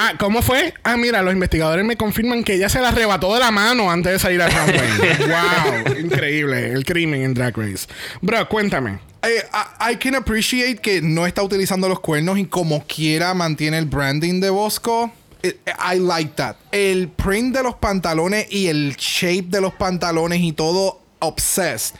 [0.00, 0.74] Ah, ¿cómo fue?
[0.84, 4.12] Ah, mira, los investigadores me confirman que ella se la arrebató de la mano antes
[4.12, 5.18] de salir al runway.
[5.96, 6.72] wow, increíble.
[6.72, 7.86] El crimen en Drag Race.
[8.20, 9.00] Bro, cuéntame.
[9.22, 9.42] Eh,
[9.80, 13.86] I, I can appreciate que no está utilizando los cuernos y como quiera mantiene el
[13.86, 15.12] branding de Bosco.
[15.42, 16.56] it- I like that.
[16.70, 21.96] El print de los pantalones y el shape de los pantalones y todo obsessed.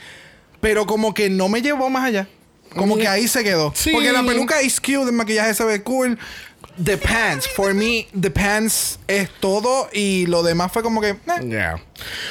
[0.61, 2.29] Pero como que no me llevó más allá.
[2.77, 3.73] Como que ahí se quedó.
[3.75, 3.91] Sí.
[3.93, 6.19] Porque la peluca es cute, el maquillaje se ve cool.
[6.85, 11.11] The pants, for me, the pants es todo y lo demás fue como que.
[11.11, 11.17] eh.
[11.45, 11.83] Yeah.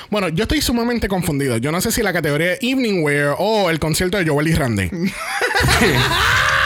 [0.10, 1.58] Bueno, yo estoy sumamente confundido.
[1.58, 4.54] Yo no sé si la categoría es Evening Wear o el concierto de Joel y
[4.54, 4.90] Randy.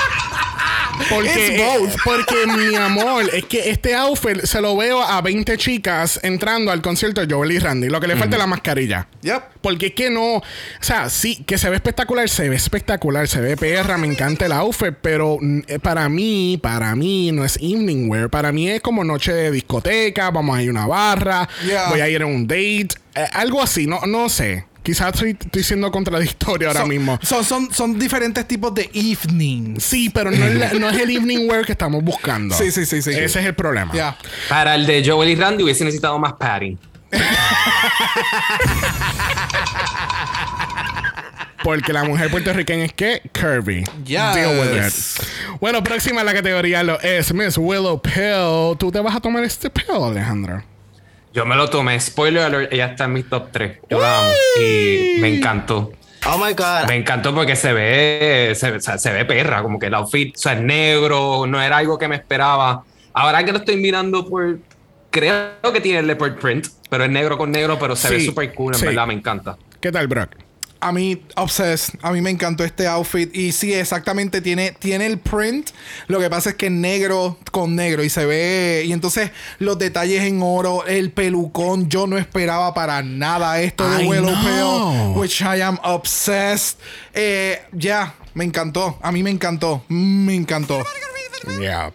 [1.09, 1.89] Porque, It's both.
[1.89, 6.71] eh, porque mi amor, es que este outfit se lo veo a 20 chicas entrando
[6.71, 7.89] al concierto de Joel y Randy.
[7.89, 9.07] Lo que le falta es la mascarilla.
[9.21, 9.43] Yep.
[9.61, 10.35] Porque es que no.
[10.37, 10.43] O
[10.79, 14.51] sea, sí, que se ve espectacular, se ve espectacular, se ve perra, me encanta el
[14.53, 18.29] outfit, pero mm, eh, para mí, para mí no es evening wear.
[18.29, 21.89] Para mí es como noche de discoteca, vamos a ir a una barra, Yeah.
[21.89, 24.65] voy a ir a un date, eh, algo así, no, no sé.
[24.83, 27.19] Quizás estoy, estoy siendo contradictorio ahora Son- mismo.
[27.21, 29.83] Son, son, son diferentes tipos de evenings.
[29.83, 32.55] Sí, pero no es, la- no es el evening wear que estamos buscando.
[32.55, 33.11] Sí, sí, sí, sí.
[33.11, 33.91] Ese es el problema.
[34.49, 36.79] Para el de Joel y Randy hubiese necesitado más padding.
[41.63, 43.83] Porque la mujer puertorriqueña es que curvy.
[44.03, 44.33] Yes.
[44.33, 44.93] Deal with it.
[45.59, 48.77] Bueno, próxima a la categoría lo es Miss Willow Pill.
[48.79, 50.63] ¿Tú te vas a tomar este pill, Alejandro?
[51.33, 51.99] Yo me lo tomé.
[51.99, 53.79] Spoiler alert, ella está en mi top 3.
[53.89, 54.31] Yo la amo.
[54.59, 55.91] Y me encantó.
[56.27, 56.87] Oh my god.
[56.87, 60.61] Me encantó porque se ve, se, ve perra, como que el outfit, o sea, es
[60.61, 62.83] negro, no era algo que me esperaba.
[63.13, 64.59] Ahora que lo estoy mirando por,
[65.09, 68.53] creo que tiene el leopard print, pero es negro con negro, pero se ve súper
[68.53, 68.85] cool, en sí.
[68.85, 69.57] verdad, me encanta.
[69.79, 70.29] ¿Qué tal, Brock?
[70.81, 71.99] A mí, obsessed.
[72.01, 73.33] A mí me encantó este outfit.
[73.35, 75.69] Y sí, exactamente, tiene, tiene el print.
[76.07, 78.83] Lo que pasa es que es negro con negro y se ve.
[78.85, 81.87] Y entonces los detalles en oro, el pelucón.
[81.87, 84.33] Yo no esperaba para nada esto de Willow.
[84.41, 86.79] Pill, which I am obsessed.
[87.13, 88.97] Eh, ya, me encantó.
[89.01, 89.83] A mí me encantó.
[89.87, 90.83] Me encantó.
[91.59, 91.91] Yeah.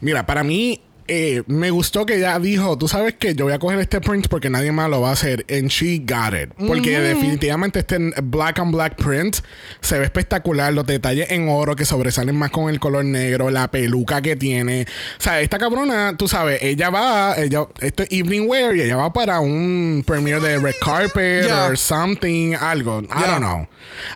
[0.00, 0.80] Mira, para mí
[1.12, 4.28] eh, me gustó que ella dijo, tú sabes que yo voy a coger este print
[4.28, 5.44] porque nadie más lo va a hacer.
[5.50, 6.50] And she got it.
[6.68, 9.38] Porque definitivamente este black and black print
[9.80, 10.72] se ve espectacular.
[10.72, 14.86] Los detalles en oro que sobresalen más con el color negro, la peluca que tiene.
[15.18, 18.94] O sea, esta cabrona, tú sabes, ella va, ella, esto es evening wear y ella
[18.96, 21.66] va para un premiere de red carpet Yeah.
[21.66, 23.02] or something, algo.
[23.10, 23.66] I don't know.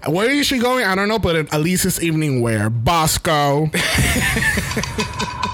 [0.07, 0.85] Where is she going?
[0.85, 2.71] I don't know, but at least it's evening wear.
[2.71, 3.69] Bosco.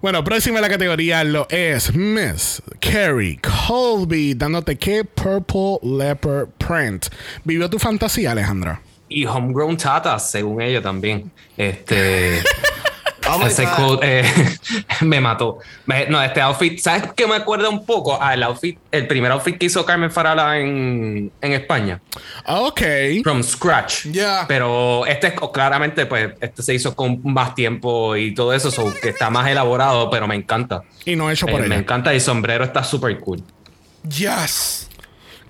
[0.00, 7.06] Bueno, próxima a la categoría lo es Miss Carrie Colby, dándote que Purple Leopard Print.
[7.42, 8.78] ¿Vivió tu fantasía, Alejandro?
[9.08, 11.32] Y Homegrown Tata, según ella también.
[11.56, 12.40] Este.
[13.30, 14.24] Oh ese code, eh,
[15.02, 15.58] me mató.
[15.86, 18.20] Me- no, este outfit, ¿sabes qué me acuerda un poco?
[18.20, 22.00] al outfit, el primer outfit que hizo Carmen Farala en, en España.
[22.46, 22.80] Ok.
[23.22, 24.04] From scratch.
[24.06, 24.44] Yeah.
[24.48, 28.92] Pero este es claramente, pues, este se hizo con más tiempo y todo eso, so,
[29.00, 30.82] que está más elaborado, pero me encanta.
[31.04, 31.76] Y no hecho por Eh, me ella.
[31.82, 33.42] encanta y el sombrero está súper cool.
[34.08, 34.87] Yes.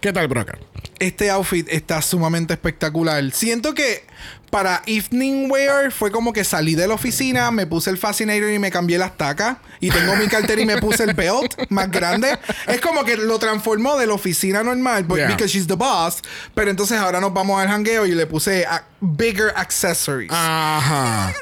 [0.01, 0.59] ¿Qué tal, Broker?
[1.01, 3.31] Este outfit está sumamente espectacular.
[3.33, 4.05] Siento que
[4.51, 8.59] para evening wear fue como que salí de la oficina, me puse el fascinator y
[8.59, 9.59] me cambié las tacas.
[9.81, 12.37] Y tengo mi cartera y me puse el belt más grande.
[12.67, 15.29] Es como que lo transformó de la oficina normal, but- Yeah.
[15.29, 16.23] because she's the boss.
[16.55, 20.31] Pero entonces ahora nos vamos al hangueo y le puse a- bigger accessories.
[20.33, 21.33] Ajá.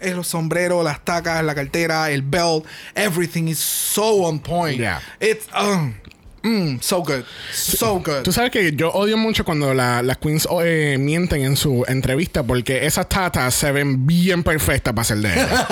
[0.00, 2.64] Eh, los sombreros, las tacas, la cartera, el belt,
[2.94, 4.78] everything is so on point.
[4.78, 5.00] Yeah.
[5.20, 5.94] It's um,
[6.42, 7.24] mm, so good.
[7.52, 8.22] So good.
[8.22, 12.42] Tú sabes que yo odio mucho cuando la- las queens eh, mienten en su entrevista
[12.42, 15.66] porque esas tatas se ven bien perfectas para ser de ella.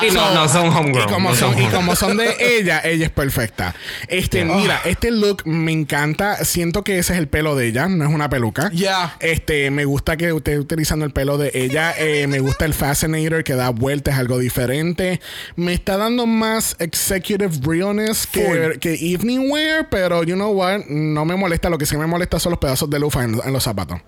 [0.02, 1.08] Y no, no son homegrown.
[1.08, 1.72] Y como, no son, y homegrown.
[1.74, 3.74] como son de ella, ella es perfecta.
[4.08, 6.44] Este, mira, este look me encanta.
[6.44, 8.70] Siento que ese es el pelo de ella, no es una peluca.
[8.70, 9.16] Yeah.
[9.20, 11.94] Este, me gusta que esté utilizando el pelo de ella.
[11.98, 15.20] Eh, me gusta el Fascinator que da vueltas, algo diferente.
[15.56, 20.86] Me está dando más executive realness que, que evening wear, pero you know what?
[20.88, 21.68] No me molesta.
[21.70, 23.98] Lo que sí me molesta son los pedazos de lufa en, en los zapatos.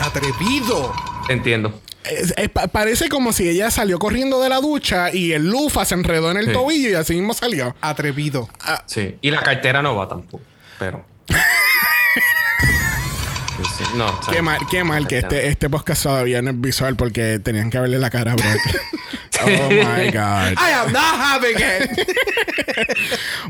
[0.00, 0.92] Atrevido.
[1.28, 1.80] Entiendo.
[2.04, 5.84] Es- es- pa- parece como si ella salió corriendo de la ducha y el lufa
[5.84, 6.52] se enredó en el Sí.
[6.52, 7.74] tobillo y así mismo salió.
[7.80, 8.48] Atrevido.
[8.86, 9.16] Sí.
[9.22, 10.42] Y la cartera no va tampoco.
[10.78, 11.04] Pero.
[13.96, 17.70] No, Qué mal, qué mal que este, este podcast todavía no es visual porque tenían
[17.70, 18.58] que verle la cara a Brock.
[19.44, 20.54] oh my God.
[20.58, 22.08] I am not having it.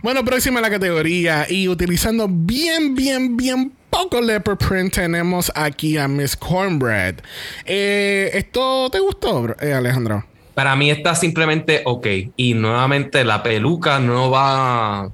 [0.02, 1.46] Bueno, próxima a la categoría.
[1.48, 7.16] Y utilizando bien, bien, bien poco leopard print, tenemos aquí a Miss Cornbread.
[7.64, 10.24] Eh, ¿Esto te gustó, eh, Alejandro?
[10.52, 12.06] Para mí está simplemente ok.
[12.36, 15.10] Y nuevamente la peluca no va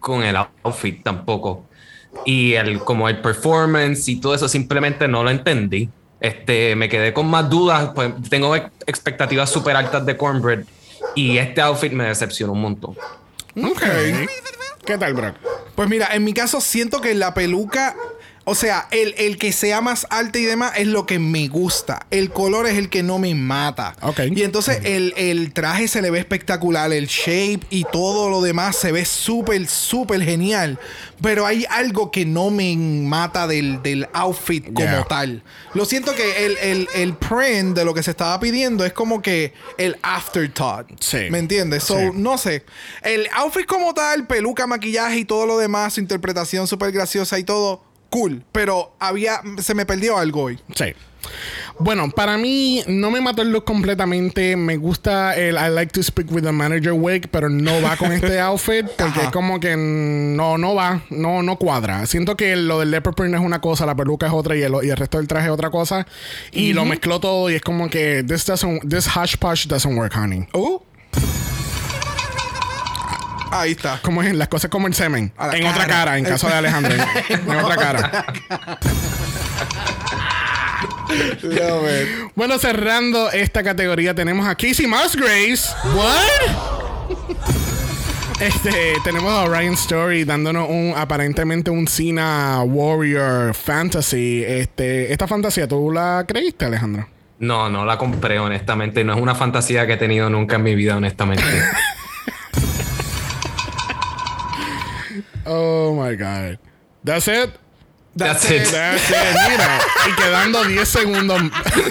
[0.00, 1.65] con el outfit tampoco.
[2.24, 5.88] Y el, como el performance y todo eso simplemente no lo entendí.
[6.20, 7.90] Este, me quedé con más dudas.
[7.94, 10.64] Pues tengo ex- expectativas súper altas de Cornbread.
[11.14, 12.96] Y este outfit me decepcionó un montón.
[13.62, 13.82] Ok.
[14.84, 15.36] ¿Qué tal, Brock?
[15.74, 17.96] Pues mira, en mi caso siento que la peluca,
[18.48, 22.06] o sea, el, el que sea más alta y demás es lo que me gusta.
[22.12, 23.96] El color es el que no me mata.
[24.02, 24.20] Ok.
[24.34, 28.76] Y entonces el, el traje se le ve espectacular, el shape y todo lo demás
[28.76, 30.78] se ve súper, súper genial.
[31.20, 35.04] Pero hay algo que no me mata del, del outfit como Yeah.
[35.08, 35.42] tal.
[35.74, 39.22] Lo siento que el, el, el print de lo que se estaba pidiendo es como
[39.22, 40.86] que el afterthought.
[41.00, 41.26] Sí.
[41.30, 41.82] ¿Me entiendes?
[41.82, 42.04] So, Sí.
[42.14, 42.64] no sé.
[43.02, 47.44] El outfit como tal, peluca, maquillaje y todo lo demás, su interpretación súper graciosa y
[47.44, 47.82] todo,
[48.16, 48.42] cool.
[48.52, 50.58] Pero había, se me perdió algo hoy.
[50.74, 50.94] Sí.
[51.78, 54.56] Bueno, para mí no me mató el look completamente.
[54.56, 58.12] Me gusta el I like to speak with the manager wig, pero no va con
[58.12, 59.22] este outfit porque Ajá.
[59.24, 62.06] es como que no, no va, no, no cuadra.
[62.06, 64.72] Siento que lo del leopard print es una cosa, la peluca es otra y el,
[64.82, 66.06] y el resto del traje es otra cosa.
[66.52, 70.14] Y lo mezcló todo y es como que this doesn't, this hush push doesn't work,
[70.14, 70.46] honey.
[70.54, 70.78] Uh.
[73.50, 74.00] Ahí está.
[74.02, 75.32] Como es las cosas como el semen.
[75.52, 75.86] En otra cara.
[75.86, 76.94] cara, en caso de Alejandro.
[77.28, 78.26] en otra cara.
[82.34, 85.74] Bueno, cerrando esta categoría, tenemos a Casey Musgraves.
[85.94, 87.16] ¿What?
[88.40, 94.44] Este, tenemos a Ryan Story dándonos un aparentemente un Cena Warrior Fantasy.
[94.46, 97.08] Este, esta fantasía, ¿tú la creíste, Alejandro?
[97.38, 99.04] No, no la compré, honestamente.
[99.04, 101.44] No es una fantasía que he tenido nunca en mi vida, honestamente.
[105.46, 106.58] Oh my god.
[107.04, 107.50] That's it.
[108.16, 108.70] That's it.
[108.72, 109.36] That's it.
[109.50, 109.78] Mira,
[110.08, 111.40] y quedando 10 segundos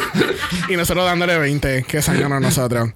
[0.69, 2.89] y nosotros dándole 20, que sangrón nosotros.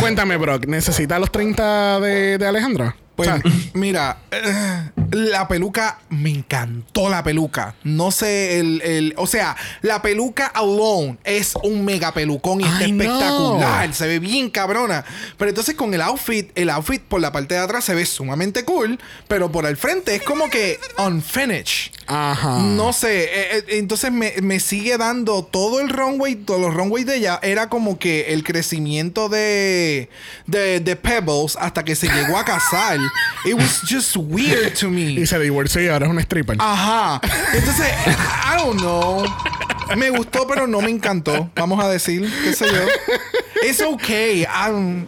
[0.00, 2.94] Cuéntame, Brock, ¿necesitas los 30 de, de Alejandro?
[3.42, 7.74] Pues mira, eh, la peluca, me encantó la peluca.
[7.84, 12.84] No sé, el, el- o sea, la peluca alone es un mega pelucón y está
[12.84, 13.94] espectacular.
[13.94, 15.04] Se ve bien cabrona.
[15.36, 18.64] Pero entonces con el outfit, el outfit por la parte de atrás se ve sumamente
[18.64, 21.92] cool, pero por el frente es como que unfinished.
[22.06, 22.58] Ajá.
[22.58, 27.06] No sé, eh, eh, entonces me, me sigue dando todo el runway, todos los runways
[27.06, 30.08] de ella era como que el crecimiento de,
[30.46, 32.98] de, de Pebbles hasta que se llegó a casar.
[33.44, 35.12] It was just weird to me.
[35.12, 36.56] Y se divorció y ahora es un stripper.
[36.60, 37.20] Ajá.
[37.54, 39.24] Entonces, I don't know.
[39.96, 41.50] Me gustó, pero no me encantó.
[41.54, 42.86] Vamos a decir, qué sé yo.
[43.68, 44.44] It's okay.
[44.44, 45.06] I'm,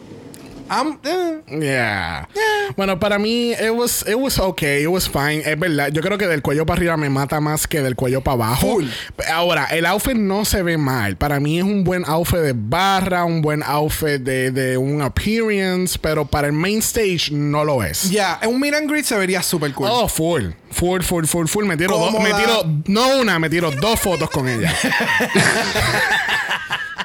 [0.71, 1.41] I'm, eh.
[1.49, 2.29] Yeah.
[2.77, 5.43] Bueno, para mí, it was, it was okay, it was fine.
[5.45, 8.23] Es verdad, yo creo que del cuello para arriba me mata más que del cuello
[8.23, 8.75] para abajo.
[8.75, 8.87] Full.
[9.33, 11.17] Ahora, el outfit no se ve mal.
[11.17, 15.99] Para mí es un buen outfit de barra, un buen outfit de, de un appearance,
[15.99, 18.11] pero para el main stage no lo es.
[18.11, 19.89] Ya, un meet and greet se vería súper cool.
[19.91, 20.51] Oh, full.
[20.71, 21.67] Full, full, full, full.
[21.67, 24.75] Me tiro, dos, me tiro, no una, me tiro dos fotos con ella.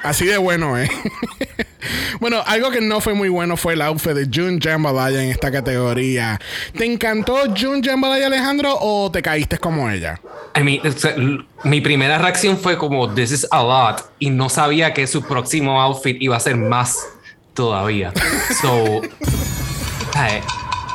[0.02, 0.90] Así de bueno, ¿eh?
[2.20, 5.50] Bueno, algo que no fue muy bueno fue el outfit de June Jambalaya en esta
[5.50, 6.40] categoría.
[6.76, 10.20] ¿Te encantó June Jambalaya, Alejandro, o te caíste como ella?
[10.56, 14.02] I mean, mi primera reacción fue como, this is a lot.
[14.18, 16.98] Y no sabía que su próximo outfit iba a ser más
[17.54, 18.12] todavía.
[18.60, 19.00] So,
[20.14, 20.40] ay,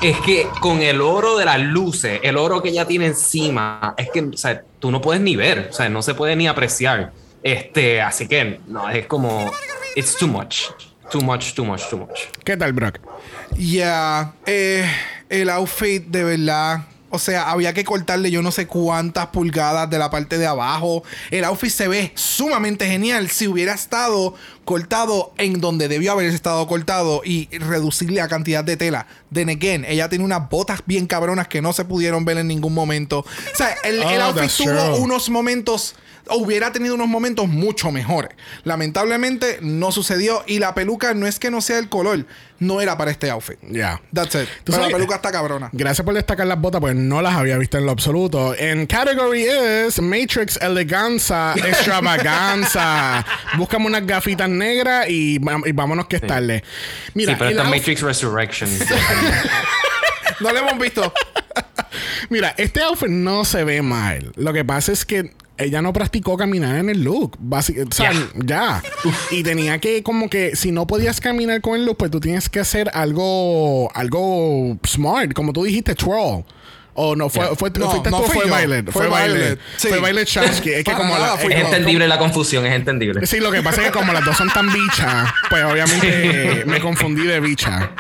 [0.01, 4.09] es que con el oro de las luces, el oro que ella tiene encima, es
[4.11, 7.11] que, o sea, tú no puedes ni ver, o sea, no se puede ni apreciar.
[7.45, 9.51] Este, así que, no, es como,
[9.95, 10.63] it's too much.
[11.11, 12.21] Too much, too much, too much.
[12.43, 12.99] ¿Qué tal, Brock?
[13.55, 14.83] Ya, eh,
[15.29, 16.87] el outfit de verdad.
[17.11, 21.03] O sea, había que cortarle yo no sé cuántas pulgadas de la parte de abajo.
[21.29, 24.33] El outfit se ve sumamente genial si hubiera estado
[24.65, 29.07] cortado en donde debió haber estado cortado y reducirle la cantidad de tela.
[29.31, 32.73] Then again, ella tiene unas botas bien cabronas que no se pudieron ver en ningún
[32.73, 33.19] momento.
[33.19, 33.25] O
[33.55, 35.95] sea, el, el Oh, outfit tuvo unos momentos
[36.31, 38.31] hubiera tenido unos momentos mucho mejores.
[38.63, 42.25] Lamentablemente no sucedió y la peluca no es que no sea el color,
[42.57, 43.57] no era para este outfit.
[43.69, 44.01] Ya.
[44.11, 44.47] That's it.
[44.63, 45.69] Pero la sabes- peluca está cabrona.
[45.71, 48.55] Gracias por destacar las botas, pues no las había visto en lo absoluto.
[48.57, 49.45] En category
[49.87, 53.25] is Matrix Eleganza Extravaganza.
[53.57, 56.63] Búscame unas gafitas negras y, y vámonos que es tarde.
[57.13, 58.69] Mira, sí, pero outfit- Matrix Resurrection.
[60.41, 61.13] No lo hemos visto.
[62.29, 64.31] Mira, este outfit no se ve mal.
[64.35, 67.37] Lo que pasa es que ella no practicó caminar en el look.
[67.39, 68.11] Basi- o sea,
[68.43, 68.83] ya.
[69.31, 72.49] Y tenía que, como que, si no podías caminar con el look, pues tú tienes
[72.49, 76.43] que hacer algo, algo smart, como tú dijiste, twirl.
[76.97, 77.55] O no, fue, Yeah.
[77.55, 78.55] fue, No, fuiste no tú o fui fue yo.
[78.55, 78.89] Violet.
[78.89, 79.59] Fue Fue Violet.
[79.77, 79.87] Sí.
[79.89, 80.69] Fue Violet Chachki.
[80.69, 83.25] Es que Para como nada la, es entendible la confusión, es entendible.
[83.27, 86.79] Sí, lo que pasa es que como las dos son tan bichas, pues obviamente me
[86.79, 87.91] confundí de bicha.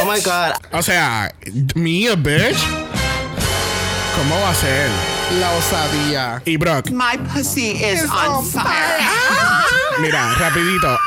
[0.00, 0.52] Oh my god.
[0.72, 1.32] O sea,
[1.74, 2.58] me a bitch.
[4.16, 4.88] ¿Cómo va a ser?
[5.40, 6.42] La osadía.
[6.44, 8.64] Y Brock, My pussy is It's on on fire.
[10.00, 10.98] mira, rapidito.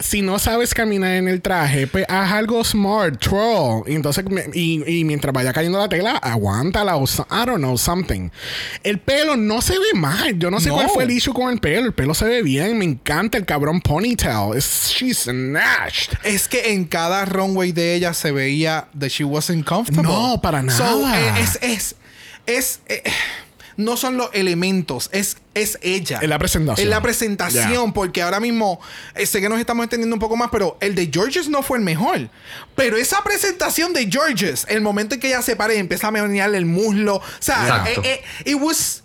[0.00, 3.82] Si no sabes caminar en el traje, pues haz algo smart, troll.
[3.88, 8.30] Y entonces, y, y mientras vaya cayendo la tela, aguántala o I don't know, something.
[8.84, 10.38] El pelo no se ve mal.
[10.38, 10.76] Yo no sé No.
[10.76, 11.86] cuál fue el issue con el pelo.
[11.86, 12.78] El pelo se ve bien.
[12.78, 14.56] Me encanta el cabrón ponytail.
[14.56, 16.16] Es, she's snatched.
[16.22, 20.08] Es que en cada runway de ella se veía that she wasn't comfortable.
[20.10, 21.18] No, para nada.
[21.18, 21.96] eh, es, es,
[22.46, 23.02] es, eh,
[23.78, 26.18] no son los elementos, es, es ella.
[26.20, 26.84] Es la presentación.
[26.84, 28.80] Es la presentación, porque ahora mismo
[29.14, 31.78] eh, sé que nos estamos entendiendo un poco más, pero el de Georges no fue
[31.78, 32.28] el mejor.
[32.74, 36.10] Pero esa presentación de Georges, el momento en que ella se para y empieza a
[36.10, 39.04] menearle el muslo, o sea, eh, eh, it was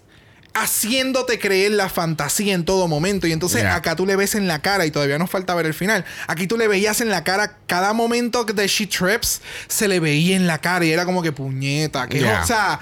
[0.56, 3.28] haciéndote creer la fantasía en todo momento.
[3.28, 3.76] Y entonces Yeah.
[3.76, 6.04] acá tú le ves en la cara, y todavía nos falta ver el final.
[6.28, 10.36] Aquí tú le veías en la cara cada momento de She Trips, se le veía
[10.36, 12.08] en la cara y era como que puñeta.
[12.08, 12.42] Que, Yeah.
[12.42, 12.80] O sea,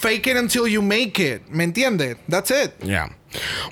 [0.00, 1.42] fake it until you make it.
[1.48, 2.16] ¿Me entiendes?
[2.28, 2.72] That's it.
[2.82, 3.08] Ya.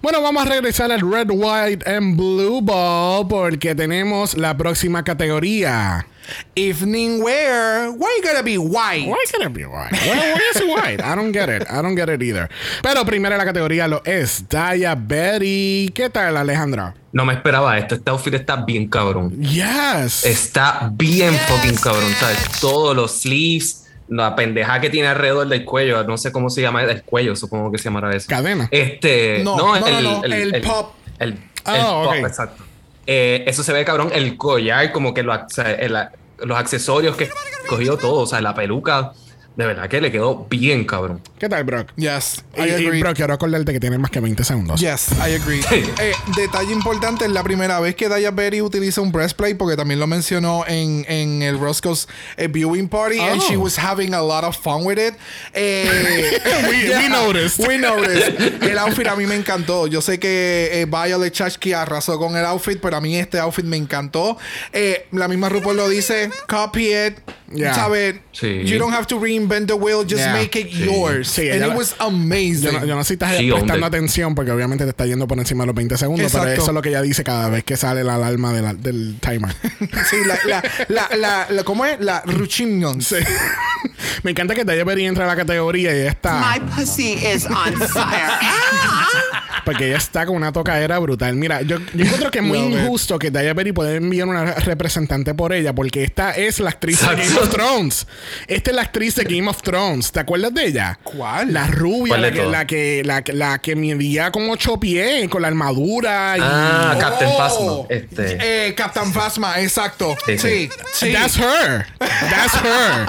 [0.03, 6.07] Bueno, vamos a regresar al Red, White and Blue Ball porque tenemos la próxima categoría.
[6.55, 7.91] Evening wear.
[7.91, 9.07] Why you gotta be white?
[9.07, 9.93] Why it be white?
[9.93, 11.03] Why, why is it white?
[11.03, 11.67] I don't get it.
[11.71, 12.49] I don't get it either.
[12.83, 15.91] Pero primero la categoría lo es Diabetes.
[15.93, 16.95] ¿Qué tal, Alejandra?
[17.13, 17.95] No me esperaba esto.
[17.97, 19.39] Este outfit está bien cabrón.
[19.39, 20.25] Yes.
[20.25, 22.39] Está bien fucking cabrón, ¿sabes?
[22.61, 26.83] Todos los sleeves, la pendeja que tiene alrededor del cuello, no sé cómo se llama,
[26.83, 28.27] el cuello, supongo que se llamará eso.
[28.29, 28.69] Cadena.
[28.71, 30.95] Este, No, no, no, el, no, no, el pop.
[31.19, 32.63] El, el Ah, pop, exacto.
[33.07, 35.97] Eh, eso se ve cabrón, el collar, como que lo- o sea, el-
[36.39, 37.31] los accesorios que
[37.69, 39.13] cogió todo, o sea, la peluca,
[39.57, 41.21] de verdad que le quedó bien cabrón.
[41.39, 41.93] ¿Qué tal, Brock?
[41.97, 43.01] Yes, I Y, y, agree.
[43.01, 44.81] Brock, quiero acordarte que tienes más que 20 segundos.
[44.81, 45.61] Yes, I agree.
[45.71, 50.01] Eh, detalle importante, es la primera vez que Daya Berry utiliza un breastplate porque también
[50.01, 53.45] lo mencionó en, en el Roscoe's eh, viewing party and Oh.
[53.49, 55.15] she was having a lot of fun with it.
[55.53, 56.39] Eh,
[56.71, 57.59] We- we noticed.
[57.67, 58.41] We noticed.
[58.63, 59.87] El outfit a mí me encantó.
[59.87, 63.65] Yo sé que eh, Violet Chachki arrasó con el outfit, pero a mí este outfit
[63.65, 64.37] me encantó.
[64.73, 67.19] Eh, la misma RuPaul lo dice, copy it.
[67.55, 67.75] Yeah.
[67.75, 68.17] ¿Sabes?
[68.33, 68.63] Sí.
[68.65, 70.33] You don't have to reinvent the wheel, just Yeah.
[70.33, 70.85] make it Sí.
[70.85, 71.29] yours.
[71.29, 72.65] Sí, and it la- was amazing.
[72.65, 75.27] Yo no, yo no sé si estás She prestando atención porque obviamente te está yendo
[75.29, 76.63] por encima de los 20 segundos, pero Exacto.
[76.63, 79.17] eso es lo que ella dice cada vez que sale la alarma de la- del
[79.21, 79.55] timer.
[80.11, 81.99] Sí, la, la, la, la, la- ¿cómo es?
[82.01, 83.01] La Ruchinion.
[83.01, 83.17] Sí.
[84.23, 86.41] Me encanta que Daya Berry entra a la categoría y ella está.
[86.55, 88.33] My pussy is on fire.
[89.65, 91.35] Porque ella está con una tocadera brutal.
[91.37, 92.79] Mira, yo, yo encuentro que es muy Love it.
[92.81, 97.01] injusto que Daya Berry pueda enviar una representante por ella, porque esta es la actriz
[97.01, 97.15] de.
[97.17, 98.07] Game of Thrones.
[98.47, 100.13] Esta es la actriz de Game of Thrones.
[100.13, 100.99] ¿Te acuerdas de ella?
[101.03, 101.53] ¿Cuál?
[101.53, 105.29] La rubia, ¿Cuál la que, la, que, la, que- la que medía como ocho pies
[105.29, 106.37] con la armadura.
[106.37, 106.41] Y...
[106.43, 107.73] Ah, Captain Oh, Phasma.
[107.89, 108.69] Este.
[108.69, 110.17] Eh, Captain Phasma, exacto.
[110.27, 111.13] Sí, Sí.
[111.13, 111.87] That's her.
[111.99, 113.07] That's her.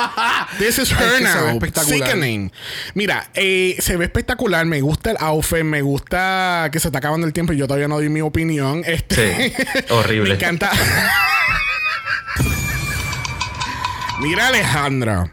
[0.57, 1.47] This is her Es que se ve now.
[1.49, 2.07] espectacular.
[2.09, 2.51] Sickening.
[2.93, 4.65] Mira, eh, se ve espectacular.
[4.65, 5.63] Me gusta el outfit.
[5.63, 8.81] Me gusta que se está acabando el tiempo y yo todavía no di mi opinión.
[8.85, 10.29] Este, Sí, horrible.
[10.29, 10.71] me encanta.
[14.19, 15.29] Mira, Alejandra.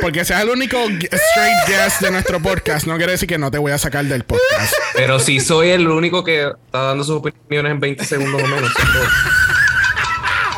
[0.00, 3.58] Porque seas el único straight guest de nuestro podcast, no quiere decir que no te
[3.58, 4.72] voy a sacar del podcast.
[4.94, 8.70] Pero si soy el único que está dando sus opiniones en 20 segundos o menos.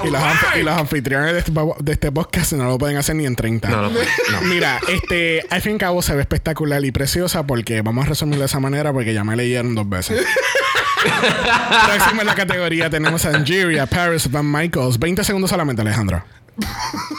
[0.05, 3.16] Y los, anf- y los anfitriones de este, de este podcast no lo pueden hacer
[3.16, 3.69] ni en 30.
[3.69, 4.41] No, no, no.
[4.43, 8.09] Mira, este, al fin y al cabo se ve espectacular y preciosa porque vamos a
[8.11, 10.25] resumirlo de esa manera porque ya me leyeron dos veces.
[11.87, 14.99] Próxima en la categoría tenemos a Angeria, Paris, Van Michaels.
[14.99, 16.23] 20 segundos solamente, Alejandro.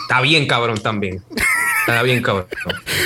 [0.03, 1.23] Está bien cabrón también.
[1.89, 2.47] Está bien cabrón.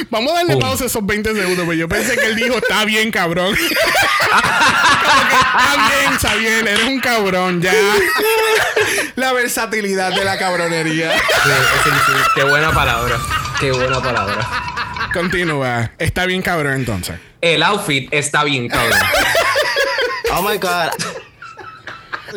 [0.10, 2.86] Vamos a darle pausa a esos 20 segundos, pero yo pensé que él dijo, está
[2.86, 3.56] bien, cabrón.
[5.54, 7.74] Está bien, está bien, eres un cabrón, ya.
[9.16, 11.12] La versatilidad de la cabronería.
[11.14, 11.50] Sí,
[11.84, 12.14] sí, sí.
[12.36, 13.20] Qué buena palabra.
[13.60, 14.48] Qué buena palabra.
[15.14, 15.92] Continúa.
[16.00, 17.18] Está bien, cabrón, entonces.
[17.42, 19.00] El outfit está bien cabrón.
[20.32, 20.90] Oh my god.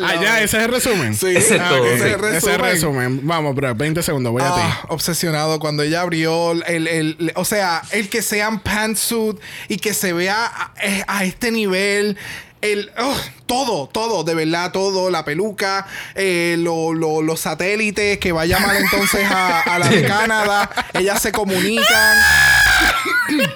[0.03, 1.15] Ah, ya, ese es el resumen.
[1.15, 1.85] Sí, Ese es Ah, todo.
[1.85, 2.61] Ese es el Ese es el resumen.
[2.71, 3.19] resumen.
[3.27, 4.61] Vamos, bro, 20 segundos, voy a ti.
[4.63, 9.93] Ah, obsesionado cuando ella abrió el, el- o sea, el que sean pantsuit y que
[9.93, 12.17] se vea a, eh, a este nivel.
[12.59, 13.15] El, oh,
[13.45, 18.45] todo, todo, de verdad, todo, la peluca, eh, lo- lo- los satélites que va a
[18.47, 22.17] llamar entonces a, a la de Canadá, ellas se comunican.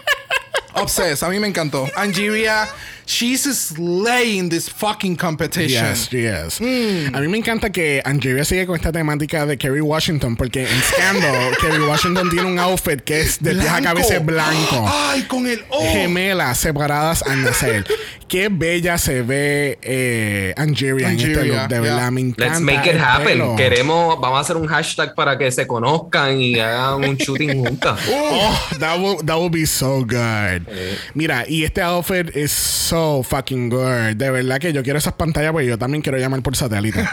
[0.73, 1.87] Obsessed, a mí me encantó.
[1.95, 2.67] Angeria,
[3.05, 5.85] she's slaying this fucking competition.
[5.85, 6.59] Yes, yes.
[6.59, 7.15] Mm.
[7.15, 10.81] A mí me encanta que Angeria sigue con esta temática de Kerry Washington, porque en
[10.81, 14.85] Scandal, Kerry Washington tiene un outfit que es de pies a cabeza blanco.
[14.87, 15.81] Ay, con el oh.
[15.81, 17.85] Gemelas separadas al nacer.
[18.31, 21.67] qué bella se ve eh, Angeria en este look.
[21.67, 21.81] De yeah.
[21.81, 22.45] verdad, me encanta.
[22.45, 23.25] Let's make it happen.
[23.25, 23.55] pelo.
[23.57, 27.99] Queremos, vamos a hacer un hashtag para que se conozcan y hagan un shooting juntas.
[28.09, 30.65] Oh, that will, that will be so good.
[31.13, 32.51] Mira, y este outfit is
[32.91, 34.17] so fucking good.
[34.17, 37.01] De verdad que yo quiero esas pantallas porque yo también quiero llamar por satélite.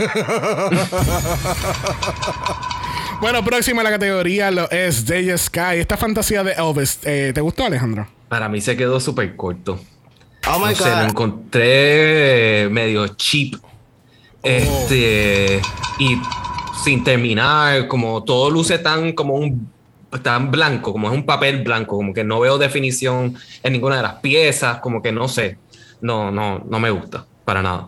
[3.20, 5.76] bueno, próxima a la categoría lo es Day Sky.
[5.78, 6.98] Esta fantasía de Elvis.
[7.04, 8.08] eh, ¿Te gustó, Alejandro?
[8.28, 9.78] Para mí se quedó súper corto.
[10.48, 11.04] Oh my No sé, lo god.
[11.10, 13.54] encontré medio cheap.
[14.42, 15.60] Este.
[16.00, 16.18] Y
[16.82, 19.70] sin terminar, como todo luce tan como un.
[20.24, 24.02] tan blanco, como es un papel blanco, como que no veo definición en ninguna de
[24.02, 25.56] las piezas, como que no sé.
[26.00, 27.86] No, no, no me gusta, para nada.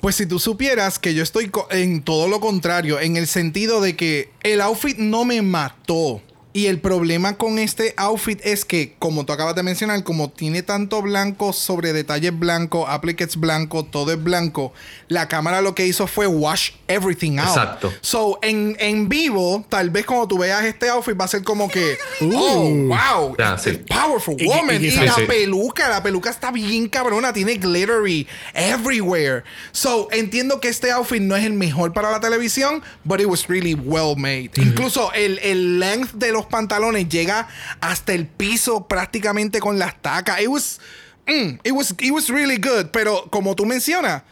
[0.00, 3.96] Pues si tú supieras que yo estoy en todo lo contrario, en el sentido de
[3.96, 6.22] que el outfit no me mató.
[6.54, 10.62] Y el problema con este outfit es que, como tú acabas de mencionar, como tiene
[10.62, 14.72] tanto blanco sobre detalles blancos, appliques blanco, todo es blanco,
[15.08, 17.48] la cámara lo que hizo fue wash everything out.
[17.48, 17.92] Exacto.
[18.00, 21.68] So, en, en vivo, tal vez cuando tú veas este outfit va a ser como
[21.68, 23.80] que, oh, wow, it's sí.
[23.90, 24.82] a powerful Y- y- woman.
[24.82, 29.44] y la Sí, peluca, la peluca está bien cabrona, tiene glittery everywhere.
[29.72, 33.46] So, entiendo que este outfit no es el mejor para la televisión, but it was
[33.48, 34.50] really well made.
[34.56, 37.48] Incluso el, el length de los pantalones llega
[37.80, 40.40] hasta el piso prácticamente con las tacas.
[40.40, 40.80] It was,
[41.26, 42.86] mm, it was, it was really good.
[42.92, 44.22] Pero como tú mencionas,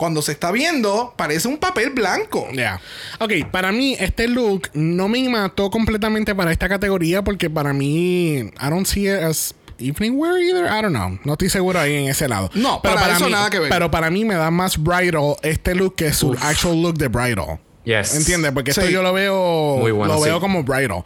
[0.00, 2.48] cuando se está viendo, parece un papel blanco.
[2.52, 2.80] Yeah.
[3.18, 8.38] Ok, para mí este look no me mató completamente para esta categoría porque para mí
[8.38, 10.64] I don't see it as evening wear either.
[10.66, 11.18] I don't know.
[11.24, 12.50] No estoy seguro ahí en ese lado.
[12.54, 13.68] No, para eso mí, nada que ver.
[13.68, 17.60] Pero para mí me da más bridal este look que su actual look de bridal.
[17.84, 18.14] Yes.
[18.14, 18.52] ¿Entiendes?
[18.52, 18.92] Porque esto Sí.
[18.92, 20.26] yo lo veo Muy bueno, lo sí.
[20.26, 21.02] veo como bridal.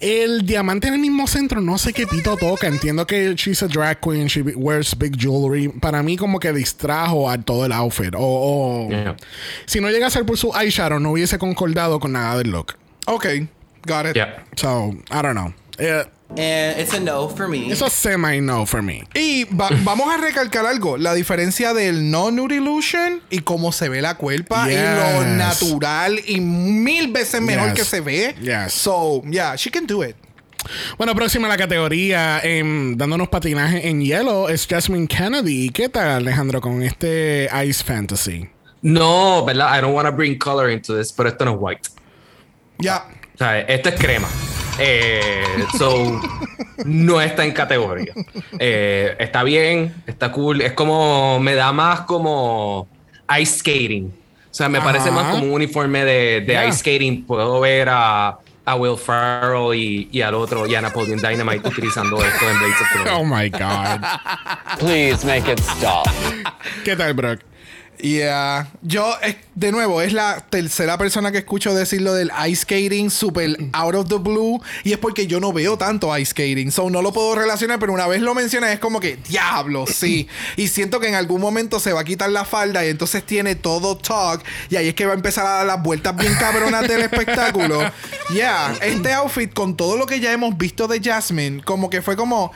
[0.00, 2.66] El diamante en el mismo centro, no sé qué pito toca.
[2.66, 5.68] Entiendo que she's a drag queen, she wears big jewelry.
[5.68, 8.14] Para mí como que distrajo a todo el outfit.
[8.16, 8.20] O,
[8.86, 9.16] o- Yeah.
[9.66, 12.74] si no llega a ser por su eyeshadow, no hubiese concordado con nada del look.
[13.06, 13.26] Ok,
[13.86, 14.14] got it.
[14.14, 14.44] Yeah.
[14.56, 15.52] So, I don't know.
[15.78, 16.04] Eh,
[16.36, 17.70] And it's a no for me.
[17.70, 19.04] Eso semi no for me.
[19.14, 23.88] Y va- vamos a recalcar algo, la diferencia del no nude illusion y cómo se
[23.88, 25.28] ve la cuerpa y lo Yes.
[25.36, 27.78] natural y mil veces mejor Yes.
[27.78, 28.34] que se ve.
[28.40, 28.72] Yes.
[28.72, 30.16] So, yeah, she can do it.
[30.96, 35.68] Bueno, próxima a la categoría, em, dándonos patinaje en hielo, es Jasmine Kennedy.
[35.70, 38.48] ¿Qué tal, Alejandro, con este Ice Fantasy?
[38.82, 39.78] No, ¿verdad?
[39.78, 41.88] I don't want to bring color into this, pero esto no es white.
[42.78, 43.04] Ya.
[43.34, 44.28] O sea, esto es crema.
[44.78, 45.44] Eh,
[45.78, 46.20] so,
[46.84, 48.12] no está en categoría.
[48.58, 50.60] Eh, está bien, está cool.
[50.62, 52.88] Es como, me da más como
[53.38, 54.06] ice skating.
[54.50, 54.86] O sea, me Ajá.
[54.86, 56.66] parece más como un uniforme de, de Yeah.
[56.68, 57.24] ice skating.
[57.24, 62.24] Puedo ver a, a Will Ferrell y, y al otro, y a Napoleon Dynamite utilizando
[62.24, 63.10] esto en Blades of Glory.
[63.12, 64.00] Oh my God.
[64.78, 66.06] Please make it stop.
[66.84, 67.40] ¿Qué tal, Brock?
[67.98, 68.68] Yeah.
[68.82, 69.14] Yo,
[69.54, 74.08] de nuevo, es la tercera persona que escucho decirlo del ice skating super out of
[74.08, 74.60] the blue.
[74.82, 76.70] Y es porque yo no veo tanto ice skating.
[76.70, 80.28] So no lo puedo relacionar, pero una vez lo mencionas es como que, diablo, sí.
[80.56, 83.54] y siento que en algún momento se va a quitar la falda y entonces tiene
[83.54, 84.42] todo talk.
[84.70, 87.80] Y ahí es que va a empezar a dar las vueltas bien cabronas del espectáculo.
[88.30, 88.74] Yeah.
[88.80, 92.52] Este outfit, con todo lo que ya hemos visto de Jasmine, como que fue como,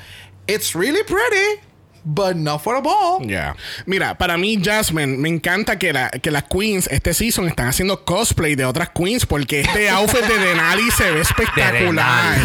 [0.46, 1.67] it's really pretty.
[2.04, 3.20] But not for a ball.
[3.26, 3.54] Yeah.
[3.84, 8.04] Mira, para mí, Jasmine, me encanta que, la- que las queens este season están haciendo
[8.04, 12.38] cosplay de otras queens porque este outfit de Denali se ve espectacular.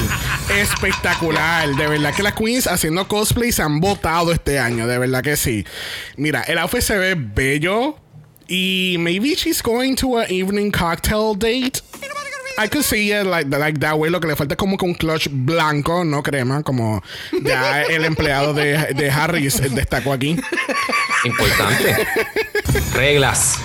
[0.59, 1.69] espectacular.
[1.75, 4.87] De verdad que las queens haciendo cosplay se han votado este año.
[4.87, 5.65] De verdad que sí.
[6.17, 7.97] Mira, el outfit se ve bello.
[8.49, 11.79] Y maybe she's going to an evening cocktail date.
[12.57, 14.09] I could see it like, like that way.
[14.09, 17.01] Lo que le falta es como que un clutch blanco, no crema, como
[17.43, 20.37] ya el empleado de, de Harris destacó aquí.
[21.25, 22.07] Importante.
[22.93, 23.57] Reglas.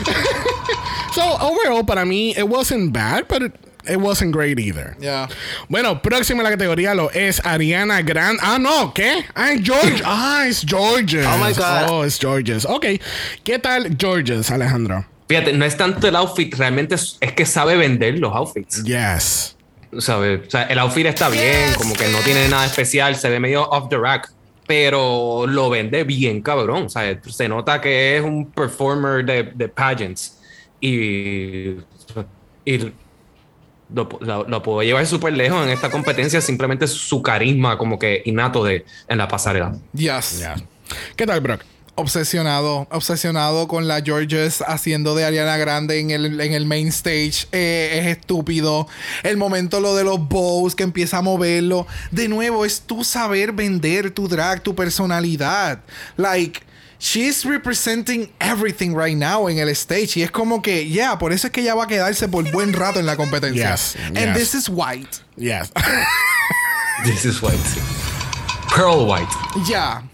[1.13, 3.53] So overall, para mí, it wasn't bad, but it,
[3.89, 4.97] it wasn't great either.
[5.01, 5.29] Yeah.
[5.69, 8.41] Bueno, próxima a la categoría lo es Ariana Grande.
[8.43, 9.25] Ah, no, ¿qué?
[9.35, 10.03] Ah, es George.
[10.05, 11.27] ah, es Georges.
[11.27, 11.91] Oh my God.
[11.91, 12.65] Oh, es Georges.
[12.65, 12.87] Ok.
[13.45, 15.05] ¿Qué tal Georges, Alejandro?
[15.29, 18.83] Fíjate, no es tanto el outfit, realmente es, es que sabe vender los outfits.
[18.83, 19.57] Yes.
[19.99, 20.47] ¿Sabes?
[20.47, 23.69] O sea, el outfit está bien, como que no tiene nada especial, se ve medio
[23.69, 24.33] off the rack,
[24.67, 26.85] pero lo vende bien, cabrón.
[26.85, 30.39] O sea, se nota que es un performer de, de pageants
[30.81, 31.77] y,
[32.65, 32.93] y
[33.95, 38.23] lo, lo, lo puedo llevar súper lejos en esta competencia, simplemente su carisma como que
[38.25, 39.75] innato de, en la pasarela.
[39.93, 40.39] Yes.
[40.39, 40.57] Yeah.
[41.17, 41.65] ¿Qué tal, Brock?
[41.99, 47.49] Obsesionado, obsesionado con la Georges haciendo de Ariana Grande en el, en el main stage.
[47.51, 48.87] Eh, es estúpido.
[49.25, 51.89] El momento lo de los bows que empieza a moverlo.
[52.13, 55.81] De nuevo, es tu saber vender tu drag, tu personalidad.
[56.17, 56.61] Like,
[57.01, 60.17] she's representing everything right now en el stage.
[60.19, 62.75] Y es como que, yeah, por eso es que ella va a quedarse por buen
[62.75, 63.73] rato en la competencia.
[63.73, 64.39] Yes, And yes.
[64.39, 65.19] this is white.
[65.37, 65.73] Yes.
[67.05, 67.59] This is white.
[68.73, 69.29] Pearl white.
[69.69, 70.05] Ya.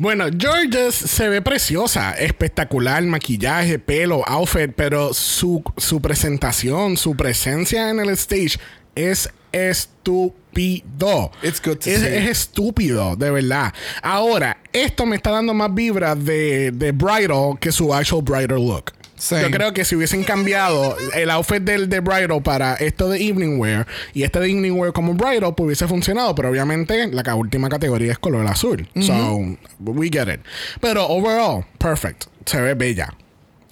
[0.00, 7.90] Bueno, Georges se ve preciosa, espectacular, maquillaje, pelo, outfit, pero su, su presentación, su presencia
[7.90, 8.60] en el stage
[8.94, 11.32] es estúpido.
[11.42, 12.06] It's good to es, see.
[12.06, 13.74] es estúpido, de verdad.
[14.00, 18.92] Ahora, esto me está dando más vibras de, de bridal que su actual bridal look.
[19.18, 19.42] Same.
[19.42, 23.58] Yo creo que si hubiesen cambiado el outfit del de bridal para esto de evening
[23.58, 26.34] wear y este de evening wear como bridal, pues hubiese funcionado.
[26.34, 28.88] Pero obviamente la última categoría es color azul.
[29.00, 29.40] So,
[29.80, 30.40] we get it.
[30.80, 32.24] Pero overall, perfect.
[32.46, 33.12] Se ve bella.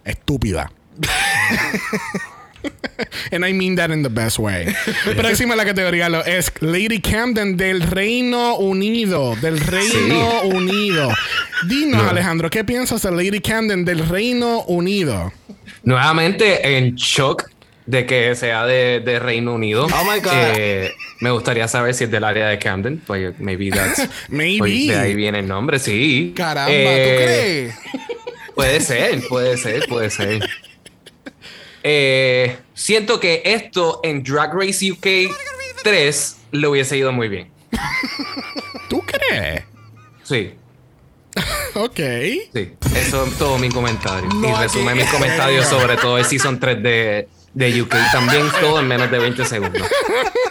[0.04, 0.70] Estúpida.
[3.32, 4.66] And I mean that in the best way.
[5.16, 9.36] Próxima la categoría lo es Lady Camden del Reino Unido.
[9.36, 11.12] Del Reino Unido.
[11.68, 12.10] Dinos, No.
[12.10, 15.32] Alejandro, ¿qué piensas de Lady Camden del Reino Unido?
[15.82, 17.44] Nuevamente en shock
[17.86, 19.84] de que sea de, de Reino Unido.
[19.86, 20.32] Oh my God.
[20.56, 23.00] Eh, me gustaría saber si es del área de Camden.
[23.06, 24.08] Pues maybe that's.
[24.28, 24.58] Maybe.
[24.58, 26.32] pues, de ahí viene el nombre, sí.
[26.36, 27.96] Caramba, Eh, ¿tú crees?
[28.54, 30.48] Puede ser, puede ser, puede ser.
[31.88, 35.06] Eh, siento que esto en Drag Race UK
[35.84, 37.48] 3 le hubiese ido muy bien.
[38.88, 39.62] ¿Tú crees?
[40.24, 40.54] Sí,
[41.74, 42.00] Ok.
[42.52, 42.72] sí.
[42.96, 44.28] Eso es todo mi comentario.
[44.30, 47.94] No, y resume mis comentarios sobre todo el Season 3 de, de UK.
[48.10, 49.82] También todo en menos de 20 segundos.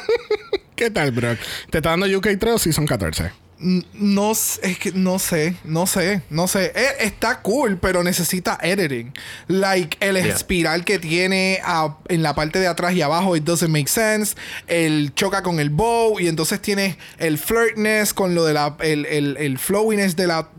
[0.75, 1.37] ¿Qué tal, Brock?
[1.69, 3.31] ¿Te está dando UK 3 o Season 14?
[3.57, 6.73] No, es que no sé, no sé, no sé.
[6.75, 9.13] Eh, está cool, pero necesita editing.
[9.47, 10.27] Like el Yeah.
[10.33, 14.35] espiral que tiene a- en la parte de atrás y abajo, it doesn't make sense.
[14.67, 19.05] El choca con el bow y entonces tiene el flirtness con lo de la, el,
[19.05, 20.49] el, el flowiness de la.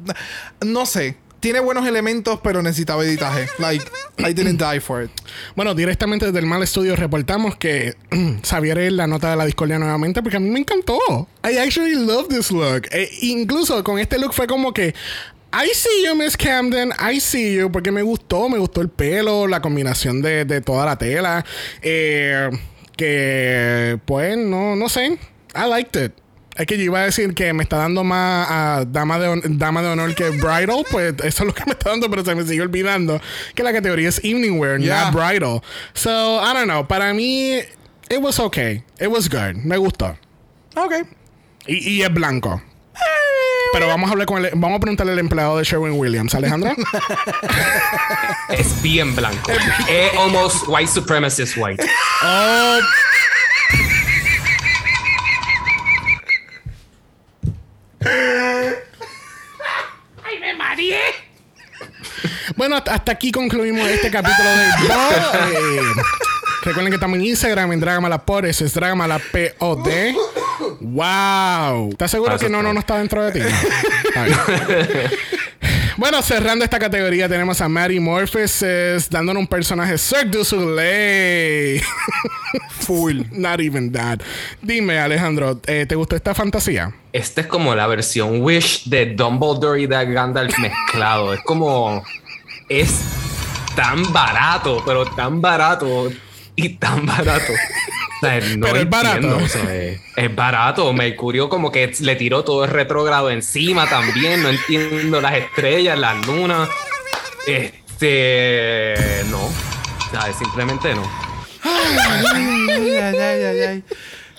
[0.64, 1.16] No sé.
[1.46, 3.48] Tiene buenos elementos, pero necesitaba editaje.
[3.60, 3.84] Like,
[4.18, 5.12] I didn't die for it.
[5.54, 7.94] Bueno, directamente desde el Mal Estudio reportamos que
[8.42, 10.98] Xavier es la nota de la discordia nuevamente porque a mí me encantó.
[11.48, 12.88] I actually love this look.
[12.90, 14.92] E- incluso con este look fue como que
[15.52, 16.90] I see you, Miss Camden.
[16.98, 17.70] I see you.
[17.70, 18.48] Porque me gustó.
[18.48, 21.44] Me gustó el pelo, la combinación de, de toda la tela.
[21.80, 22.50] Eh,
[22.96, 25.16] que, pues, no, no sé.
[25.54, 26.12] I liked it.
[26.56, 29.82] Es que yo iba a decir que me está dando más a dama de, dama
[29.82, 30.84] de honor que bridal.
[30.90, 33.20] Pues eso es lo que me está dando, pero se me sigue olvidando
[33.54, 35.10] que la categoría es evening wear, Yeah.
[35.10, 35.62] not bridal.
[35.94, 36.86] So, I don't know.
[36.86, 37.56] Para mí,
[38.08, 38.82] it was okay.
[38.98, 39.56] It was good.
[39.64, 40.16] Me gustó.
[40.74, 40.92] Ok.
[41.66, 42.62] Y, y es blanco.
[43.72, 46.74] Pero vamos a hablar con el, vamos a preguntarle al empleado de Sherwin Williams, Alejandra.
[48.50, 49.50] Es bien blanco.
[49.88, 51.84] es almost white supremacist white.
[52.22, 52.78] Oh.
[62.56, 65.80] Bueno, hasta aquí concluimos este capítulo de Bo- eh,
[66.62, 69.86] Recuerden que estamos en Instagram en Dragamalapod, eso es Dragamalapod.
[70.80, 71.90] Wow.
[71.90, 73.40] ¿Estás seguro que no, no, no está dentro de ti?
[75.98, 78.62] Bueno, cerrando esta categoría tenemos a Mary Morpheus
[79.08, 81.82] dándonos un personaje Cirque du Soleil.
[82.80, 83.22] Full.
[83.32, 84.20] Not even that.
[84.60, 86.92] Dime, Alejandro, eh, ¿te gustó esta fantasía?
[87.14, 91.32] Esta es como la versión Wish de Dumbledore y de Gandalf mezclado.
[91.32, 92.04] Es como.
[92.68, 93.00] Es
[93.76, 96.10] tan barato, pero tan barato
[96.56, 97.52] y tan barato.
[97.52, 99.36] O sea, no Pero es barato.
[99.36, 99.74] o sea,
[100.16, 100.92] es, barato.
[100.92, 104.42] Mercurio como que le tiró todo el retrogrado encima también.
[104.42, 106.68] No entiendo las estrellas, las lunas.
[107.46, 108.94] Este.
[109.30, 109.44] No.
[109.44, 111.02] O sea, simplemente no.
[111.62, 111.96] Ay,
[112.96, 113.84] ay, ay, ay, ay.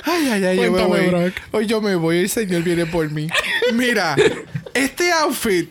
[0.03, 1.09] Ay, ay, ay, yo me Cuéntame, voy.
[1.09, 1.33] Brock.
[1.51, 3.27] Hoy yo me voy, el Señor viene por mí.
[3.73, 4.15] Mira,
[4.73, 5.69] este outfit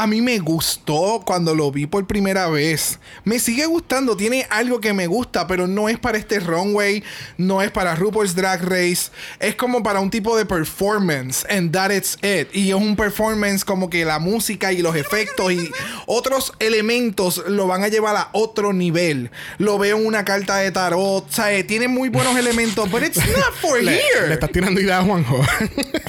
[0.00, 2.98] a mí me gustó cuando lo vi por primera vez.
[3.24, 7.04] Me sigue gustando, tiene algo que me gusta, pero no es para este runway,
[7.36, 9.10] no es para RuPaul's Drag Race,
[9.40, 12.48] es como para un tipo de performance and that it's it.
[12.54, 15.70] Y es un performance como que la música y los efectos y
[16.06, 19.30] otros elementos lo van a llevar a otro nivel.
[19.58, 23.18] Lo veo en una carta de tarot, o sea, tiene muy buenos elementos, but it's
[23.36, 24.28] not for Le, here.
[24.28, 25.42] le estás tirando idea a Juanjo.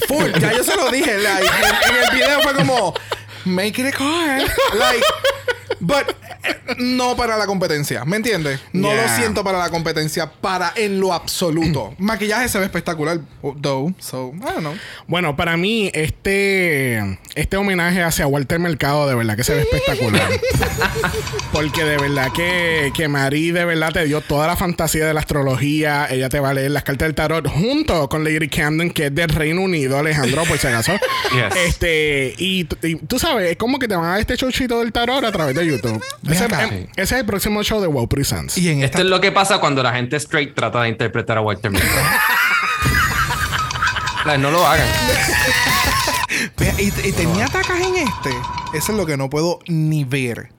[0.07, 1.17] Full, ya yo se lo dije.
[1.17, 2.93] Like, en, en el video fue como,
[3.45, 4.39] make it a car.
[4.75, 5.03] Like,
[5.79, 6.05] but
[6.77, 8.59] no para la competencia, ¿me entiendes?
[8.73, 9.03] No Yeah.
[9.03, 11.93] lo siento para la competencia, para en lo absoluto.
[11.97, 13.19] Maquillaje se ve espectacular,
[13.61, 14.73] though, so, I don't know.
[15.07, 20.29] Bueno, para mí, este, este homenaje hacia Walter Mercado, de verdad que se ve espectacular.
[21.51, 25.19] Porque de verdad que, que Marie, de verdad, te dio toda la fantasía de la
[25.19, 26.07] astrología.
[26.09, 29.15] Ella te va a leer las cartas del tarot junto con Lady Camden, que es
[29.15, 30.93] del Reino Unido, Alejandro, por si acaso.
[31.31, 31.55] Yes.
[31.65, 35.23] Este, y, tú sabes, es como que te van a dar este showcito del tarot
[35.23, 36.03] a través de YouTube.
[36.29, 36.47] Ese,
[36.95, 38.57] es el próximo show de Wow Presents.
[38.57, 41.37] Y en esta Esto es lo que pasa cuando la gente straight trata de interpretar
[41.37, 41.71] a Walter.
[44.25, 44.87] Like, no lo hagan.
[46.79, 48.29] Y, y tenía tacas en este.
[48.73, 50.49] Eso es lo que no puedo ni ver.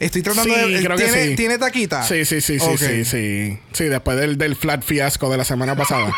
[0.00, 0.82] Estoy tratando Sí, de.
[0.82, 1.36] creo que ¿tiene, sí.
[1.36, 2.02] ¿Tiene taquita?
[2.02, 2.78] Sí, sí, sí, sí, Ok.
[2.78, 3.58] sí, sí.
[3.72, 6.10] Sí, después del, del flat fiasco de la semana pasada.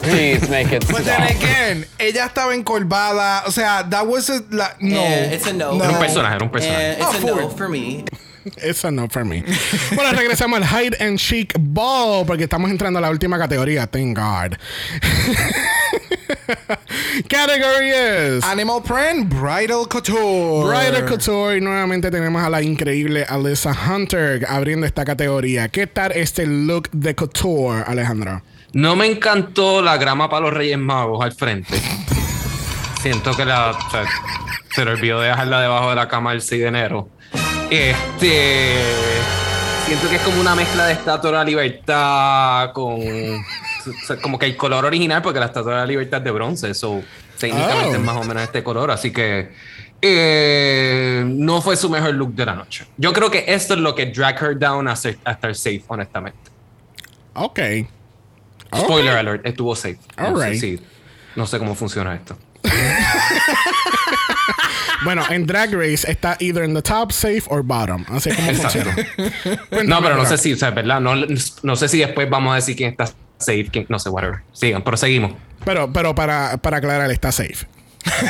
[0.00, 3.42] Please make it But then again, ella estaba encorvada.
[3.46, 5.00] O sea, that was a, la- no.
[5.00, 5.74] Eh, it's a no.
[5.82, 6.84] Era un personaje, era un personaje.
[6.92, 8.04] And it's Oh, a no for me.
[8.56, 9.44] Eso no for me.
[9.94, 13.86] Bueno, regresamos al Hide and Chic Ball porque estamos entrando a la última categoría.
[13.86, 14.58] Thank God.
[17.28, 20.66] Category is Animal Print, Bridal Couture.
[20.66, 25.68] Bridal Couture y nuevamente tenemos a la increíble Alyssa Hunter abriendo esta categoría.
[25.68, 28.42] ¿Qué tal este look de couture, Alejandro?
[28.72, 31.80] No me encantó la grama para los Reyes Magos al frente.
[33.00, 33.70] Siento que la.
[33.70, 34.04] o sea,
[34.74, 37.08] se le olvidó de dejarla debajo de la cama el 6 de enero.
[37.70, 38.74] Este.
[39.86, 43.00] Siento que es como una mezcla de Estatua de la Libertad con.
[44.22, 46.70] como que el color original, porque la Estatua de la Libertad es de bronce.
[46.70, 47.02] Eso
[47.38, 47.94] técnicamente Oh.
[47.94, 48.90] es más o menos este color.
[48.90, 49.52] Así que.
[50.06, 52.86] eh, no fue su mejor look de la noche.
[52.98, 55.82] Yo creo que esto es lo que drag her down a, ser- a estar safe,
[55.88, 56.38] honestamente.
[57.34, 57.58] Ok.
[58.76, 59.98] Spoiler alert, estuvo safe.
[60.18, 60.60] No, sé Alright.
[60.60, 60.80] si-
[61.36, 62.36] no sé cómo funciona esto.
[65.04, 68.04] Bueno, en Drag Race está either in the top, safe or bottom.
[68.08, 68.96] Así es como funciona.
[69.84, 71.00] No, pero no sé si, o sea, ¿verdad?
[71.00, 71.14] No,
[71.62, 73.06] no sé si después vamos a decir quién está
[73.38, 74.40] safe, quién, no sé, whatever.
[74.52, 75.34] Sigan, proseguimos.
[75.64, 77.66] Pero, pero para, para aclarar, está safe.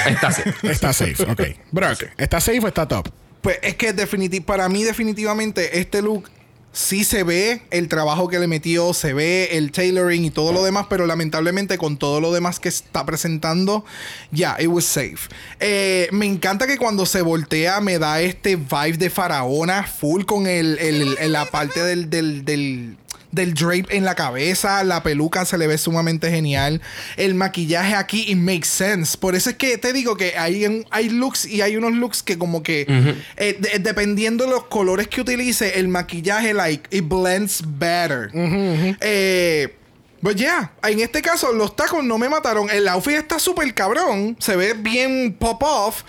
[0.07, 0.55] Está safe.
[0.71, 1.43] Está safe, ok.
[1.73, 3.09] Brock, ¿está safe o está top?
[3.41, 6.31] Pues es que definiti- para mí definitivamente este look
[6.75, 10.63] sí se ve el trabajo que le metió, se ve el tailoring y todo lo
[10.65, 13.85] demás, pero lamentablemente con todo lo demás que está presentando,
[14.33, 15.29] ya, it was safe.
[15.61, 20.47] Eh, me encanta que cuando se voltea me da este vibe de faraona full con
[20.47, 22.97] el, el- la parte del, del
[23.35, 26.81] del drape en la cabeza, la peluca se le ve sumamente genial,
[27.17, 29.17] el maquillaje aquí it makes sense.
[29.19, 32.39] Por eso es que te digo que hay, hay looks y hay unos looks que
[32.39, 32.87] como que
[33.37, 38.31] eh, de- dependiendo de los colores que utilice, el maquillaje like it blends better.
[39.01, 39.75] Eh,
[40.23, 42.71] pues ya, en este caso los tacos no me mataron.
[42.71, 46.03] El outfit está súper cabrón, se ve bien pop off.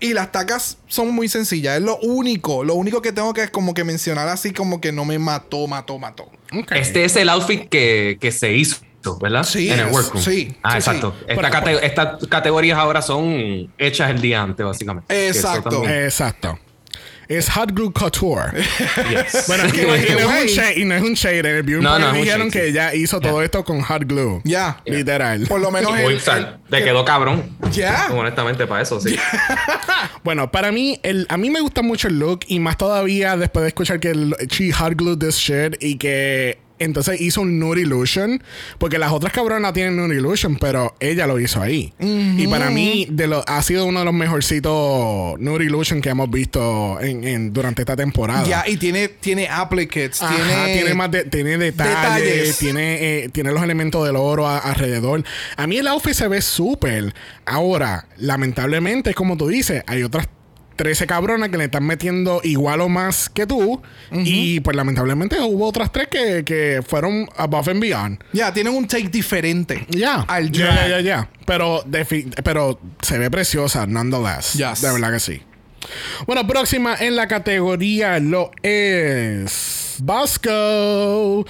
[0.00, 1.76] Y las tacas son muy sencillas.
[1.76, 2.64] Es lo único.
[2.64, 5.66] Lo único que tengo que es como que mencionar así como que no me mató,
[5.66, 6.30] mató, mató.
[6.74, 8.78] Este es el outfit que, que se hizo,
[9.20, 9.44] ¿verdad?
[9.44, 10.24] Sí, En el workroom.
[10.24, 11.14] sí, Ah, sí, exacto.
[11.28, 11.34] sí.
[11.36, 15.28] Cate- Estas categorías ahora son hechas el día antes, básicamente.
[15.28, 15.86] Exacto.
[15.88, 16.58] Exacto.
[17.30, 18.50] Es Hot Glue Couture.
[19.08, 19.44] Yes.
[19.46, 21.38] Bueno, y, no, no es un shade, y no es un shade.
[21.38, 22.70] En el Beauty No, no, dijeron shade, que sí.
[22.70, 24.40] ella hizo todo esto con Hot Glue.
[24.42, 24.80] Ya.
[24.84, 25.46] Literal.
[25.46, 27.56] Por lo menos Uy, el- le quedó cabrón.
[27.72, 28.08] Ya.
[28.10, 29.16] Honestamente, para eso, sí.
[30.24, 33.62] Bueno, para mí, el, a mí me gusta mucho el look y más todavía después
[33.62, 37.82] de escuchar que el, she hot glued this shit y que entonces hizo un nude
[37.82, 38.42] illusion
[38.78, 41.92] porque las otras cabronas tienen nude illusion, pero ella lo hizo ahí.
[42.00, 46.30] Y para mí de lo, ha sido uno de los mejorcitos nude illusion que hemos
[46.30, 48.44] visto en, en- durante esta temporada.
[48.46, 51.94] Ya, y tiene, tiene applicates, Ajá, tiene, tiene, más de- tiene detalles,
[52.24, 52.58] detalles.
[52.58, 55.22] Tiene, eh, tiene los elementos del oro a- alrededor.
[55.56, 57.14] A mí el outfit se ve súper.
[57.46, 60.28] Ahora, lamentablemente, como tú dices, hay otras
[60.80, 63.82] 13 cabronas que le están metiendo igual o más que tú.
[64.10, 68.24] Y pues lamentablemente hubo otras tres que, que fueron above and beyond.
[68.32, 69.84] Ya, tienen un take diferente.
[69.90, 70.22] Ya.
[70.22, 71.28] Al Ya, ya, ya, ya.
[71.44, 71.84] Pero,
[73.02, 74.54] se ve preciosa, nonetheless.
[74.54, 74.80] Yes.
[74.80, 75.42] De verdad que sí.
[76.26, 79.96] Bueno, próxima en la categoría lo es.
[79.98, 81.44] Bosco.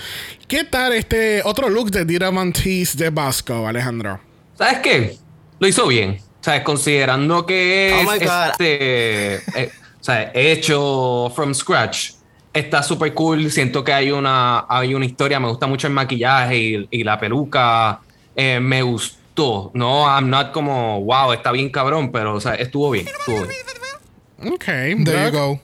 [0.48, 4.20] ¿Qué tal este otro look de Dira Monteith de Bosco, Alejandro?
[4.59, 5.16] ¿Sabes qué?
[5.61, 6.19] Lo hizo bien.
[6.41, 6.62] ¿Sabes?
[6.62, 8.51] Considerando que es Oh my God.
[8.53, 12.12] este, eh, o sea, hecho from scratch.
[12.53, 13.51] Está súper cool.
[13.51, 15.39] Siento que hay una, hay una historia.
[15.39, 18.01] Me gusta mucho el maquillaje y, y la peluca.
[18.35, 19.71] Eh, me gustó.
[19.75, 23.07] No, I'm not como, wow, está bien cabrón, pero o sea, estuvo bien.
[23.07, 24.55] Estuvo bien.
[24.55, 24.65] Ok.
[25.05, 25.61] There you go.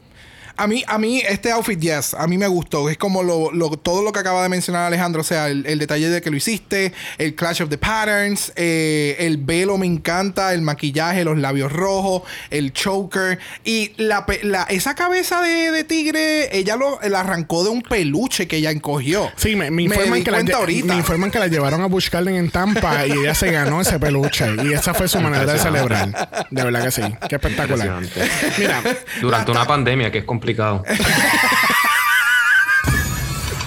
[0.57, 2.89] A mí, a mí, este outfit, yes, a mí me gustó.
[2.89, 5.20] Es como lo, lo- todo lo que acaba de mencionar Alejandro.
[5.20, 9.16] O sea, el, el detalle de que lo hiciste, el clash of the patterns, eh,
[9.20, 13.39] el velo me encanta, el maquillaje, los labios rojos, el choker.
[13.65, 14.24] Y la,
[14.70, 19.31] esa cabeza de, de tigre, ella lo la arrancó de un peluche que ella encogió.
[19.37, 20.87] Sí, me, me informan, di que la, cuenta ahorita.
[20.87, 23.99] me informan que la llevaron a Busch Garden en Tampa y ella se ganó ese
[23.99, 24.47] peluche.
[24.65, 26.47] Y esa fue su manera de celebrar.
[26.51, 27.03] De verdad que sí.
[27.28, 28.01] Qué espectacular.
[28.59, 28.83] Mira,
[29.20, 30.85] Durante una pandemia, que es complicado.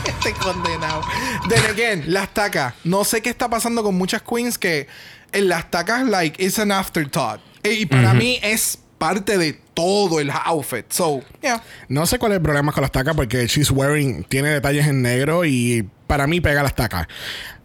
[0.05, 1.01] Este condenado.
[1.47, 2.73] Then again, las tacas.
[2.83, 4.87] No sé qué está pasando con muchas queens que
[5.31, 7.39] en las tacas, like, it's an afterthought.
[7.63, 10.91] E- Y para mí es parte de todo el outfit.
[10.91, 11.63] So, yeah.
[11.87, 15.01] no sé cuál es el problema con las tacas porque She's Wearing tiene detalles en
[15.01, 17.07] negro y para mí pega las tacas.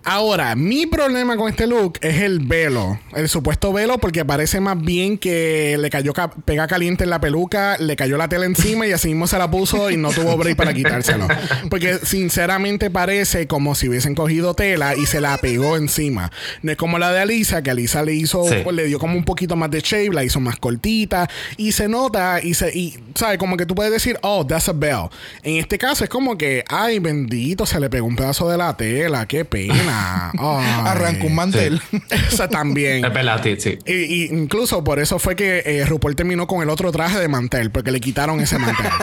[0.07, 4.79] Ahora, mi problema con este look es el velo, el supuesto velo, porque parece más
[4.79, 8.87] bien que le cayó ca- pega caliente en la peluca, le cayó la tela encima
[8.87, 11.27] y así mismo se la puso y no tuvo break para quitárselo.
[11.71, 16.31] Porque sinceramente parece como si hubiesen cogido tela y se la pegó encima.
[16.61, 18.57] No es como la de Alisa, que Alisa le hizo, Sí.
[18.63, 21.89] pues, le dio como un poquito más de shape, la hizo más cortita y se
[21.89, 23.39] nota y se, y, ¿sabes?
[23.39, 25.09] Como que tú puedes decir, oh, that's a bell.
[25.43, 28.77] En este caso es como que, ay, bendito, se le pegó un pedazo de la
[28.77, 29.94] tela, qué pena.
[30.39, 30.83] Ay.
[30.87, 31.81] Arrancó un mantel.
[32.11, 33.05] Esa también.
[33.05, 33.79] Es verdad, sí, sí.
[33.87, 37.29] Y, y incluso por eso fue que eh, RuPaul terminó con el otro traje de
[37.29, 38.87] mantel, porque le quitaron ese mantel.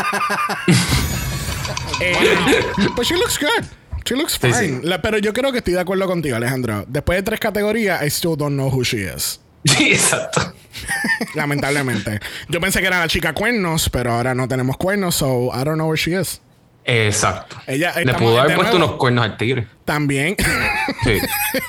[2.00, 2.16] Eh,
[2.96, 3.66] Pues she looks good.
[4.06, 4.54] She looks Sí, fine.
[4.58, 4.80] sí.
[4.84, 6.84] La- pero yo creo que estoy de acuerdo contigo, Alejandro.
[6.88, 9.40] Después de tres categorías, I still don't know who she is.
[9.66, 10.54] Sí, exacto.
[11.36, 12.20] Lamentablemente.
[12.50, 15.76] Yo pensé que era la chica cuernos, pero ahora no tenemos cuernos, so I don't
[15.76, 16.42] know where she is.
[16.84, 17.58] Exacto.
[17.68, 18.88] Ella- Le pudo haber puesto nuevo.
[18.88, 19.68] unos cuernos al tigre.
[19.86, 20.36] También.
[21.04, 21.18] Sí.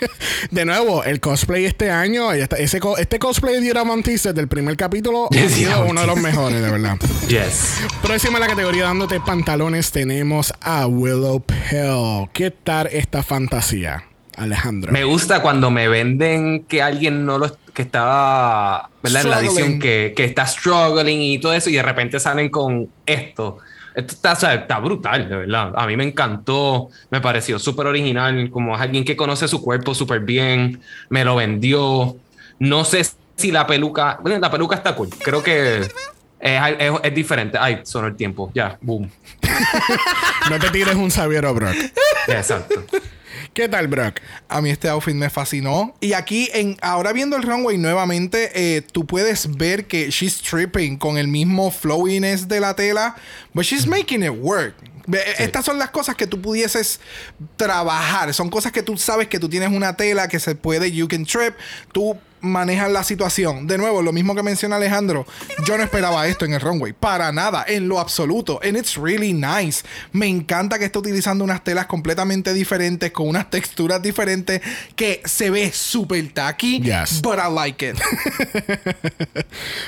[0.51, 4.77] De nuevo, el cosplay este año, ese este cosplay de Dira Montis desde el primer
[4.77, 6.97] capítulo ha De sido uno de los mejores, de verdad.
[7.29, 7.81] yes.
[8.03, 12.29] Próxima en la categoría dándote pantalones tenemos a Willow Pell.
[12.33, 14.05] ¿Qué tal esta fantasía,
[14.37, 14.93] Alejandro?
[14.93, 19.23] Me gusta cuando me venden que alguien no lo que estaba ¿verdad?
[19.23, 22.89] en la edición que, que está struggling y todo eso y de repente salen con
[23.07, 23.59] esto.
[23.95, 25.73] Esto está, o sea, está brutal, de verdad.
[25.77, 29.95] A mí me encantó, me pareció súper original, como es alguien que conoce su cuerpo
[29.95, 32.17] súper bien, me lo vendió.
[32.59, 33.07] No sé
[33.37, 35.91] si la peluca, bueno, la peluca está cool, creo que es,
[36.41, 37.59] es- es diferente.
[37.61, 39.11] Ay, sonó el tiempo, ya, boom.
[40.51, 41.75] No te tires un Xavier Brock.
[42.29, 42.83] Exacto.
[43.55, 44.21] ¿Qué tal, Brock?
[44.49, 45.95] A mí este outfit me fascinó.
[46.01, 50.97] Y aquí, en, ahora viendo el runway nuevamente, eh, tú puedes ver que she's tripping
[50.97, 53.15] con el mismo flowiness de la tela,
[53.53, 54.75] but she's making it work.
[55.07, 56.99] Ve- Estas son las cosas que tú pudieses
[57.57, 58.33] trabajar.
[58.33, 61.27] Son cosas que tú sabes que tú tienes una tela que se puede, you can
[61.27, 61.55] trip.
[61.93, 63.67] Tú manejas la situación.
[63.67, 65.27] De nuevo, lo mismo que menciona Alejandro.
[65.65, 66.93] Yo no esperaba esto en el runway.
[66.93, 68.61] Para nada, en lo absoluto.
[68.63, 69.83] And it's really nice.
[70.13, 74.61] Me encanta que esté utilizando unas telas completamente diferentes, con unas texturas diferentes,
[74.97, 76.81] que se ve súper tacky.
[76.83, 77.23] Yes.
[77.23, 77.97] But I like it.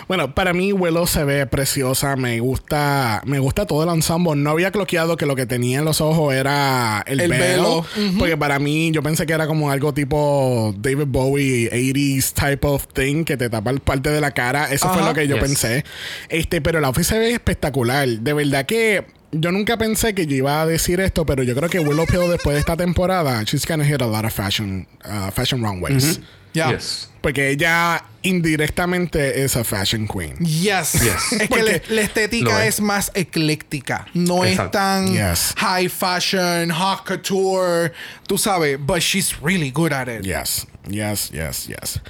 [0.09, 4.36] Bueno, para mí Willow se ve preciosa, me gusta, me gusta todo el ensemble.
[4.36, 8.18] No había cloqueado que lo que tenía en los ojos era el, El velo, velo.
[8.18, 12.87] porque para mí yo pensé que era como algo tipo David Bowie 80s type of
[12.93, 14.71] thing que te tapa el parte de la cara.
[14.73, 15.09] Eso fue Ajá.
[15.11, 15.45] lo que yo Yes.
[15.45, 15.85] pensé.
[16.29, 18.09] Este, pero la outfit se ve espectacular.
[18.09, 21.69] De verdad que yo nunca pensé que yo iba a decir esto, pero yo creo
[21.69, 25.31] que Willow Pill después de esta temporada, she's gonna hit a lot of fashion, uh,
[25.31, 26.21] fashion runways.
[26.53, 26.73] Yeah.
[26.73, 27.11] Yes.
[27.24, 30.36] Porque ella indirectamente es a fashion queen.
[30.38, 30.94] Yes.
[31.40, 32.74] Es que la, la estética es.
[32.76, 32.80] es.
[32.80, 34.06] más ecléctica.
[34.14, 34.64] No Exacto.
[34.66, 35.55] es tan Yes.
[35.56, 37.92] high fashion, hot couture.
[38.26, 40.22] Tú sabes, but she's really good at it.
[40.22, 42.01] Yes, yes, yes, yes.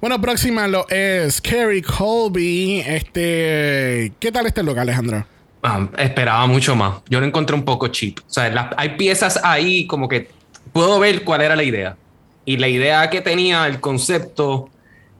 [0.00, 2.80] Bueno, próxima lo es Carrie Colby.
[2.86, 5.26] Este, ¿qué tal este look, Alejandro?
[5.62, 7.02] Ah, esperaba mucho más.
[7.08, 8.18] Yo lo encontré un poco cheap.
[8.20, 10.30] O sea, las- hay piezas ahí como que
[10.72, 11.96] puedo ver cuál era la idea.
[12.44, 14.70] Y la idea que tenía, el concepto,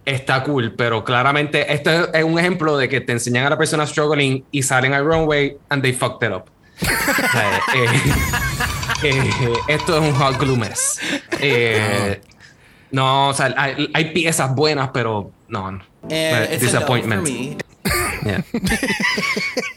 [0.05, 3.87] está cool, pero claramente este es un ejemplo de que te enseñan a la persona
[3.87, 6.45] struggling y salen al runway and they fucked it up.
[6.81, 7.87] Sea, eh,
[9.05, 10.99] eh, esto es un hot glue mess.
[11.41, 12.21] Eh,
[12.93, 15.71] No, o sea, hay, hay piezas buenas, pero no.
[15.71, 15.81] no.
[16.09, 17.23] Eh, disappointment.
[17.23, 17.57] me.
[18.25, 18.43] Yeah.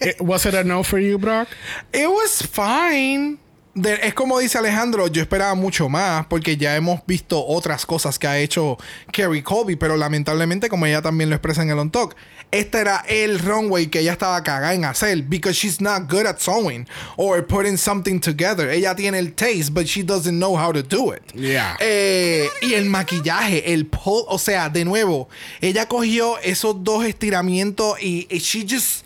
[0.01, 1.47] Eh, Was it a no for you, Brock?
[1.93, 3.39] It was fine.
[3.75, 8.19] De- es como dice Alejandro, yo esperaba mucho más porque ya hemos visto otras cosas
[8.19, 8.77] que ha hecho
[9.11, 12.15] Kerry Colby, pero lamentablemente, como ella también lo expresa en el On Talk,
[12.51, 16.37] este era el runway que ella estaba cagada en hacer because she's not good at
[16.39, 16.87] sewing
[17.17, 18.69] or putting something together.
[18.69, 21.23] Ella tiene el taste, but she doesn't know how to do it.
[21.33, 21.75] Yeah.
[21.79, 25.29] Eh, y el maquillaje, el pull, o sea, de nuevo,
[25.61, 29.03] ella cogió esos dos estiramientos y, y she just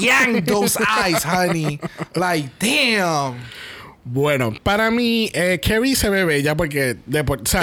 [0.00, 1.78] yanked those eyes, honey.
[2.16, 3.36] Like, damn.
[4.04, 7.62] Bueno, para mí, eh, Carrie se ve bella porque, de, por- o sea,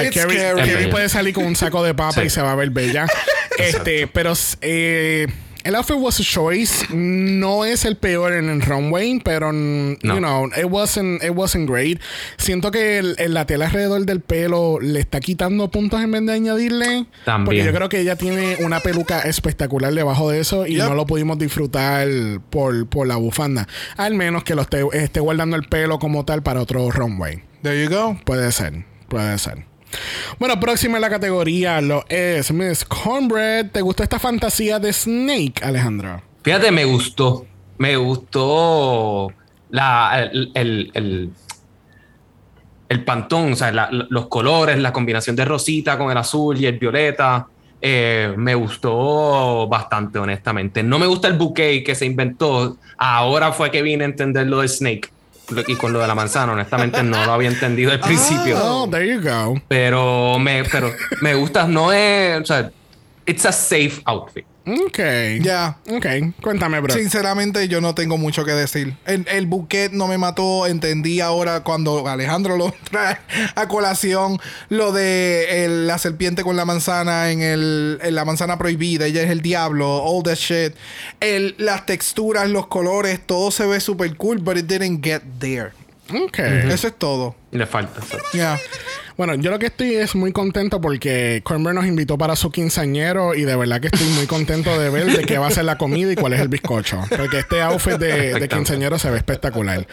[0.91, 2.27] puede salir con un saco de papa Sí.
[2.27, 3.07] y se va a ver bella.
[3.57, 5.27] este, pero eh,
[5.67, 6.85] el outfit was a choice.
[6.93, 10.13] No es el peor en el runway, pero, mm, No.
[10.15, 11.99] you know, it wasn't, it wasn't great.
[12.37, 16.25] Siento que el- el- la tela alrededor del pelo le está quitando puntos en vez
[16.25, 17.05] de añadirle.
[17.05, 17.65] Porque También.
[17.65, 20.89] yo creo que ella tiene una peluca espectacular debajo de eso y Yep.
[20.89, 22.07] no lo pudimos disfrutar
[22.49, 23.67] por, por la bufanda.
[23.97, 27.43] Al menos que lo esté, esté guardando el pelo como tal para otro runway.
[27.61, 28.17] There you go.
[28.23, 29.65] Puede ser, puede ser.
[30.39, 33.71] Bueno, próxima en la categoría lo es Miss Cornbread.
[33.71, 36.21] ¿Te gustó esta fantasía de Snake, Alejandro?
[36.43, 37.45] Fíjate, me gustó.
[37.77, 39.31] Me gustó
[39.69, 41.31] la, el, el,
[42.89, 46.79] el, pantón, o sea, los colores, la combinación de rosita con el azul y el
[46.79, 47.47] violeta.
[47.79, 50.81] Eh, me gustó bastante, honestamente.
[50.81, 52.77] No me gusta el bouquet que se inventó.
[52.97, 55.11] Ahora fue que vine a entender lo de Snake
[55.67, 56.53] y con lo de la manzana.
[56.53, 58.57] Honestamente, no lo había entendido al principio.
[58.61, 59.61] Oh, there you go.
[59.67, 60.91] Pero me, pero
[61.21, 62.71] me gusta, no es, o sea,
[63.25, 64.45] it's a safe outfit.
[64.67, 64.99] Ok.
[65.41, 65.77] Ya.
[65.89, 66.05] Ok,
[66.41, 66.93] cuéntame, bro.
[66.93, 68.95] Sinceramente, yo no tengo mucho que decir.
[69.05, 70.67] El, el buquet no me mató.
[70.67, 73.17] Entendí ahora cuando Alejandro lo trae
[73.55, 74.39] a colación
[74.69, 79.05] lo de el- la serpiente con la manzana en, el, en la manzana prohibida.
[79.05, 80.03] Ella es el diablo.
[80.03, 80.73] All that shit.
[81.21, 85.71] El, las texturas, los colores, todo se ve super cool, but it didn't get there.
[86.09, 86.39] Ok.
[86.39, 87.35] Eso es todo.
[87.51, 88.01] Le falta.
[88.01, 88.59] o sea.
[89.17, 93.33] Bueno, yo lo que estoy es muy contento porque Cornbread nos invitó para su quinceañero
[93.33, 95.77] y de verdad que estoy muy contento de ver de qué va a ser la
[95.79, 97.01] comida y cuál es el bizcocho.
[97.17, 99.87] Porque este outfit de, de quinceañero se ve espectacular.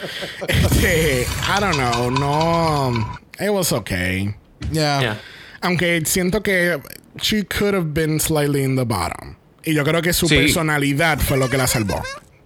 [0.47, 3.19] Este, I don't know, no.
[3.41, 4.35] It was okay.
[4.71, 5.19] Yeah.
[5.63, 6.79] Aunque siento que
[7.19, 9.37] she could have been slightly in the bottom.
[9.65, 10.37] Y yo creo que su Sí.
[10.37, 12.03] personalidad fue lo que la salvó.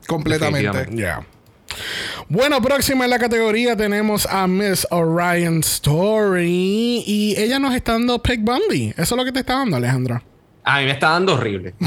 [0.07, 0.87] Completamente.
[0.95, 1.27] Yeah.
[2.29, 7.03] Bueno, próxima en la categoría tenemos a Miss Orion Story.
[7.07, 8.91] Y ella nos está dando Peg Bundy.
[8.97, 10.23] Eso es lo que te está dando, Alejandro.
[10.65, 11.75] A mí me está dando horrible.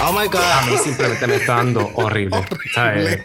[0.00, 0.70] Oh my A god.
[0.70, 2.44] mí simplemente me está dando horrible.
[2.72, 3.24] ¿sabes?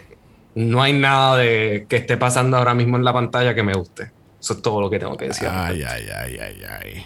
[0.56, 4.10] No hay nada de que esté pasando ahora mismo en la pantalla que me guste.
[4.40, 5.48] Eso es todo lo que tengo que decir.
[5.50, 7.02] Ay, ay, ay, ay, ay.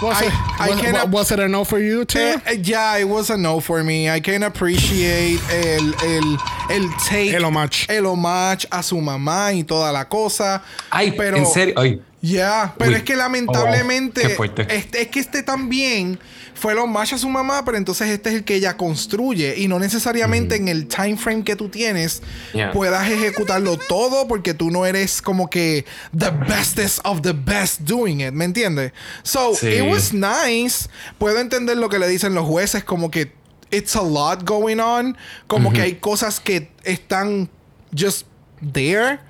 [0.00, 2.18] Was, I- it, I was, cannot- was it a no for you too?
[2.46, 4.08] Eh, yeah, it was a no for me.
[4.08, 6.38] I can appreciate el, el,
[6.70, 7.34] el take.
[7.34, 7.86] El homage.
[7.88, 10.62] El homage a su mamá y toda la cosa.
[10.90, 11.36] Ay, pero.
[11.36, 11.74] en serio.
[11.76, 12.96] Ay, Ya, pero Uy.
[12.96, 14.22] es que lamentablemente.
[14.24, 14.66] Oh, qué fuerte.
[14.70, 16.18] este, es que este también
[16.58, 19.54] fue el homage a su mamá, pero entonces este es el que ella construye.
[19.58, 22.22] Y no necesariamente en el time frame que tú tienes
[22.52, 22.72] Yeah.
[22.72, 25.84] puedas ejecutarlo todo porque tú no eres como que
[26.16, 28.32] the bestest of the best doing it.
[28.32, 28.92] ¿Me entiendes?
[29.22, 29.68] So, Sí.
[29.68, 30.88] it was nice.
[31.18, 33.32] Puedo entender lo que le dicen los jueces, como que
[33.70, 35.16] it's a lot going on.
[35.46, 37.48] Como que hay cosas que están
[37.96, 38.26] just
[38.72, 39.20] there.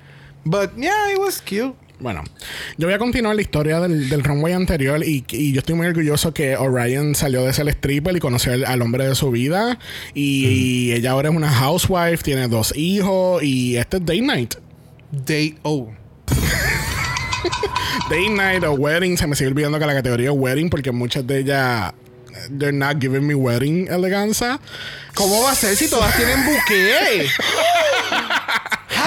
[0.45, 1.75] But yeah, it was cute.
[1.99, 2.23] Bueno,
[2.77, 5.85] yo voy a continuar la historia del, del runway anterior y, y yo estoy muy
[5.85, 9.77] orgulloso que Orion salió de ser stripper y conoció al, al hombre de su vida.
[10.13, 14.55] Y, y ella ahora es una housewife, tiene dos hijos y este es Day Night.
[15.11, 15.55] Date.
[15.63, 15.89] Oh.
[18.09, 21.27] Day Night o Wedding, se me sigue olvidando que la categoría es Wedding porque muchas
[21.27, 21.93] de ellas,
[22.57, 24.59] they're not giving me wedding eleganza.
[25.15, 27.27] ¿Cómo va a ser si todas tienen buque?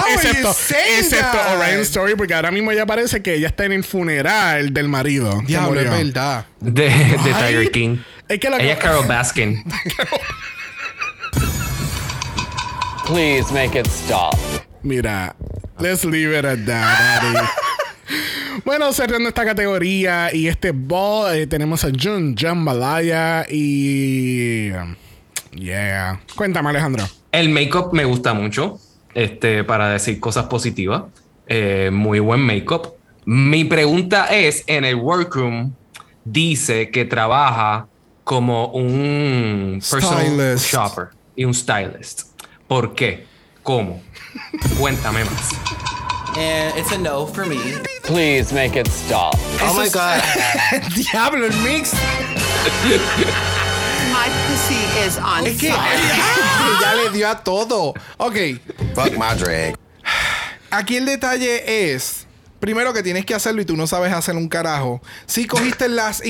[0.03, 1.57] How are Excepto, you saying excepto that?
[1.57, 5.39] Orion Story porque ahora mismo ya parece que ella está en el funeral del marido.
[5.41, 6.45] que Diablo, es verdad.
[6.59, 7.97] de, de Tiger King.
[8.27, 9.63] Es que la Ella es Carol Baskin.
[13.05, 14.35] Please make it stop.
[14.81, 15.35] Mira,
[15.79, 17.47] let's leave it at that, Daddy.
[18.65, 24.69] Bueno, cerrando esta categoría y este ball, eh, tenemos a Jun Jambalaya y.
[25.51, 26.21] Yeah.
[26.35, 27.05] Cuéntame, Alejandro.
[27.33, 28.79] El make-up me gusta mucho.
[29.13, 31.03] Este, para decir cosas positivas.
[31.47, 32.93] Eh, muy buen make-up.
[33.25, 35.73] Mi pregunta es: en el workroom
[36.25, 37.87] dice que trabaja
[38.23, 40.73] como un personal Stylist.
[40.73, 42.23] shopper y un stylist.
[42.67, 43.25] ¿Por qué?
[43.61, 44.01] ¿Cómo?
[44.79, 45.51] Cuéntame más.
[46.35, 47.59] And it's a no for me.
[48.01, 49.35] Please make it stop.
[49.61, 50.21] Oh my god.
[50.95, 51.93] Diablo, mix.
[54.11, 55.99] My pussy is on Es que fire.
[56.79, 57.93] ella le dio a todo.
[58.17, 58.35] Ok,
[58.95, 59.75] Fuck my drag.
[60.71, 62.27] aquí el detalle es.
[62.59, 65.01] Primero que tienes que hacerlo y tú no sabes hacer un carajo.
[65.25, 66.21] Sí cogiste las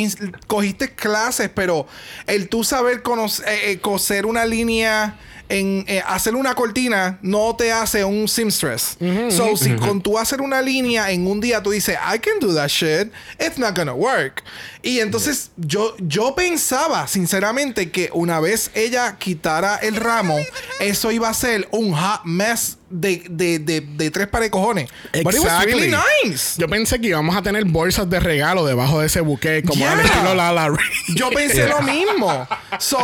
[0.48, 1.85] cogiste clases, pero
[2.26, 5.19] el tú saber conocer, eh, eh, coser una línea
[5.49, 8.98] en eh, hacer una cortina no te hace un seamstress.
[9.30, 12.53] so si con tú hacer una línea en un día tú dices, I can do
[12.53, 14.44] that shit, it's not gonna work.
[14.82, 20.38] Y entonces yo yo pensaba sinceramente que una vez ella quitara el ramo,
[20.80, 24.90] eso iba a ser un hot mess de, de, de, de tres pares de cojones.
[25.24, 25.91] But it was really
[26.24, 26.56] nice.
[26.57, 29.98] Yo pensé que íbamos a tener bolsas de regalo debajo de ese buque, como al
[29.98, 30.06] Yeah.
[30.06, 30.78] estilo Lala Ray.
[31.15, 32.48] Yo pensé lo mismo.
[32.80, 32.99] So,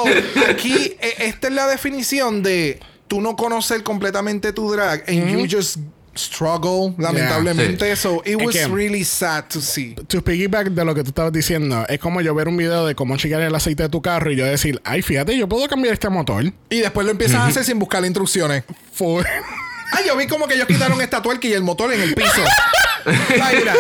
[0.50, 5.48] aquí, eh, esta es la definición de tú no conocer completamente tu drag and you
[5.50, 5.78] just
[6.16, 7.96] struggle, lamentablemente.
[7.96, 9.96] So, it was que- really sad to see.
[10.08, 12.94] To piggyback de lo que tú estabas diciendo, es como yo ver un video de
[12.94, 15.94] cómo chequear el aceite de tu carro y yo decir, ay, fíjate, yo puedo cambiar
[15.94, 16.44] este motor.
[16.70, 18.64] Y después lo empiezas a hacer sin buscar instrucciones.
[18.92, 19.26] For-
[19.92, 22.42] Ay, yo vi como que ellos quitaron esta tuerca y el motor en el piso.
[23.30, 23.74] Mira.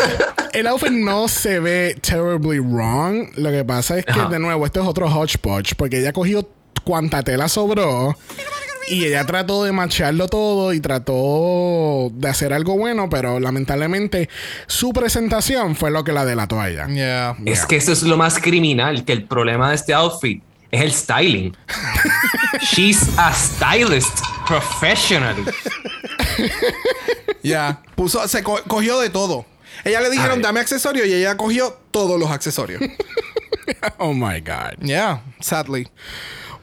[0.53, 3.29] el outfit no se ve terribly wrong.
[3.35, 4.29] Lo que pasa es que, Ajá.
[4.29, 6.47] de nuevo, esto es otro hodgepodge, porque ella cogió
[6.83, 8.17] cuanta tela sobró.
[8.87, 14.29] Y ella trató de macharlo todo y trató de hacer algo bueno, pero lamentablemente
[14.65, 16.87] su presentación fue lo que la delató a ella.
[16.87, 17.35] Yeah.
[17.45, 20.41] Es que eso es lo más criminal, que el problema de este outfit
[20.71, 21.55] es el styling.
[22.61, 25.43] She's a stylist professionally.
[27.43, 27.81] Ya.
[27.95, 29.45] Puso, se co- cogió de todo.
[29.85, 30.43] Ella le dijeron, Ay.
[30.43, 32.81] dame accesorios y ella cogió todos los accesorios.
[33.99, 34.81] Oh my God.
[34.81, 35.87] yeah, sadly.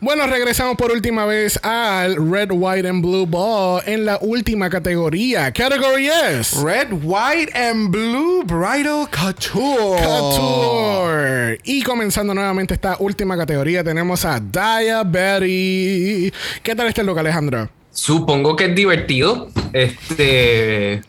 [0.00, 5.52] Bueno, regresamos por última vez al Red, White and Blue Ball en la última categoría.
[5.52, 10.02] Category es Red, white and blue bridal couture.
[10.04, 11.60] Couture.
[11.64, 16.32] Y comenzando nuevamente esta última categoría, tenemos a Daya Betty.
[16.62, 17.70] ¿Qué tal este look, Alejandro?
[17.96, 19.48] Supongo que es divertido.
[19.72, 21.02] Este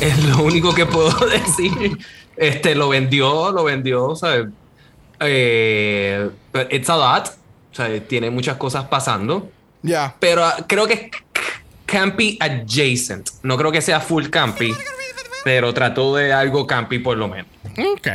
[0.00, 1.98] es lo único que puedo decir.
[2.36, 4.46] Este lo vendió, lo vendió, ¿sabes?
[5.20, 6.30] Eh,
[6.70, 7.28] it's a lot.
[7.70, 9.50] O sea, tiene muchas cosas pasando.
[9.82, 10.16] Ya.
[10.18, 11.00] Pero ah, creo que es
[11.84, 13.28] campy adjacent.
[13.42, 14.74] No creo que sea full campy.
[15.44, 17.50] Pero trató de algo campy por lo menos.
[17.76, 18.08] Ok.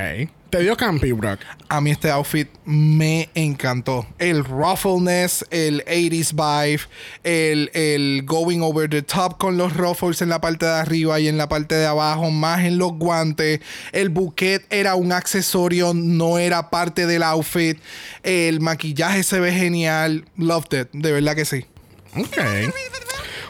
[0.49, 1.41] Te dio Campy, Brock.
[1.67, 4.07] A mí este outfit me encantó.
[4.17, 6.81] El ruffleness, el 80s vibe,
[7.23, 11.27] el, el going over the top con los ruffles en la parte de arriba y
[11.27, 13.59] en la parte de abajo, más en los guantes.
[13.91, 17.77] El bouquet era un accesorio, no era parte del outfit.
[18.23, 20.23] El maquillaje se ve genial.
[20.37, 21.65] Loved it, de verdad que sí.
[22.15, 22.37] Ok.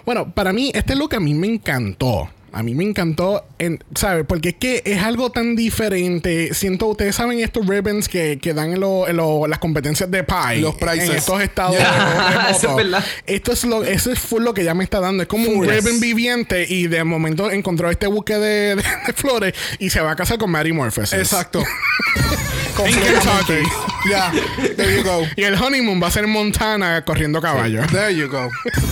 [0.04, 2.30] Bueno, para mí, este look a mí me encantó.
[2.58, 4.26] A mí me encantó, en, ¿sabes?
[4.28, 6.56] Porque es que es algo tan diferente.
[6.56, 10.24] Siento, ustedes saben estos ribbons que, que dan en, lo- en lo- las competencias de
[10.24, 10.62] Pie.
[10.62, 11.10] Los prices.
[11.10, 12.48] En estos estados Yeah.
[12.52, 13.06] Eso es verdad.
[13.28, 15.22] Esto es lo, eso es full lo que ya me está dando.
[15.22, 19.54] Es como un ribbon viviente y de momento encontró este buque de, de- de flores
[19.78, 21.14] y se va a casar con Mary Morpheus.
[21.14, 21.64] Exacto.
[22.76, 23.68] Kentucky.
[24.10, 24.32] Ya,
[24.76, 25.24] there you go.
[25.36, 27.82] Y el honeymoon va a ser en Montana corriendo caballo.
[27.92, 28.50] There you go.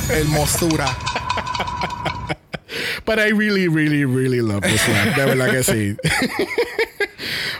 [0.09, 0.85] Hermosura.
[3.05, 5.15] But I really, really, really love this look.
[5.15, 5.95] De verdad que sí.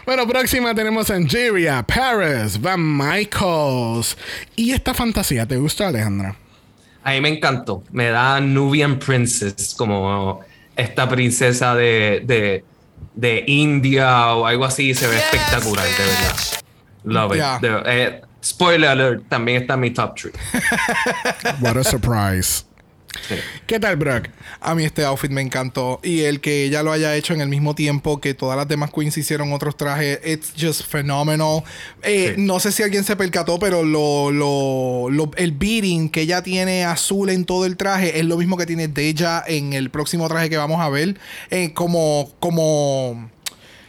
[0.04, 4.16] bueno, próxima tenemos Angeria, Paris, Van Michaels.
[4.56, 6.36] ¿Y esta fantasía te gusta, Alejandra?
[7.04, 7.84] A mí me encantó.
[7.92, 10.40] Me da Nubian Princess, como
[10.74, 12.64] esta princesa de, de,
[13.14, 14.92] de India o algo así.
[14.94, 16.36] Se ve espectacular, de verdad.
[17.04, 17.60] Love it.
[17.62, 20.34] De- eh, spoiler alert, también está en mi top 3.
[21.60, 22.64] What a surprise.
[23.66, 24.28] ¿Qué tal, Brock?
[24.60, 26.00] A mí este outfit me encantó.
[26.02, 28.90] Y el que ella lo haya hecho en el mismo tiempo que todas las demás
[28.92, 31.62] queens hicieron otros trajes, it's just phenomenal.
[32.02, 32.42] Eh, Sí.
[32.42, 36.84] No sé si alguien se percató, pero lo, lo- lo- el beading que ella tiene
[36.84, 40.48] azul en todo el traje es lo mismo que tiene Deja en el próximo traje
[40.50, 41.18] que vamos a ver.
[41.50, 43.30] Eh, como como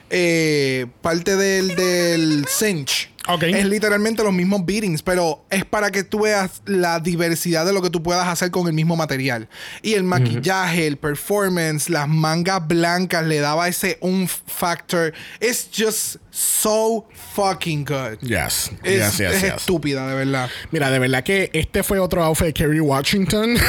[0.10, 3.10] eh, parte del, del cinch.
[3.28, 7.82] Es literalmente los mismos beatings, pero es para que tú veas la diversidad de lo
[7.82, 9.50] que tú puedas hacer con el mismo material.
[9.82, 15.14] Y el maquillaje, el performance, las mangas blancas le daba ese un factor.
[15.42, 18.20] It's just so fucking good.
[18.22, 18.70] Yes.
[18.84, 19.54] Es, yes, yes, es yes.
[19.56, 20.50] estúpida, de verdad.
[20.72, 23.58] Mira, de verdad que este fue otro outfit de Kerry Washington.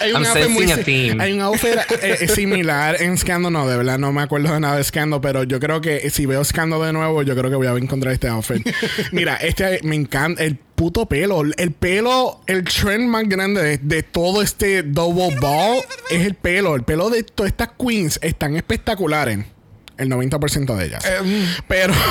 [0.00, 1.22] hay, I'm outfit sensing a si- theme.
[1.22, 3.50] hay un outfit eh, eh, similar en Scandal.
[3.50, 6.26] No, de verdad, no me acuerdo de nada de Scandal, pero yo creo que si
[6.26, 8.66] veo Scandal de nuevo, yo creo que voy a encontrar este outfit.
[9.12, 10.42] Mira, este me encanta.
[10.42, 11.42] El puto pelo.
[11.56, 15.78] El pelo, el trend más grande de, de todo este double ball
[16.10, 16.76] es el pelo.
[16.76, 19.55] El pelo de todas estas queens están espectaculares.
[19.98, 21.04] El 90% de ellas.
[21.04, 21.62] Eh, mm.
[21.68, 21.92] Pero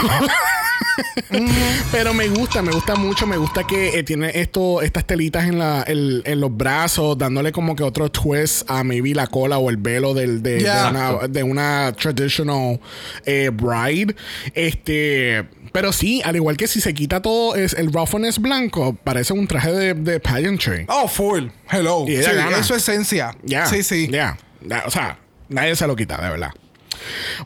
[1.92, 3.28] Pero me gusta, me gusta mucho.
[3.28, 7.52] Me gusta que eh, tiene esto, estas telitas en, la, en, en los brazos, dándole
[7.52, 10.86] como que otro twist a maybe la cola o el velo del, de, Yeah.
[10.86, 12.80] de, una, de una traditional
[13.26, 14.16] eh, bride.
[14.54, 15.46] Este.
[15.72, 19.46] Pero sí, al igual que si se quita todo es el roughness blanco, parece un
[19.48, 20.86] traje de, de pageantry.
[20.88, 21.48] Oh, full.
[21.70, 22.06] Hello.
[22.08, 23.36] Y Sí, es esencia.
[23.44, 23.66] Ya.
[23.66, 24.08] Sí, sí.
[24.10, 24.38] Ya,
[24.86, 26.52] O sea, nadie se lo quita, de verdad.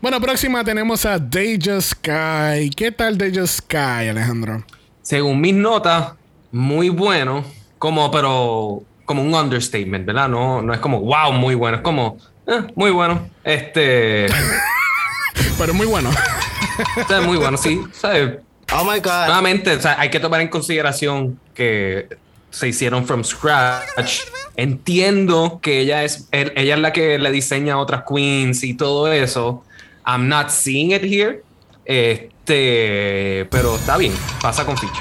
[0.02, 2.70] Bueno, próxima tenemos a Deja Sky.
[2.76, 4.64] ¿Qué tal Deja Sky, Alejandro?
[5.02, 6.14] Según mis notas,
[6.52, 7.44] muy bueno,
[7.78, 10.30] como pero como un understatement, ¿verdad?
[10.30, 13.30] No, no es como wow, muy bueno, es como eh, muy bueno.
[13.44, 14.28] Este,
[15.58, 16.10] Pero muy bueno.
[17.04, 18.38] o sea, muy bueno, sí, ¿sabes?
[18.74, 19.26] Oh my god.
[19.26, 22.08] Nuevamente, o sea, hay que tomar en consideración que
[22.52, 24.22] se hicieron from scratch.
[24.56, 28.74] Entiendo que ella es, el- ella es la que le diseña a otras queens y
[28.74, 29.64] todo eso.
[30.06, 31.44] I'm not seeing it here.
[31.86, 35.00] Este, pero está bien, pasa con ficha.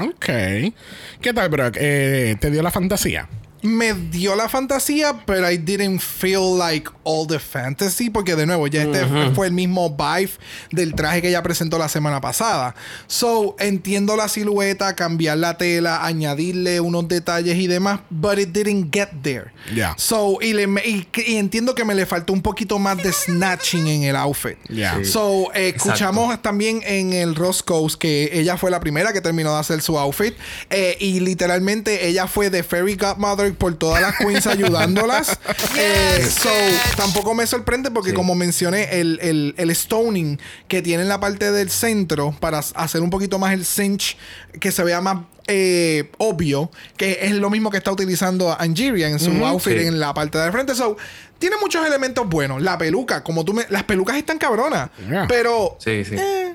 [0.00, 0.72] Ok.
[1.20, 1.76] ¿Qué tal, Brock?
[1.80, 3.28] Eh, ¿Te dio la fantasía?
[3.64, 8.10] Me dio la fantasía, pero I didn't feel like all the fantasy.
[8.10, 9.04] Porque de nuevo, ya este
[9.34, 10.30] fue el mismo vibe
[10.70, 12.74] del traje que ella presentó la semana pasada.
[13.06, 18.94] So, entiendo la silueta, cambiar la tela, añadirle unos detalles y demás, but it didn't
[18.94, 19.52] get there.
[19.74, 19.94] Yeah.
[19.96, 23.12] So, y, le, me- y, y entiendo que me le faltó un poquito más de
[23.12, 24.58] snatching en el outfit.
[24.68, 24.98] Yeah.
[24.98, 25.06] Sí.
[25.06, 25.90] So, eh, Exacto.
[25.94, 29.98] escuchamos también en el Roscoe's que ella fue la primera que terminó de hacer su
[29.98, 30.34] outfit.
[30.68, 35.38] eh, y literalmente ella fue de Fairy Godmother por todas las queens ayudándolas.
[35.76, 36.48] Eh, so,
[36.96, 38.16] tampoco me sorprende porque, Sí.
[38.16, 43.00] como mencioné, el, el, el stoning que tiene en la parte del centro para hacer
[43.02, 44.16] un poquito más el cinch
[44.60, 45.18] que se vea más.
[45.46, 49.86] eh, obvio que es lo mismo que está utilizando Angeria en su outfit Sí.
[49.86, 50.74] en la parte de frente.
[50.74, 50.96] So,
[51.38, 52.62] tiene muchos elementos buenos.
[52.62, 53.66] La peluca, como tú me.
[53.68, 54.90] Las pelucas están cabronas.
[55.08, 55.26] Yeah.
[55.28, 55.76] Pero.
[55.80, 56.14] Sí, sí.
[56.16, 56.54] eh,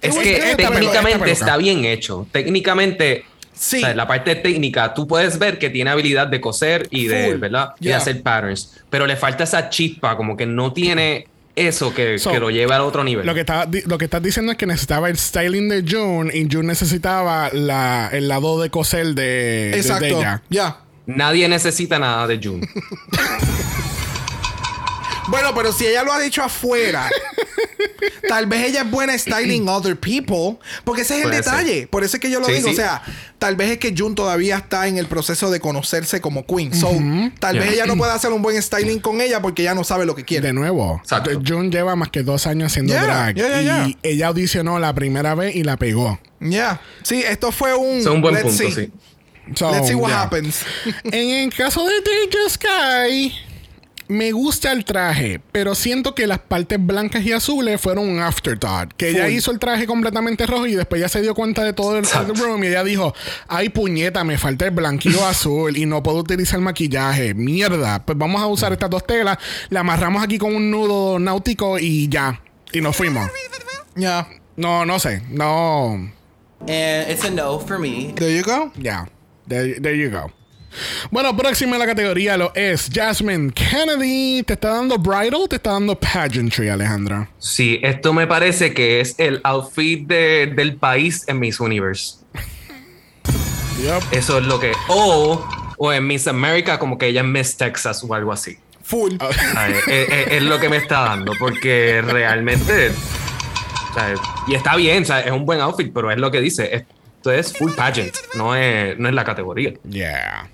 [0.00, 2.26] Es que técnicamente está bien hecho.
[2.32, 3.24] Técnicamente,
[3.62, 3.76] Sí.
[3.76, 7.26] o sea, la parte técnica, tú puedes ver que tiene habilidad de coser y de,
[7.30, 7.36] Full.
[7.38, 7.74] ¿verdad?
[7.78, 7.98] Y de Yeah.
[7.98, 8.82] hacer patterns.
[8.90, 12.74] Pero le falta esa chispa, como que no tiene eso que, So, que lo lleva
[12.74, 13.24] al otro nivel.
[13.24, 16.48] Lo que, estaba lo que estás diciendo es que necesitaba el styling de June y
[16.50, 20.06] June necesitaba la, el lado de coser de, de exacto.
[20.06, 20.42] ella.
[20.50, 20.78] Ya.
[21.06, 22.66] Nadie necesita nada de June.
[25.28, 27.08] Bueno, pero si ella lo ha dicho afuera,
[28.28, 30.58] tal vez ella es buena styling other people.
[30.84, 31.52] Porque ese es el Puede ser.
[31.52, 31.86] detalle.
[31.86, 32.68] Por eso es que yo lo Sí, digo.
[32.68, 32.72] sí.
[32.74, 33.02] O sea,
[33.38, 36.74] tal vez es que June todavía está en el proceso de conocerse como queen.
[36.74, 36.88] So,
[37.38, 37.64] tal Yeah.
[37.64, 40.14] vez ella no pueda hacer un buen styling con ella porque ella no sabe lo
[40.14, 40.46] que quiere.
[40.48, 41.30] De nuevo, Exacto.
[41.46, 44.92] June lleva más que dos años haciendo Yeah, drag yeah, yeah, y ella audicionó la
[44.94, 46.18] primera vez y la pegó.
[46.40, 46.80] Ya.
[47.02, 47.98] Sí, esto fue un.
[47.98, 48.86] Es un buen let's punto, see.
[48.86, 48.92] sí.
[49.56, 50.22] So, Let's see what yeah.
[50.22, 50.60] happens.
[51.04, 53.32] En el caso de Deja Sky,
[54.08, 58.92] me gusta el traje, pero siento que las partes blancas y azules fueron un afterthought.
[58.94, 59.32] Que ella Full.
[59.32, 62.04] hizo el traje completamente rojo y después ya se dio cuenta de todo el,
[62.36, 63.14] room y ella dijo:
[63.48, 67.34] Ay, puñeta, me falta el blanquillo azul y no puedo utilizar maquillaje.
[67.34, 68.04] Mierda.
[68.04, 69.38] Pues vamos a usar estas dos telas,
[69.70, 72.40] la amarramos aquí con un nudo náutico y ya.
[72.72, 73.30] Y nos fuimos.
[73.94, 74.28] Ya.
[74.56, 75.22] No, no sé.
[75.30, 76.10] No.
[76.60, 78.12] And it's a no for me.
[78.14, 78.70] There you go.
[78.76, 79.08] Ya.
[79.48, 80.30] There, there you go.
[81.10, 84.42] Bueno, próxima en la categoría lo es Jasmine Kennedy.
[84.42, 87.28] ¿Te está dando bridal o te está dando pageantry, Alejandra?
[87.38, 92.16] Sí, esto me parece que es el outfit de- del país en Miss Universe.
[93.82, 94.02] Yep.
[94.12, 94.72] Eso es lo que.
[94.88, 95.44] O,
[95.76, 98.56] o en Miss America, como que ella es Miss Texas o algo así.
[98.84, 99.14] Full.
[99.54, 99.78] ¿Sabes?
[99.88, 102.92] es, es- es lo que me está dando, porque realmente.
[104.46, 106.74] Y está bien, es un buen outfit, pero es lo que dice.
[106.74, 109.72] Esto es full pageant, no es, no es la categoría.
[109.88, 110.48] Yeah.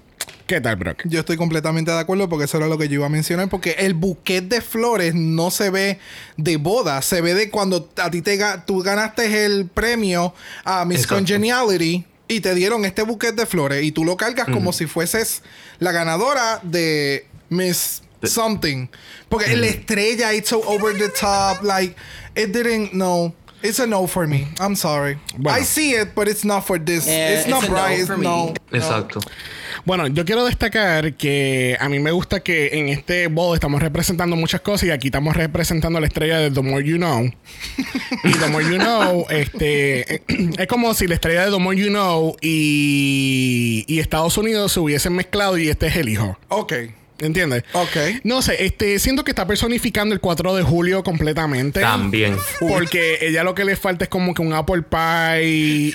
[0.48, 1.02] ¿Qué tal, Brock?
[1.04, 3.50] Yo estoy completamente de acuerdo porque eso era lo que yo iba a mencionar.
[3.50, 5.98] Porque el buquet de flores no se ve
[6.38, 10.34] de boda, se ve de cuando a ti te ga- tú ganaste el premio
[10.64, 11.16] a Miss Exacto.
[11.16, 15.42] Congeniality y te dieron este buquet de flores y tú lo cargas como si fueses
[15.80, 18.88] la ganadora de Miss Something.
[19.28, 21.94] Porque la estrella, it's so over the top, like
[22.34, 22.92] it didn't.
[22.94, 24.47] No, it's a no for me.
[24.60, 25.18] I'm sorry.
[25.36, 25.59] Bueno.
[25.59, 27.06] I see it, but it's not for this.
[27.06, 28.55] Eh, it's not a no.
[28.72, 29.20] Exacto.
[29.85, 34.36] Bueno, yo quiero destacar que a mí me gusta que en este ball estamos representando
[34.36, 37.30] muchas cosas y aquí estamos representando la estrella de The More You Know.
[38.24, 41.89] y The More You Know, este, es como si la estrella de The More You
[41.89, 46.36] Know y, y Estados Unidos se hubiesen mezclado y este es el hijo.
[46.48, 46.74] Ok.
[47.20, 47.65] ¿Entiendes?
[47.73, 47.97] Ok.
[48.24, 51.81] No sé, este, siento que está personificando el 4 de julio completamente.
[51.81, 52.36] También.
[52.61, 55.95] Porque ella lo que le falta es como que un apple pie y.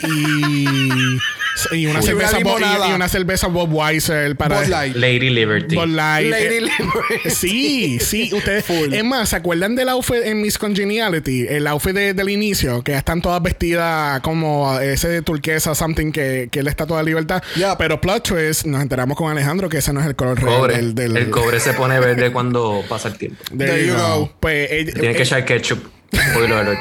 [1.72, 4.96] Y una cerveza Bob, y- una cerveza Bob Weiser para Bud Light.
[4.96, 5.76] Lady Liberty.
[5.76, 6.30] Bud Light.
[6.32, 7.30] Lady Liberty.
[7.30, 8.68] Sí, sí, ustedes.
[8.70, 11.46] Es más, ¿se acuerdan del outfit en Miss Congeniality?
[11.48, 16.50] El outfit de- del inicio, que están todas vestidas como ese de turquesa, something que,
[16.52, 17.44] que es la estatua de libertad.
[17.56, 17.78] Yep.
[17.78, 21.13] Pero plot twist, nos enteramos con Alejandro que ese no es el color real del,
[21.16, 23.44] El cobre se pone verde cuando pasa el tiempo.
[23.58, 24.20] There, There you you go.
[24.20, 24.34] go.
[24.40, 25.84] Pues Tiene que eh, echar ketchup.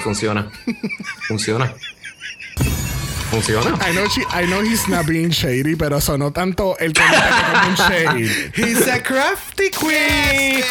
[0.02, 0.50] Funciona.
[1.28, 1.72] Funciona.
[3.30, 3.78] Funciona.
[3.80, 7.68] I know, she, I know he's not being shady, pero sonó tanto el comentario como
[7.68, 8.52] un shade.
[8.54, 10.62] He's a crafty queen.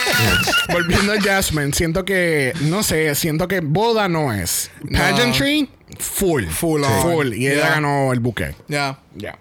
[0.72, 4.70] Volviendo a Jasmine, siento que, no sé, siento que boda no es.
[4.92, 5.68] Pageantry,
[5.98, 6.44] full.
[6.46, 7.02] Full on.
[7.02, 7.34] Full.
[7.34, 7.70] Y ella Yeah.
[7.72, 8.54] ganó el buque.
[8.68, 9.00] Ya.
[9.16, 9.40] Ya.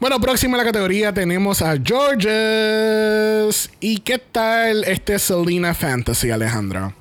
[0.00, 3.70] Bueno, próxima a la categoría tenemos a Georges.
[3.80, 6.94] ¿Y qué tal este Selena Fantasy, Alejandro?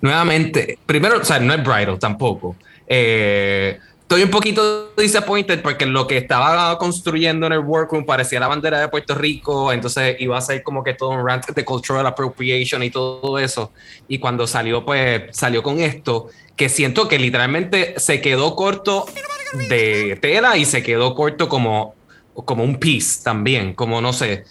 [0.00, 2.56] Nuevamente, primero, o sea, no es bridal tampoco.
[2.88, 8.48] Eh, estoy un poquito disappointed porque lo que estaba construyendo en el workroom parecía la
[8.48, 12.06] bandera de Puerto Rico, entonces iba a ser como que todo un rant de cultural
[12.06, 13.72] appropriation y todo eso.
[14.08, 19.06] Y cuando salió, pues salió con esto, que siento que literalmente se quedó corto
[19.68, 21.94] de tela y se quedó corto como,
[22.34, 24.44] como un piece también, como no sé.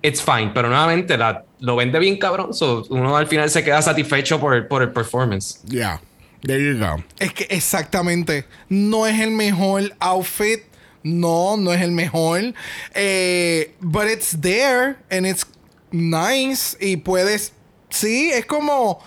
[0.00, 3.82] It's fine, pero nuevamente la, lo vende bien cabrón, so uno al final se queda
[3.82, 5.60] satisfecho por, el- por el performance.
[5.66, 6.00] Yeah.
[6.42, 7.02] There you go.
[7.18, 8.44] Es que exactamente.
[8.68, 10.60] No es el mejor outfit.
[11.02, 12.54] No, no es el mejor.
[12.94, 15.44] Eh, but it's there and it's
[15.90, 16.76] nice.
[16.80, 17.52] Y puedes.
[17.90, 19.00] Sí, es como.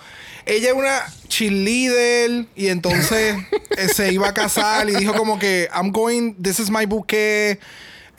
[0.46, 3.38] Ella es una cheerleader y entonces
[3.78, 7.60] eh, se iba a casar y dijo como que I'm going, this is my bouquet.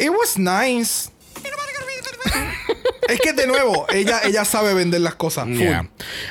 [0.03, 1.11] It was nice.
[3.09, 5.47] es que de nuevo, ella, ella sabe vender las cosas.
[5.49, 5.89] Yeah.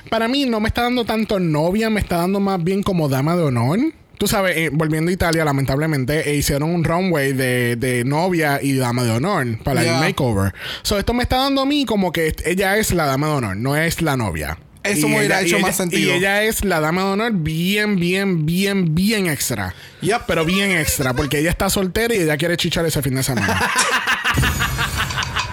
[0.09, 3.35] Para mí no me está dando tanto novia, me está dando más bien como dama
[3.35, 3.79] de honor.
[4.17, 8.75] Tú sabes, eh, volviendo a Italia, lamentablemente, eh, hicieron un runway de, de novia y
[8.75, 9.95] dama de honor para Yeah.
[9.95, 10.53] el makeover.
[10.83, 13.57] So, esto me está dando a mí como que ella es la dama de honor,
[13.57, 14.57] no es la novia.
[14.83, 16.11] Eso me hubiera hecho más sentido.
[16.11, 19.75] Y ella es la dama de honor bien, bien, bien, bien extra.
[20.01, 20.23] Yep.
[20.27, 23.59] Pero bien extra, porque ella está soltera y ella quiere chichar ese fin de semana.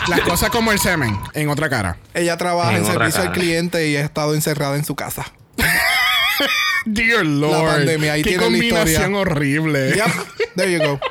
[0.09, 1.99] Las cosas como el semen, en otra cara.
[2.15, 5.27] Ella trabaja en, servicio al cliente y ha estado encerrada en su casa.
[6.85, 7.67] Dear Lord.
[7.77, 9.19] pandemia, ahí Qué la combinación historia.
[9.19, 9.93] horrible.
[9.95, 11.01] Yep, there you go.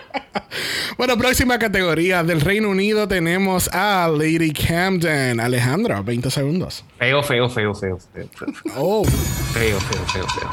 [0.98, 5.40] Bueno, próxima categoría del Reino Unido tenemos a Lady Camden.
[5.40, 6.84] Alejandra, 20 segundos.
[6.98, 10.49] Feo, feo, feo, feo, feo, feo, Oh, feo, feo, feo, feo.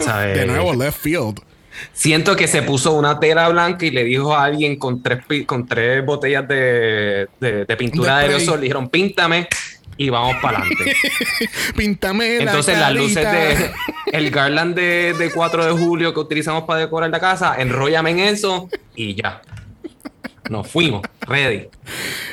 [0.04, 0.36] ¿Sabes?
[0.38, 1.40] de nuevo, left field.
[1.94, 5.64] Siento que se puso una tela blanca y le dijo a alguien con tres, con
[5.66, 9.48] tres botellas de, de- de pintura De aerosol, le dijeron, píntame
[9.98, 10.96] y vamos para adelante.
[11.76, 13.70] Píntame la Entonces las luces de
[14.12, 18.20] el garland de, de 4 de julio que utilizamos para decorar la casa, enróllame en
[18.20, 19.42] eso y ya.
[20.48, 21.68] Nos fuimos, ready.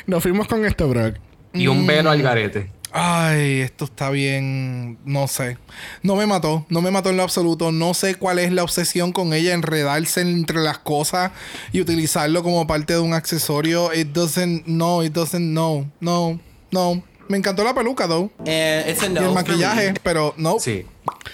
[0.06, 1.16] Nos fuimos con esto, Brock.
[1.52, 2.70] Y un velo al garete.
[2.92, 4.98] Ay, esto está bien.
[5.04, 5.58] No sé.
[6.02, 6.64] No me mató.
[6.70, 7.72] No me mató en lo absoluto.
[7.72, 11.32] No sé cuál es la obsesión con ella, enredarse entre las cosas
[11.72, 13.92] y utilizarlo como parte de un accesorio.
[13.92, 14.66] It doesn't.
[14.66, 15.52] No, it doesn't.
[15.52, 16.40] No, no,
[16.70, 17.02] no.
[17.28, 18.30] Me encantó la peluca, though.
[18.40, 20.00] It's a Y el maquillaje, me.
[20.02, 20.58] pero no.
[20.60, 20.86] Sí.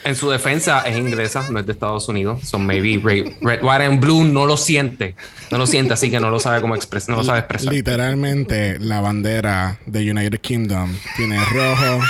[0.04, 2.42] En su defensa es inglesa, no es de Estados Unidos.
[2.46, 5.14] Son maybe red, red, white and blue no lo siente.
[5.50, 7.10] No lo siente, así que no lo sabe cómo expresar.
[7.10, 7.72] No lo sabe expresar.
[7.72, 12.00] Literalmente, la bandera de United Kingdom tiene rojo,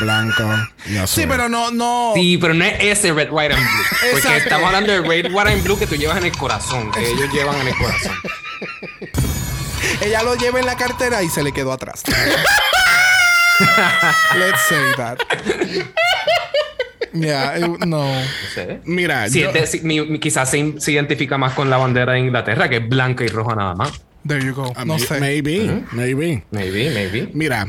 [0.00, 0.44] blanco
[0.90, 1.22] y azul.
[1.22, 2.12] Sí, pero no, no.
[2.14, 3.84] Sí, pero no es ese red, white and blue.
[4.00, 4.38] Porque Exacto.
[4.38, 6.90] estamos hablando de red, white and blue que tú llevas en el corazón.
[6.90, 8.12] Que ellos llevan en el corazón.
[10.00, 12.02] Ella lo lleva en la cartera y se le quedó atrás.
[14.38, 15.18] Let's say that.
[17.12, 18.04] Yeah, it- no.
[18.04, 18.20] No
[18.54, 18.80] sé.
[18.84, 21.78] Mira, Sí, yo- es de- sí, mi- mi- quizás se, se identifica más con la
[21.78, 23.92] bandera de Inglaterra, que es blanca y roja nada más.
[24.26, 24.72] There you go.
[24.84, 25.20] No may- sé.
[25.20, 26.42] Maybe, maybe.
[26.50, 27.30] Maybe, maybe.
[27.32, 27.66] Mira,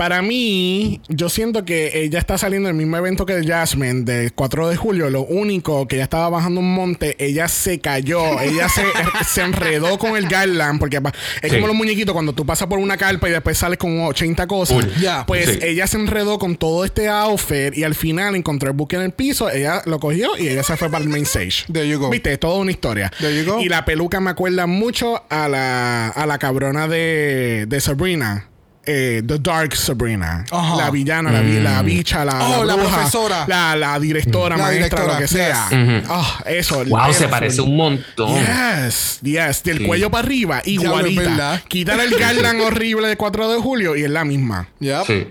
[0.00, 4.32] para mí, yo siento que ella está saliendo en el mismo evento que Jasmine del
[4.32, 5.10] 4 de julio.
[5.10, 8.82] Lo único que ella estaba bajando un monte, ella se cayó, ella se,
[9.28, 11.12] se enredó con el garland, porque pa-
[11.42, 11.56] es Sí.
[11.56, 14.86] como los muñequitos cuando tú pasas por una carpa y después sales con 80 cosas.
[15.26, 15.58] Pues Sí.
[15.60, 19.12] ella se enredó con todo este outfit y al final encontró el buque en el
[19.12, 21.66] piso, ella lo cogió y ella se fue para el main stage.
[21.70, 22.08] There you go.
[22.08, 23.12] Viste, toda una historia.
[23.20, 23.60] There you go.
[23.60, 28.46] Y la peluca me acuerda mucho a la, a la cabrona de, de Sabrina.
[28.92, 30.44] Eh, The Dark Sabrina.
[30.50, 30.76] Ajá.
[30.76, 33.44] La villana, la, vi- la bicha, la, Oh, la bruja, profesora.
[33.46, 35.68] La, la directora, La maestra, directora, lo que sea.
[35.70, 36.04] yes.
[36.08, 36.84] Ah, eso.
[36.84, 38.34] Wow, se parece un montón.
[38.34, 39.62] Yes, yes.
[39.62, 39.84] Del Sí.
[39.84, 41.62] cuello para arriba, igualita.
[41.68, 44.68] Quitar el garland horrible de 4 de julio y es la misma.
[44.80, 45.06] Yep.
[45.06, 45.26] Sí.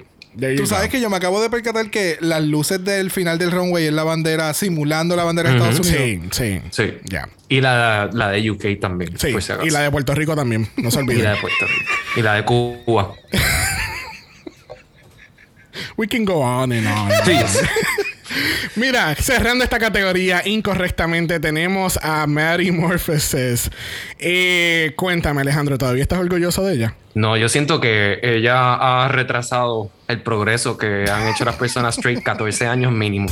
[0.57, 0.91] Tú sabes go.
[0.91, 4.03] que yo me acabo de percatar que las luces del final del runway es la
[4.03, 5.95] bandera, simulando la bandera de Estados Unidos.
[6.31, 6.61] Sí, sí.
[6.71, 6.93] Sí.
[7.05, 7.29] Ya.
[7.47, 9.17] Y la, la de UK también.
[9.17, 9.67] Sí, por si acaso.
[9.67, 11.31] y la de Puerto Rico también, no se Y la olviden.
[11.33, 11.91] de Puerto Rico.
[12.17, 13.13] Y la de Cuba.
[15.97, 17.09] We can go on and on.
[17.25, 17.33] Sí.
[18.75, 23.69] Mira, cerrando esta categoría incorrectamente, tenemos a Mary Morphosis.
[24.17, 26.95] Eh, cuéntame, Alejandro, ¿todavía estás orgulloso de ella?
[27.15, 32.23] No, yo siento que ella ha retrasado el progreso que han hecho las personas straight
[32.23, 33.27] 14 años mínimo.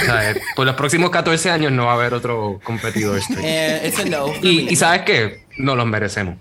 [0.00, 3.94] O sea, eh, por los próximos 14 años no va a haber otro competidor straight.
[4.42, 4.72] Y, me.
[4.72, 5.44] y sabes qué?
[5.58, 6.36] No los merecemos.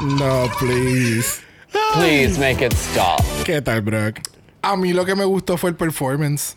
[0.00, 1.40] No, please.
[1.94, 3.20] Please make it stop.
[3.44, 4.20] ¿Qué tal, Brock?
[4.62, 6.54] A mí lo que me gustó fue el performance.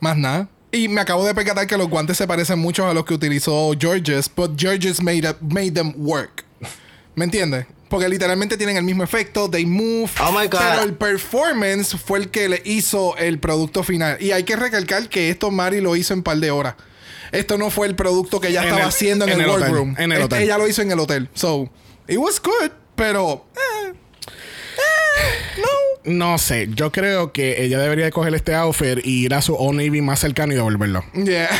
[0.00, 0.48] Más nada.
[0.70, 3.72] Y me acabo de percatar que los guantes se parecen mucho a los que utilizó
[3.78, 6.44] Georges, but Georges made, a- made them work.
[7.14, 7.66] ¿Me entiendes?
[7.88, 10.10] Porque literalmente tienen el mismo efecto, they move.
[10.20, 10.58] Oh my God.
[10.60, 14.18] Pero el performance fue el que le hizo el producto final.
[14.22, 16.74] Y hay que recalcar que esto Mari lo hizo en par de horas.
[17.32, 19.50] Esto no fue el producto que ella En estaba el- haciendo en, en el, el
[19.50, 19.94] hotel, workroom.
[19.98, 20.42] en el Este, hotel.
[20.42, 21.28] Ella lo hizo en el hotel.
[21.34, 21.70] So,
[22.08, 23.46] it was good, pero.
[23.54, 23.94] eh,
[26.04, 29.54] No sé, yo creo que ella debería de coger este outfit y ir a su
[29.54, 31.04] Old Navy más cercano y devolverlo.
[31.14, 31.48] yeah.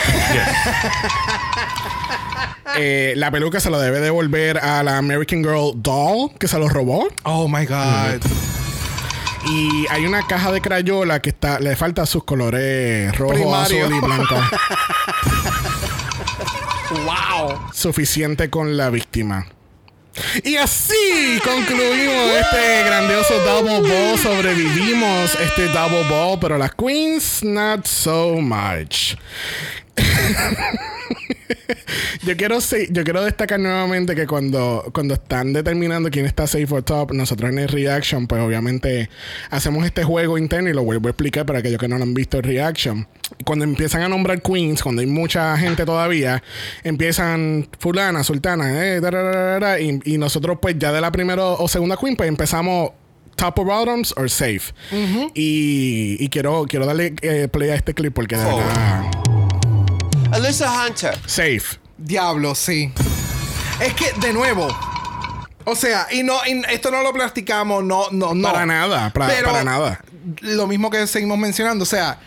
[2.81, 6.69] Eh, la peluca se lo debe devolver a la American Girl Doll, que se lo
[6.69, 7.09] robó.
[7.25, 8.21] Oh my God.
[9.47, 13.85] Y hay una caja de crayola que está, le falta sus colores rojo, Primario.
[13.87, 14.37] azul y blanco.
[17.05, 17.59] wow.
[17.73, 19.47] Suficiente con la víctima.
[20.45, 24.19] Y así concluimos este grandioso Double Ball.
[24.19, 29.15] Sobrevivimos este Double Ball, pero las Queens, not so much.
[32.25, 32.59] yo quiero
[32.91, 37.51] yo quiero destacar nuevamente que cuando, cuando están determinando quién está safe or top, nosotros
[37.51, 39.09] en el reaction, pues obviamente
[39.51, 42.15] hacemos este juego interno y lo vuelvo a explicar para aquellos que no lo han
[42.15, 43.09] visto en reaction.
[43.45, 46.43] Cuando empiezan a nombrar queens, cuando hay mucha gente todavía,
[46.85, 51.01] empiezan fulana, sultana, eh, da, da, da, da, da, y, y nosotros pues ya de
[51.01, 52.91] la primera o segunda queen pues empezamos
[53.39, 54.73] top or bottoms or safe.
[55.35, 59.28] y, y quiero, quiero darle eh, play a este clip porque de verdad...
[60.33, 61.19] Alyssa Hunter.
[61.27, 61.79] Safe.
[61.97, 62.93] Diablo, sí.
[63.81, 64.69] Es que, de nuevo.
[65.65, 68.53] O sea, y no, y esto no lo platicamos, no, no, no.
[68.53, 70.01] Para nada, para- Pero para nada.
[70.41, 72.19] Lo mismo que seguimos mencionando, o sea,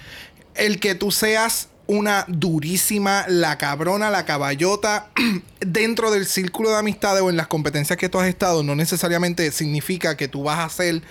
[0.56, 5.10] el que tú seas una durísima, la cabrona, la caballota,
[5.60, 9.52] dentro del círculo de amistades o en las competencias que tú has estado, no necesariamente
[9.52, 11.02] significa que tú vas a ser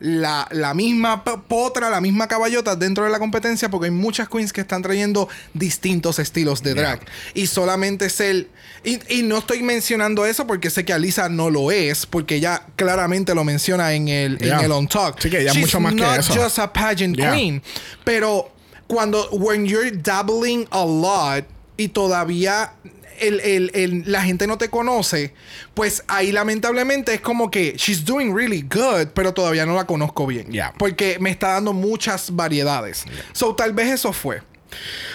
[0.00, 4.52] la, la misma potra, la misma caballota dentro de la competencia, porque hay muchas queens
[4.52, 7.00] que están trayendo distintos estilos de drag.
[7.32, 8.48] Y solamente ser.
[8.82, 12.62] Y, y no estoy mencionando eso porque sé que Alisa no lo es, porque ella
[12.76, 14.58] claramente lo menciona en el, Yeah.
[14.58, 15.20] en el On Talk.
[15.20, 16.34] Sí, que ella es She's mucho más que not eso.
[16.34, 17.32] just a pageant Yeah.
[17.32, 17.62] queen.
[18.04, 18.50] Pero
[18.86, 21.44] cuando, when you're dabbling a lot
[21.78, 22.72] y todavía
[23.20, 25.32] el- el- el- la gente no te conoce,
[25.74, 30.26] pues ahí lamentablemente es como que she's doing really good, pero todavía no la conozco
[30.26, 30.50] bien.
[30.50, 30.72] Yeah.
[30.78, 33.04] Porque me está dando muchas variedades.
[33.32, 34.42] So tal vez eso fue.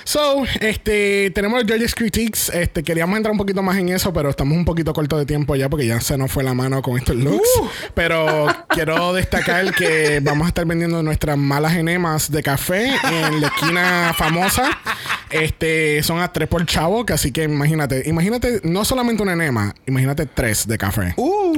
[0.04, 2.50] So, este, tenemos los Judges Critiques.
[2.50, 5.56] Este, queríamos entrar un poquito más en eso, pero estamos un poquito corto de tiempo
[5.56, 7.50] ya porque ya se nos fue la mano con estos looks.
[7.94, 13.48] Pero quiero destacar que vamos a estar vendiendo nuestras malas enemas de café en la
[13.48, 14.70] esquina famosa.
[15.30, 19.76] Este, son a tres por chavo, que así que imagínate, imagínate no solamente una enema,
[19.86, 21.14] imagínate tres de café.
[21.18, 21.54] Uh,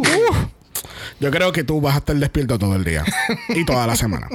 [1.22, 3.03] Yo creo que tú vas a estar despierto todo el día
[3.49, 4.27] y toda la semana.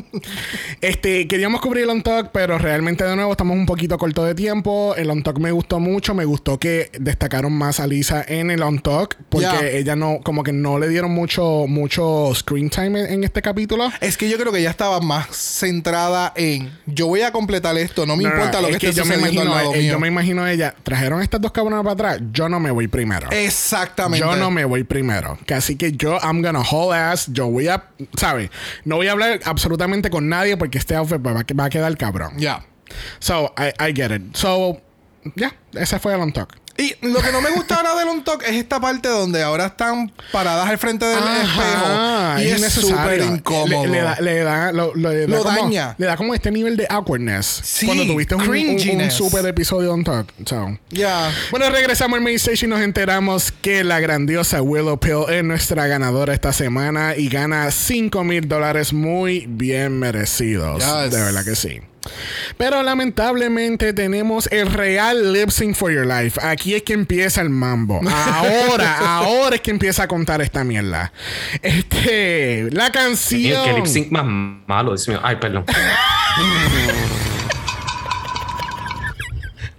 [0.80, 4.34] Este, queríamos cubrir el on talk, pero realmente de nuevo estamos un poquito corto de
[4.34, 4.94] tiempo.
[4.96, 8.62] El on talk me gustó mucho, me gustó que destacaron más a Lisa en el
[8.62, 9.66] on talk porque Ya.
[9.68, 13.90] ella no como que no le dieron mucho mucho screen time en, en este capítulo.
[14.00, 18.06] Es que yo creo que ella estaba más centrada en yo voy a completar esto,
[18.06, 19.74] no me No, no, importa lo es que, esté yo me sucediendo al imagino, lado
[19.74, 19.92] eh, mío.
[19.92, 22.86] yo me imagino a ella trajeron estas dos cabronas para atrás, yo no me voy
[22.88, 23.30] primero.
[23.30, 24.24] Exactamente.
[24.24, 25.38] Yo no me voy primero.
[25.46, 27.26] Que así que yo, I'm gonna haul ass.
[27.32, 27.84] Yo voy a,
[28.16, 28.50] ¿sabes?
[28.84, 31.96] No voy a hablar absolutamente con nadie porque este outfit va, a- va a quedar
[31.96, 32.32] cabrón.
[32.38, 32.64] Ya.
[33.18, 34.36] So, I, I get it.
[34.36, 34.80] So,
[35.34, 36.54] ya, ese fue el on talk.
[36.78, 39.66] Y lo que no me gusta ahora del on talk es esta parte donde ahora
[39.66, 42.38] están paradas al frente del espejo.
[42.38, 43.86] Y es súper incómodo.
[43.86, 45.94] Le, le da, le da, lo, lo- le da Lo como, daña.
[45.98, 47.46] Le da como este nivel de awkwardness.
[47.64, 50.32] Sí, cuando tuviste un, un, super episodio on talk.
[50.44, 50.78] So.
[50.90, 51.32] Ya.
[51.50, 55.86] Bueno, regresamos al main station y nos enteramos que la grandiosa Willow Pill es nuestra
[55.86, 60.82] ganadora esta semana y gana 5 mil dólares muy bien merecidos.
[60.84, 61.10] Yes.
[61.12, 61.80] De verdad que sí.
[62.56, 66.38] Pero lamentablemente tenemos el real lip sync for your life.
[66.42, 68.00] Aquí es que empieza el mambo.
[68.08, 71.12] Ahora, ahora es que empieza a contar esta mierda.
[71.62, 73.64] Este, la canción.
[73.64, 74.24] Qué lip sync más
[74.66, 75.20] malo, Dios mío.
[75.22, 75.64] Ay, perdón.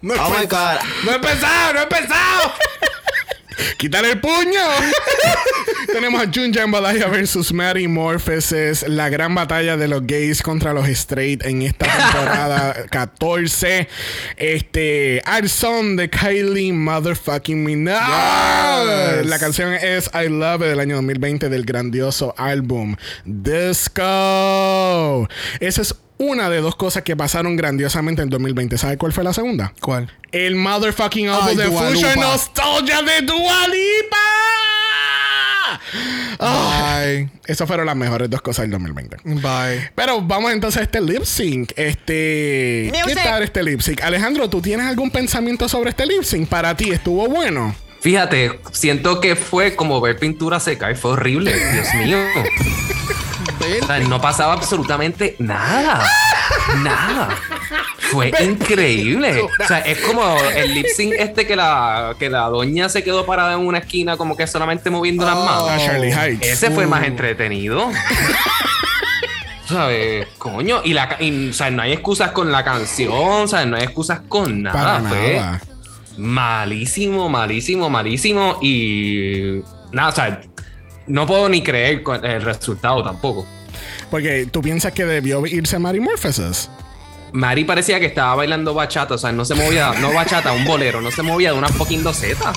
[0.02, 0.78] No, Oh my god.
[1.06, 2.54] no he empezado, no he empezado.
[3.78, 4.62] Quitar el puño.
[5.94, 8.54] Tenemos a Jun Jambalaya versus Mary Morpheus.
[8.88, 13.88] La gran batalla de los gays contra los straight en esta temporada 14.
[14.36, 17.98] Este, al son de Kylie Motherfucking Minogue.
[17.98, 19.26] Yes.
[19.26, 25.28] La canción es I Love It del año 2020 del grandioso álbum Disco.
[25.60, 28.78] Esa es una de dos cosas que pasaron grandiosamente en 2020.
[28.78, 29.74] ¿Sabes cuál fue la segunda?
[29.80, 30.12] ¿Cuál?
[30.32, 32.16] El motherfucking álbum de Dua Future.
[32.16, 34.18] Nostalgia de Dua Lipa.
[36.40, 37.30] Ah, Bye.
[37.46, 39.18] esas fueron las mejores dos cosas del 2020.
[39.24, 39.92] Bye.
[39.96, 41.72] Pero vamos entonces a este lip sync.
[41.76, 42.92] Este.
[43.06, 44.02] ¿Qué tal este lip sync?
[44.02, 46.48] Alejandro, ¿tú tienes algún pensamiento sobre este lip sync?
[46.48, 47.76] Para ti, ¿estuvo bueno?
[48.02, 51.54] Fíjate, siento que fue como ver pintura seca y fue horrible.
[51.74, 52.18] Dios mío.
[53.82, 56.06] O sea, no pasaba absolutamente nada.
[56.78, 57.30] Nada.
[58.12, 59.42] Fue increíble.
[59.42, 63.26] O sea, es como el lip sync este que la, que la doña se quedó
[63.26, 65.84] parada en una esquina como que solamente moviendo las manos.
[65.84, 66.46] Charlie Heights.
[66.46, 67.90] Ese fue más entretenido.
[69.68, 70.28] ¿Sabes?
[70.38, 70.82] Coño.
[70.84, 73.48] Y, la, y, o sea, no hay excusas con la canción.
[73.48, 73.68] ¿Sabes?
[73.68, 75.00] No hay excusas con nada.
[75.00, 75.62] Para fue nada.
[76.18, 78.60] malísimo, malísimo, malísimo.
[78.62, 79.62] Y
[79.92, 80.42] nada, o sea,
[81.08, 83.46] no puedo ni creer el resultado tampoco.
[84.10, 86.70] Porque tú piensas que debió irse Mary Morpheus.
[87.34, 91.02] Mari parecía que estaba bailando bachata, o sea, no se movía, no bachata, un bolero,
[91.02, 92.54] no se movía de una fucking loseta.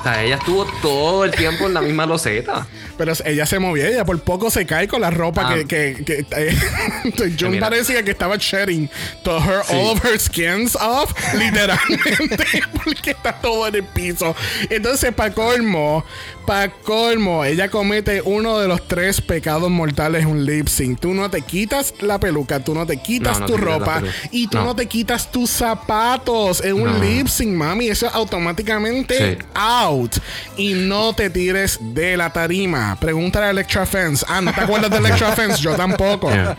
[0.00, 2.66] O sea, ella estuvo todo el tiempo en la misma loseta.
[3.02, 5.54] Pero ella se movía, ella por poco se cae con la ropa Ah.
[5.54, 8.88] que, que, que eh, parecía que estaba shedding
[9.24, 9.74] todo her, Sí.
[9.74, 12.44] all of her skins off, literalmente,
[12.84, 14.36] porque está todo en el piso.
[14.70, 16.04] Entonces, para colmo,
[16.46, 21.00] para colmo, ella comete uno de los tres pecados mortales un lip sync.
[21.00, 24.02] Tú no te quitas la peluca, tú no te quitas No, no tu te ropa
[24.30, 24.64] y tú no.
[24.66, 24.76] No.
[24.76, 27.88] te quitas tus zapatos en un lip sync, mami.
[27.88, 29.44] Eso es automáticamente Sí.
[29.54, 30.16] out.
[30.56, 32.91] Y no te tires de la tarima.
[32.96, 34.24] Pregúntale a Electra Fence.
[34.28, 35.60] Ah, ¿no te acuerdas de Electra Fence?
[35.62, 36.30] Yo tampoco.
[36.30, 36.56] Yeah.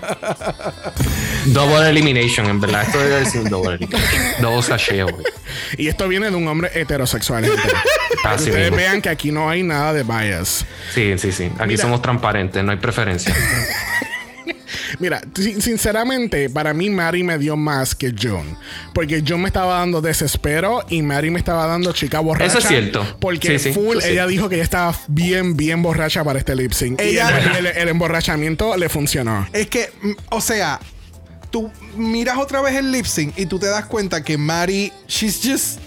[1.45, 2.83] Double elimination, en verdad.
[2.83, 4.21] Esto debe decir un double elimination.
[4.41, 5.25] Double sasheo, güey.
[5.77, 7.45] Y esto viene de un hombre heterosexual.
[8.23, 8.77] Así Ustedes mismo.
[8.77, 10.65] vean que aquí no hay nada de bias.
[10.93, 11.51] Sí, sí, sí.
[11.59, 13.35] Aquí somos transparentes, no hay preferencia.
[14.99, 18.57] Mira, sin- sinceramente, para mí Mary me dio más que John.
[18.93, 22.45] Porque John me estaba dando desespero y Mary me estaba dando chica borracha.
[22.45, 23.17] Eso es cierto.
[23.19, 26.71] Porque Sí, sí, full, ella dijo que ella estaba bien, bien borracha para este lip
[26.73, 26.99] sync.
[26.99, 29.47] Ella- y el, el- el emborrachamiento le funcionó.
[29.53, 30.79] Es que, mm, o sea,
[31.51, 35.39] tú miras otra vez el lip sync y tú te das cuenta que Mari, she's
[35.43, 35.79] just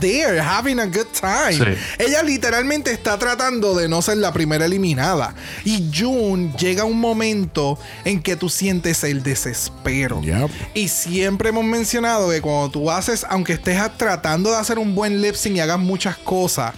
[0.00, 1.52] there, having a good time.
[1.52, 1.80] Sí.
[1.98, 5.34] Ella literalmente está tratando de no ser la primera eliminada.
[5.64, 10.20] Y June llega un momento en que tú sientes el desespero.
[10.22, 10.50] Yep.
[10.74, 15.20] Y siempre hemos mencionado que cuando tú haces, aunque estés tratando de hacer un buen
[15.22, 16.74] lip sync y hagas muchas cosas,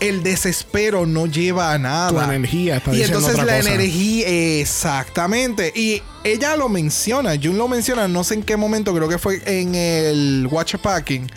[0.00, 2.10] el desespero no lleva a nada.
[2.10, 3.74] Tu energía está Y entonces otra la cosa.
[3.74, 4.26] energía,
[4.60, 5.72] exactamente.
[5.74, 9.42] Y ella lo menciona, Jun lo menciona, no sé en qué momento, creo que fue
[9.44, 11.30] en el Watch Packing.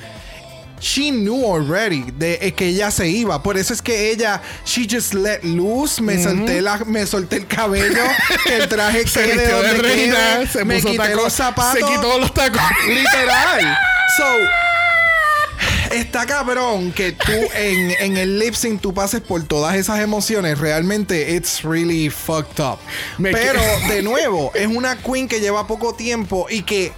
[0.84, 3.42] She knew already de eh, que ella se iba.
[3.42, 6.02] Por eso es que ella, she just let loose.
[6.02, 8.04] Me solté la, me solté el cabello,
[8.44, 11.34] que el traje Se vistió de donde reina, quede, se me puso quité tacos, los
[11.34, 11.80] zapatos.
[11.80, 12.62] se quitó los tacos.
[12.90, 13.78] Literal.
[14.18, 20.00] So, está cabrón que tú en, en el lip sync tú pases por todas esas
[20.02, 20.60] emociones.
[20.60, 22.80] Realmente, it's really fucked up.
[23.18, 26.92] Me Pero, que- de nuevo, es una queen que lleva poco tiempo y que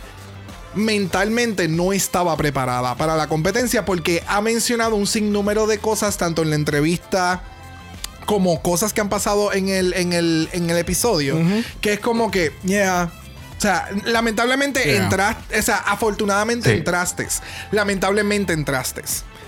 [0.76, 6.42] mentalmente no estaba preparada para la competencia porque ha mencionado un sinnúmero de cosas tanto
[6.44, 7.42] en la entrevista
[8.26, 11.38] como cosas que han pasado en el, en el, en el episodio
[11.82, 13.12] que es como que, yeah.
[13.58, 15.04] O sea, lamentablemente Yeah.
[15.04, 16.78] entraste, o sea, afortunadamente Sí.
[16.78, 17.26] entraste.
[17.72, 19.04] Lamentablemente entraste.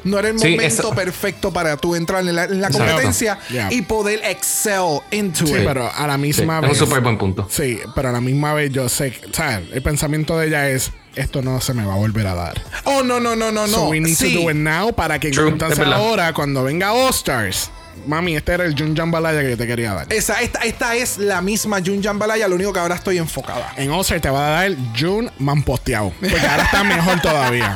[0.06, 2.88] No era el Sí, momento eso- perfecto para tú entrar en la, en la Exacto.
[2.88, 3.68] competencia Yeah.
[3.74, 5.66] y poder excel into Sí, it.
[5.66, 6.72] pero a la Sí, misma es vez.
[6.72, 7.48] un súper buen punto.
[7.52, 10.70] Sí, pero a la misma vez yo sé, que- o sea, el pensamiento de ella
[10.70, 12.62] es, esto no se me va a volver a dar.
[12.86, 13.90] Oh, no, no, no, no, So no.
[13.90, 14.34] we need Sí.
[14.34, 17.70] to do it now para que entonces ahora cuando venga All Stars,
[18.06, 20.14] mami, este era el Jun Jambalaya que yo te quería dar.
[20.14, 23.74] Esa, esta, esta es la misma Jun Jambalaya, lo único que ahora estoy enfocada.
[23.76, 26.14] En All Stars te va a dar Jun man posteado.
[26.20, 27.76] Porque ahora está mejor todavía.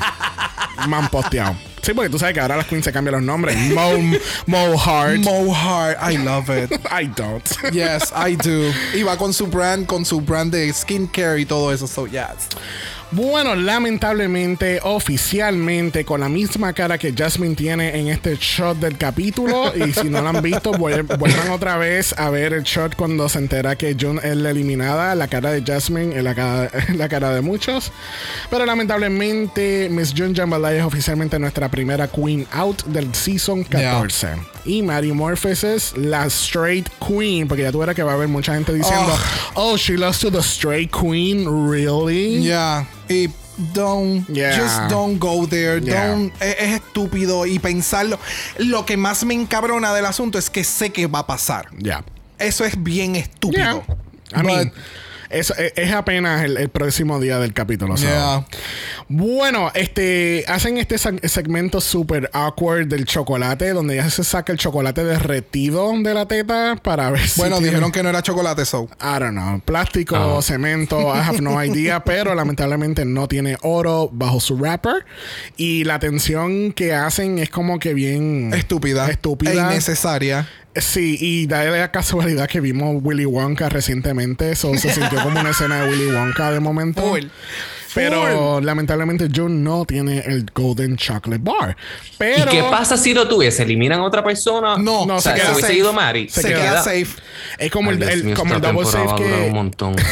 [0.87, 1.55] Man posteado.
[1.81, 3.57] Sí, porque tú sabes que ahora las queens se cambian los nombres.
[3.57, 3.91] Mo,
[4.45, 5.17] Mo Hart.
[5.17, 6.71] Mo Hart, I love it.
[6.91, 7.43] I don't.
[7.71, 8.71] Yes, I do.
[8.95, 11.87] Y va con su brand, con su brand de skincare y todo eso.
[11.87, 12.47] So, yes.
[13.13, 19.73] Bueno, lamentablemente, oficialmente, con la misma cara que Jasmine tiene en este shot del capítulo.
[19.75, 23.27] y si no lo han visto, vuel- vuelvan otra vez a ver el shot cuando
[23.27, 25.13] se entera que June es la eliminada.
[25.15, 27.91] La cara de Jasmine es la cara, la cara de muchos.
[28.49, 34.27] Pero lamentablemente, Miss June Jambalaya es oficialmente nuestra primera Queen out del season 14.
[34.65, 38.27] Y Mary Morpheus es la straight queen, porque ya tú verás que va a haber
[38.27, 39.17] mucha gente diciendo,
[39.55, 42.41] oh, she lost to the straight queen, really?
[42.43, 42.85] Yeah.
[43.09, 43.27] Y
[43.73, 44.55] don't, Yeah.
[44.55, 45.79] just don't go there.
[45.81, 46.09] Yeah.
[46.09, 48.19] Don't, es, es estúpido y pensarlo.
[48.59, 51.67] Lo que más me encabrona del asunto es que sé que va a pasar.
[51.79, 52.03] Ya.
[52.37, 53.23] Eso es bien Yeah.
[53.23, 53.83] estúpido.
[54.35, 54.77] I mean, But-
[55.33, 57.95] es, es apenas el, el próximo día del capítulo.
[57.95, 58.45] Yeah.
[59.07, 64.57] Bueno, este hacen este seg- segmento super awkward del chocolate, donde ya se saca el
[64.57, 67.39] chocolate derretido de la teta para ver si.
[67.41, 68.89] Bueno, tiene- dijeron que no era chocolate, so.
[69.01, 70.41] I don't know, plástico, Ah.
[70.41, 75.05] cemento, I have no idea, pero lamentablemente no tiene oro bajo su wrapper.
[75.57, 79.09] Y la atención que hacen es como que bien Estúpida.
[79.09, 79.51] Estúpida.
[79.51, 80.47] E innecesaria.
[80.75, 84.51] Sí, y da la casualidad que vimos Willy Wonka recientemente.
[84.51, 87.01] Eso se sintió como una escena de Willy Wonka de momento.
[87.01, 87.25] Full.
[87.93, 91.75] Pero lamentablemente June no tiene el Golden Chocolate Bar.
[92.13, 93.63] ¿Y Pero qué pasa si lo tuviese?
[93.63, 94.77] ¿Eliminan a otra persona?
[94.77, 95.77] No, No, o sea, se queda si hubiese safe.
[95.77, 96.29] ido Mary.
[96.29, 97.07] Se, Se queda, queda- safe.
[97.57, 99.51] es como Ay, el, el- mío, como el esta double a durar un que.
[99.51, 99.95] montón.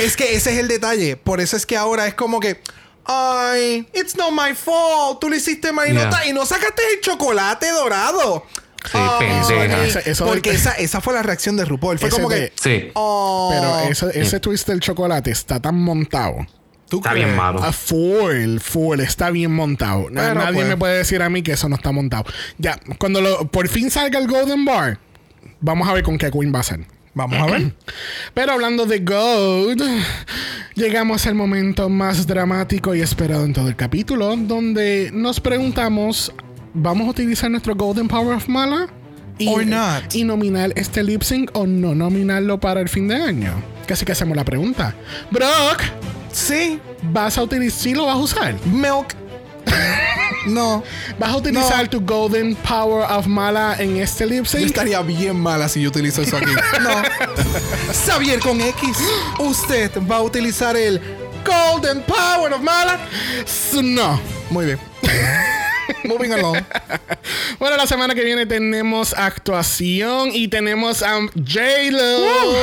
[0.00, 1.16] Es que ese es el detalle.
[1.16, 2.60] Por eso es que ahora es como que.
[3.04, 5.20] Ay, it's not my fault.
[5.20, 6.26] Tú lo hiciste mal y, no, Yeah.
[6.28, 8.46] y no sacaste el chocolate dorado.
[8.90, 10.00] Sí, pendeja.
[10.00, 11.98] Eso porque del- esa, esa fue la reacción de RuPaul.
[11.98, 12.52] Fue Ese como de- que.
[12.84, 12.90] Sí.
[12.94, 16.46] Oh, Pero ese, ese twist del chocolate está tan montado.
[16.88, 17.24] ¿tú Está crees?
[17.26, 17.62] bien malo.
[17.62, 20.06] A full, full, está bien montado.
[20.14, 20.68] Pero, Nadie pues.
[20.68, 22.24] me puede decir a mí que eso no está montado.
[22.58, 24.98] Ya, cuando lo- por fin salga el Golden Bar,
[25.60, 26.80] vamos a ver con qué Queen va a ser.
[27.14, 27.74] Vamos a ver.
[28.34, 29.82] Pero hablando de Gold,
[30.74, 36.32] llegamos al momento más dramático y esperado en todo el capítulo, donde nos preguntamos,
[36.74, 38.88] ¿vamos a utilizar nuestro Golden Power of Mala?
[39.38, 40.14] Y, Or not.
[40.14, 43.52] y nominar este lip sync o no nominarlo para el fin de año.
[43.86, 44.94] Casi que hacemos la pregunta.
[45.30, 45.82] Brock,
[46.32, 47.80] Sí, ¿vas a utilizar?
[47.80, 48.54] ¿Sí lo vas a usar?
[48.66, 49.14] milk.
[50.46, 50.82] no.
[51.18, 51.90] ¿Vas a utilizar No.
[51.90, 54.66] tu Golden Power of Mala en este lip Yo sync?
[54.66, 56.50] estaría bien mala si yo utilizo eso aquí.
[56.82, 57.02] No.
[57.92, 58.98] Xavier con X.
[59.38, 61.00] Usted va a utilizar el
[61.44, 62.98] Golden Power of Mala.
[63.82, 64.20] No.
[64.50, 64.78] Muy bien.
[66.04, 66.58] Moving along.
[67.58, 72.62] Bueno, la semana que viene tenemos actuación y tenemos a J-Lo.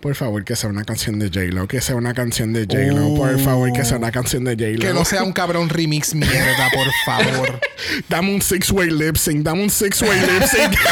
[0.00, 1.66] Por favor, que sea una canción de J-Lo.
[1.66, 3.14] Que sea una canción de J-Lo.
[3.14, 4.80] Por favor, que sea una canción de J-Lo.
[4.80, 7.60] Que no sea un cabrón remix mierda, por favor.
[8.08, 9.42] Dame un six-way lip sync.
[9.42, 10.76] Dame un six-way lip sync.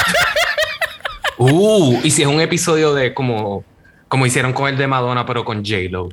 [1.38, 3.62] Uh, y si es un episodio de como,
[4.08, 6.08] como hicieron con el de Madonna, pero con J-Lo.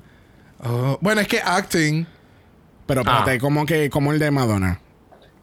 [0.59, 2.05] Oh, bueno, es que acting.
[2.85, 3.37] Pero espérate, Ah.
[3.39, 4.79] como que como el de Madonna.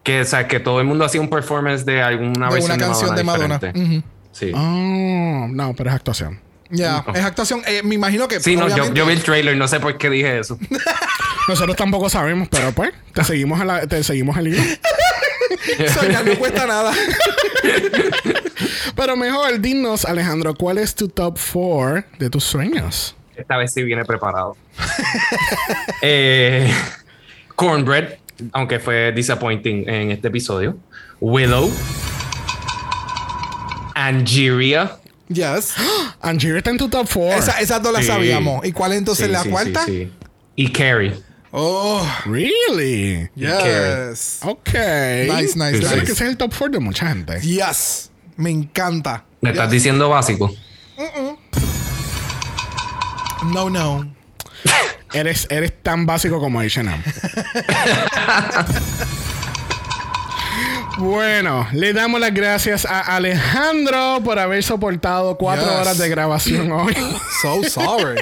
[0.03, 2.85] Que, o sea, que todo el mundo hacía un performance de alguna De versión una
[2.87, 3.55] canción de Madonna.
[3.59, 3.79] diferente.
[3.97, 4.03] Ujú.
[4.31, 4.51] Sí.
[4.55, 6.39] Oh, no, pero es actuación.
[6.69, 7.61] Ya, es actuación.
[7.67, 8.39] Eh, me imagino que.
[8.39, 10.57] Sí, no, yo, vi el trailer, no sé por qué dije eso.
[11.47, 14.55] Nosotros tampoco sabemos, pero pues, te seguimos, a la- te seguimos el.
[15.99, 16.93] Soñar no cuesta nada.
[18.95, 23.15] Pero mejor, dinos, Alejandro, ¿cuál es tu top 4 de tus sueños?
[23.35, 24.55] Esta vez sí viene preparado.
[26.01, 26.71] eh,
[27.61, 28.15] Cornbread,
[28.53, 30.77] aunque fue disappointing en este episodio.
[31.19, 31.71] Willow.
[33.93, 34.97] Angeria.
[35.27, 35.75] Yes.
[36.21, 37.37] Angier está en tu top 4.
[37.37, 38.07] Esa, esas dos las Sí.
[38.07, 38.65] sabíamos.
[38.65, 39.85] ¿Y cuál es entonces Sí, la sí, cuarta?
[39.85, 40.11] sí, sí.
[40.55, 41.13] Y Carrie.
[41.51, 43.29] Oh, Really?
[43.35, 44.39] yes.
[44.43, 44.69] Ok.
[44.73, 45.95] Nice, nice, nice.
[46.03, 47.39] que ese es el top 4 de mucha gente.
[47.41, 48.09] Yes.
[48.37, 49.23] Me encanta.
[49.41, 50.51] ¿Me estás diciendo básico?
[53.53, 54.11] No, no.
[55.13, 56.91] Eres, eres tan básico como H&M.
[60.97, 65.73] Bueno, le damos las gracias a Alejandro por haber soportado cuatro Yes.
[65.75, 66.95] horas de grabación hoy.
[67.41, 68.21] So sorry.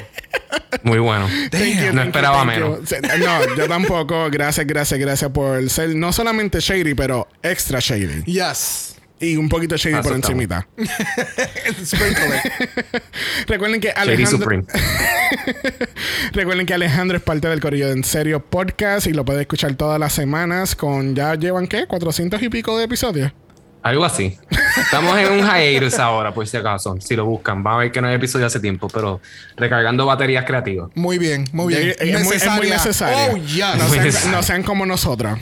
[0.82, 1.28] Muy bueno.
[1.28, 2.78] You, no esperaba menos.
[3.18, 4.28] No, yo tampoco.
[4.30, 8.22] Gracias, gracias, gracias por ser no solamente shady, pero extra shady.
[8.24, 8.96] Yes.
[9.20, 10.66] Y un poquito shady Ah, por encimita.
[11.84, 12.42] Sprinkle.
[13.46, 14.48] Recuerden que Shady Alejandro...
[16.32, 19.74] Recuerden que Alejandro es parte del Corillo de En Serio Podcast y lo puede escuchar
[19.74, 21.14] todas las semanas con...
[21.14, 21.86] ¿Ya llevan qué?
[21.86, 23.32] ¿400 y pico de episodios?
[23.82, 24.36] Algo así.
[24.76, 26.96] Estamos en un hiatus ahora, por si acaso.
[27.00, 29.20] Si lo buscan, van a ver que no hay episodio hace tiempo, pero
[29.56, 30.90] recargando baterías creativas.
[30.94, 31.88] Muy bien, muy bien.
[31.88, 33.32] Es, es muy, es muy necesario.
[33.32, 33.58] Oh, yes.
[33.76, 34.36] No, Muy sean, necesario.
[34.36, 35.38] no sean como nosotros,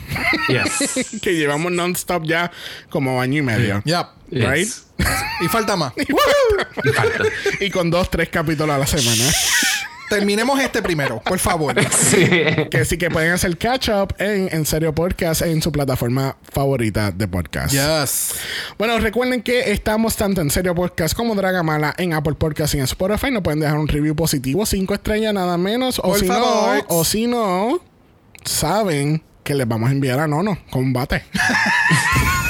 [0.48, 1.20] Yes.
[1.22, 2.50] que llevamos non-stop ya
[2.90, 3.82] como año y medio.
[3.84, 4.06] Yep.
[4.30, 4.48] Yes.
[4.48, 4.68] Right?
[5.40, 5.92] Y falta más.
[5.96, 6.04] Me
[6.90, 7.24] encanta.
[7.60, 9.24] Y con dos, tres capítulos a la semana.
[10.08, 11.74] Terminemos este primero, por favor.
[11.90, 12.26] Sí.
[12.70, 17.10] que sí que pueden hacer catch up en En Serio Podcast en su plataforma favorita
[17.10, 17.72] de podcast.
[17.72, 18.34] Yes.
[18.78, 22.84] Bueno, recuerden que estamos tanto en Serio Podcast como Dragamala en Apple Podcast y en
[22.84, 23.30] Spotify.
[23.30, 25.98] Nos pueden dejar un review positivo, cinco estrellas nada menos.
[25.98, 26.76] O Por si favor.
[26.78, 27.80] no, o si no,
[28.44, 31.24] saben que les vamos a enviar a Nono combate.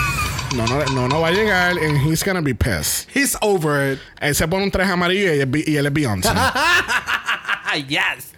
[0.56, 3.08] no, no, no, no va a llegar and he's gonna be pissed.
[3.14, 3.98] He's over it.
[4.20, 6.28] Él se pone un traje amarillo y él, es Be- y él es Beyoncé.
[7.88, 8.32] yes.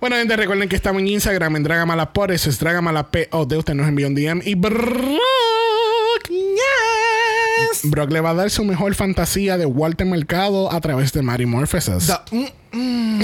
[0.00, 3.52] bueno, gente, recuerden que estamos en Instagram en Dragamala por eso es Dragamala POD.
[3.58, 5.18] Usted nos envió un DM y Brock.
[6.28, 7.90] Yes.
[7.90, 11.46] Brock le va a dar su mejor fantasía de Walter Mercado a través de Mary
[11.46, 11.64] mm,
[12.72, 13.22] mm.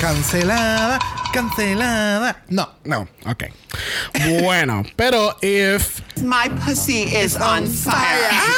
[0.00, 0.98] Cancelada,
[1.32, 2.44] cancelada.
[2.48, 2.68] No.
[2.84, 3.44] No, ok.
[4.42, 7.96] Bueno, pero if My pussy is on fire.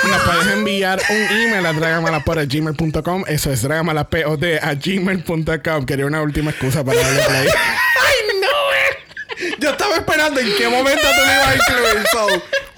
[0.09, 5.87] nos puedes enviar un email a dragamalapod.gmail.com, eso es dragamalapod a gmail.com.
[5.87, 7.49] Quería una última excusa para darle play.
[9.59, 12.07] Yo estaba esperando en qué momento tú me ibas a incluir.
[12.13, 12.27] So,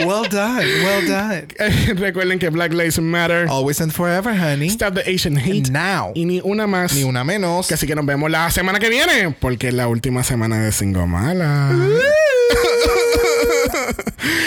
[0.06, 1.46] well done, well done.
[1.58, 3.46] Eh, Recuerden que Black Lives Matter.
[3.48, 4.68] Always and forever, honey.
[4.68, 5.70] Stop the Asian hate.
[5.70, 6.12] Now.
[6.14, 6.92] Y ni una más.
[6.94, 7.66] Ni una menos.
[7.68, 9.34] Que así que nos vemos la semana que viene.
[9.40, 11.70] Porque es la última semana de Singomala.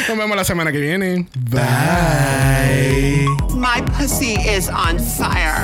[0.08, 1.28] nos vemos la semana que viene.
[1.36, 3.26] Bye.
[3.56, 5.64] My pussy is on fire.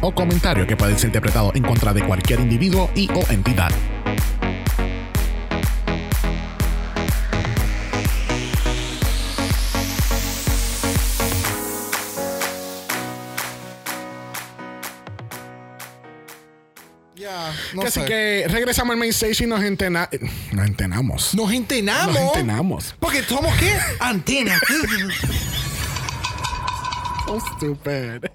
[0.00, 3.70] o comentario que pueda ser interpretado en contra de cualquier individuo y o entidad.
[17.14, 18.06] Ya, no Así sé.
[18.06, 20.08] que regresamos al main stage y nos, entena
[20.52, 21.34] nos entenamos.
[21.34, 22.14] Nos entenamos.
[22.14, 22.94] Nos entenamos.
[22.98, 23.76] Porque somos qué?
[24.00, 24.60] Antenas.
[27.30, 28.26] So stupid.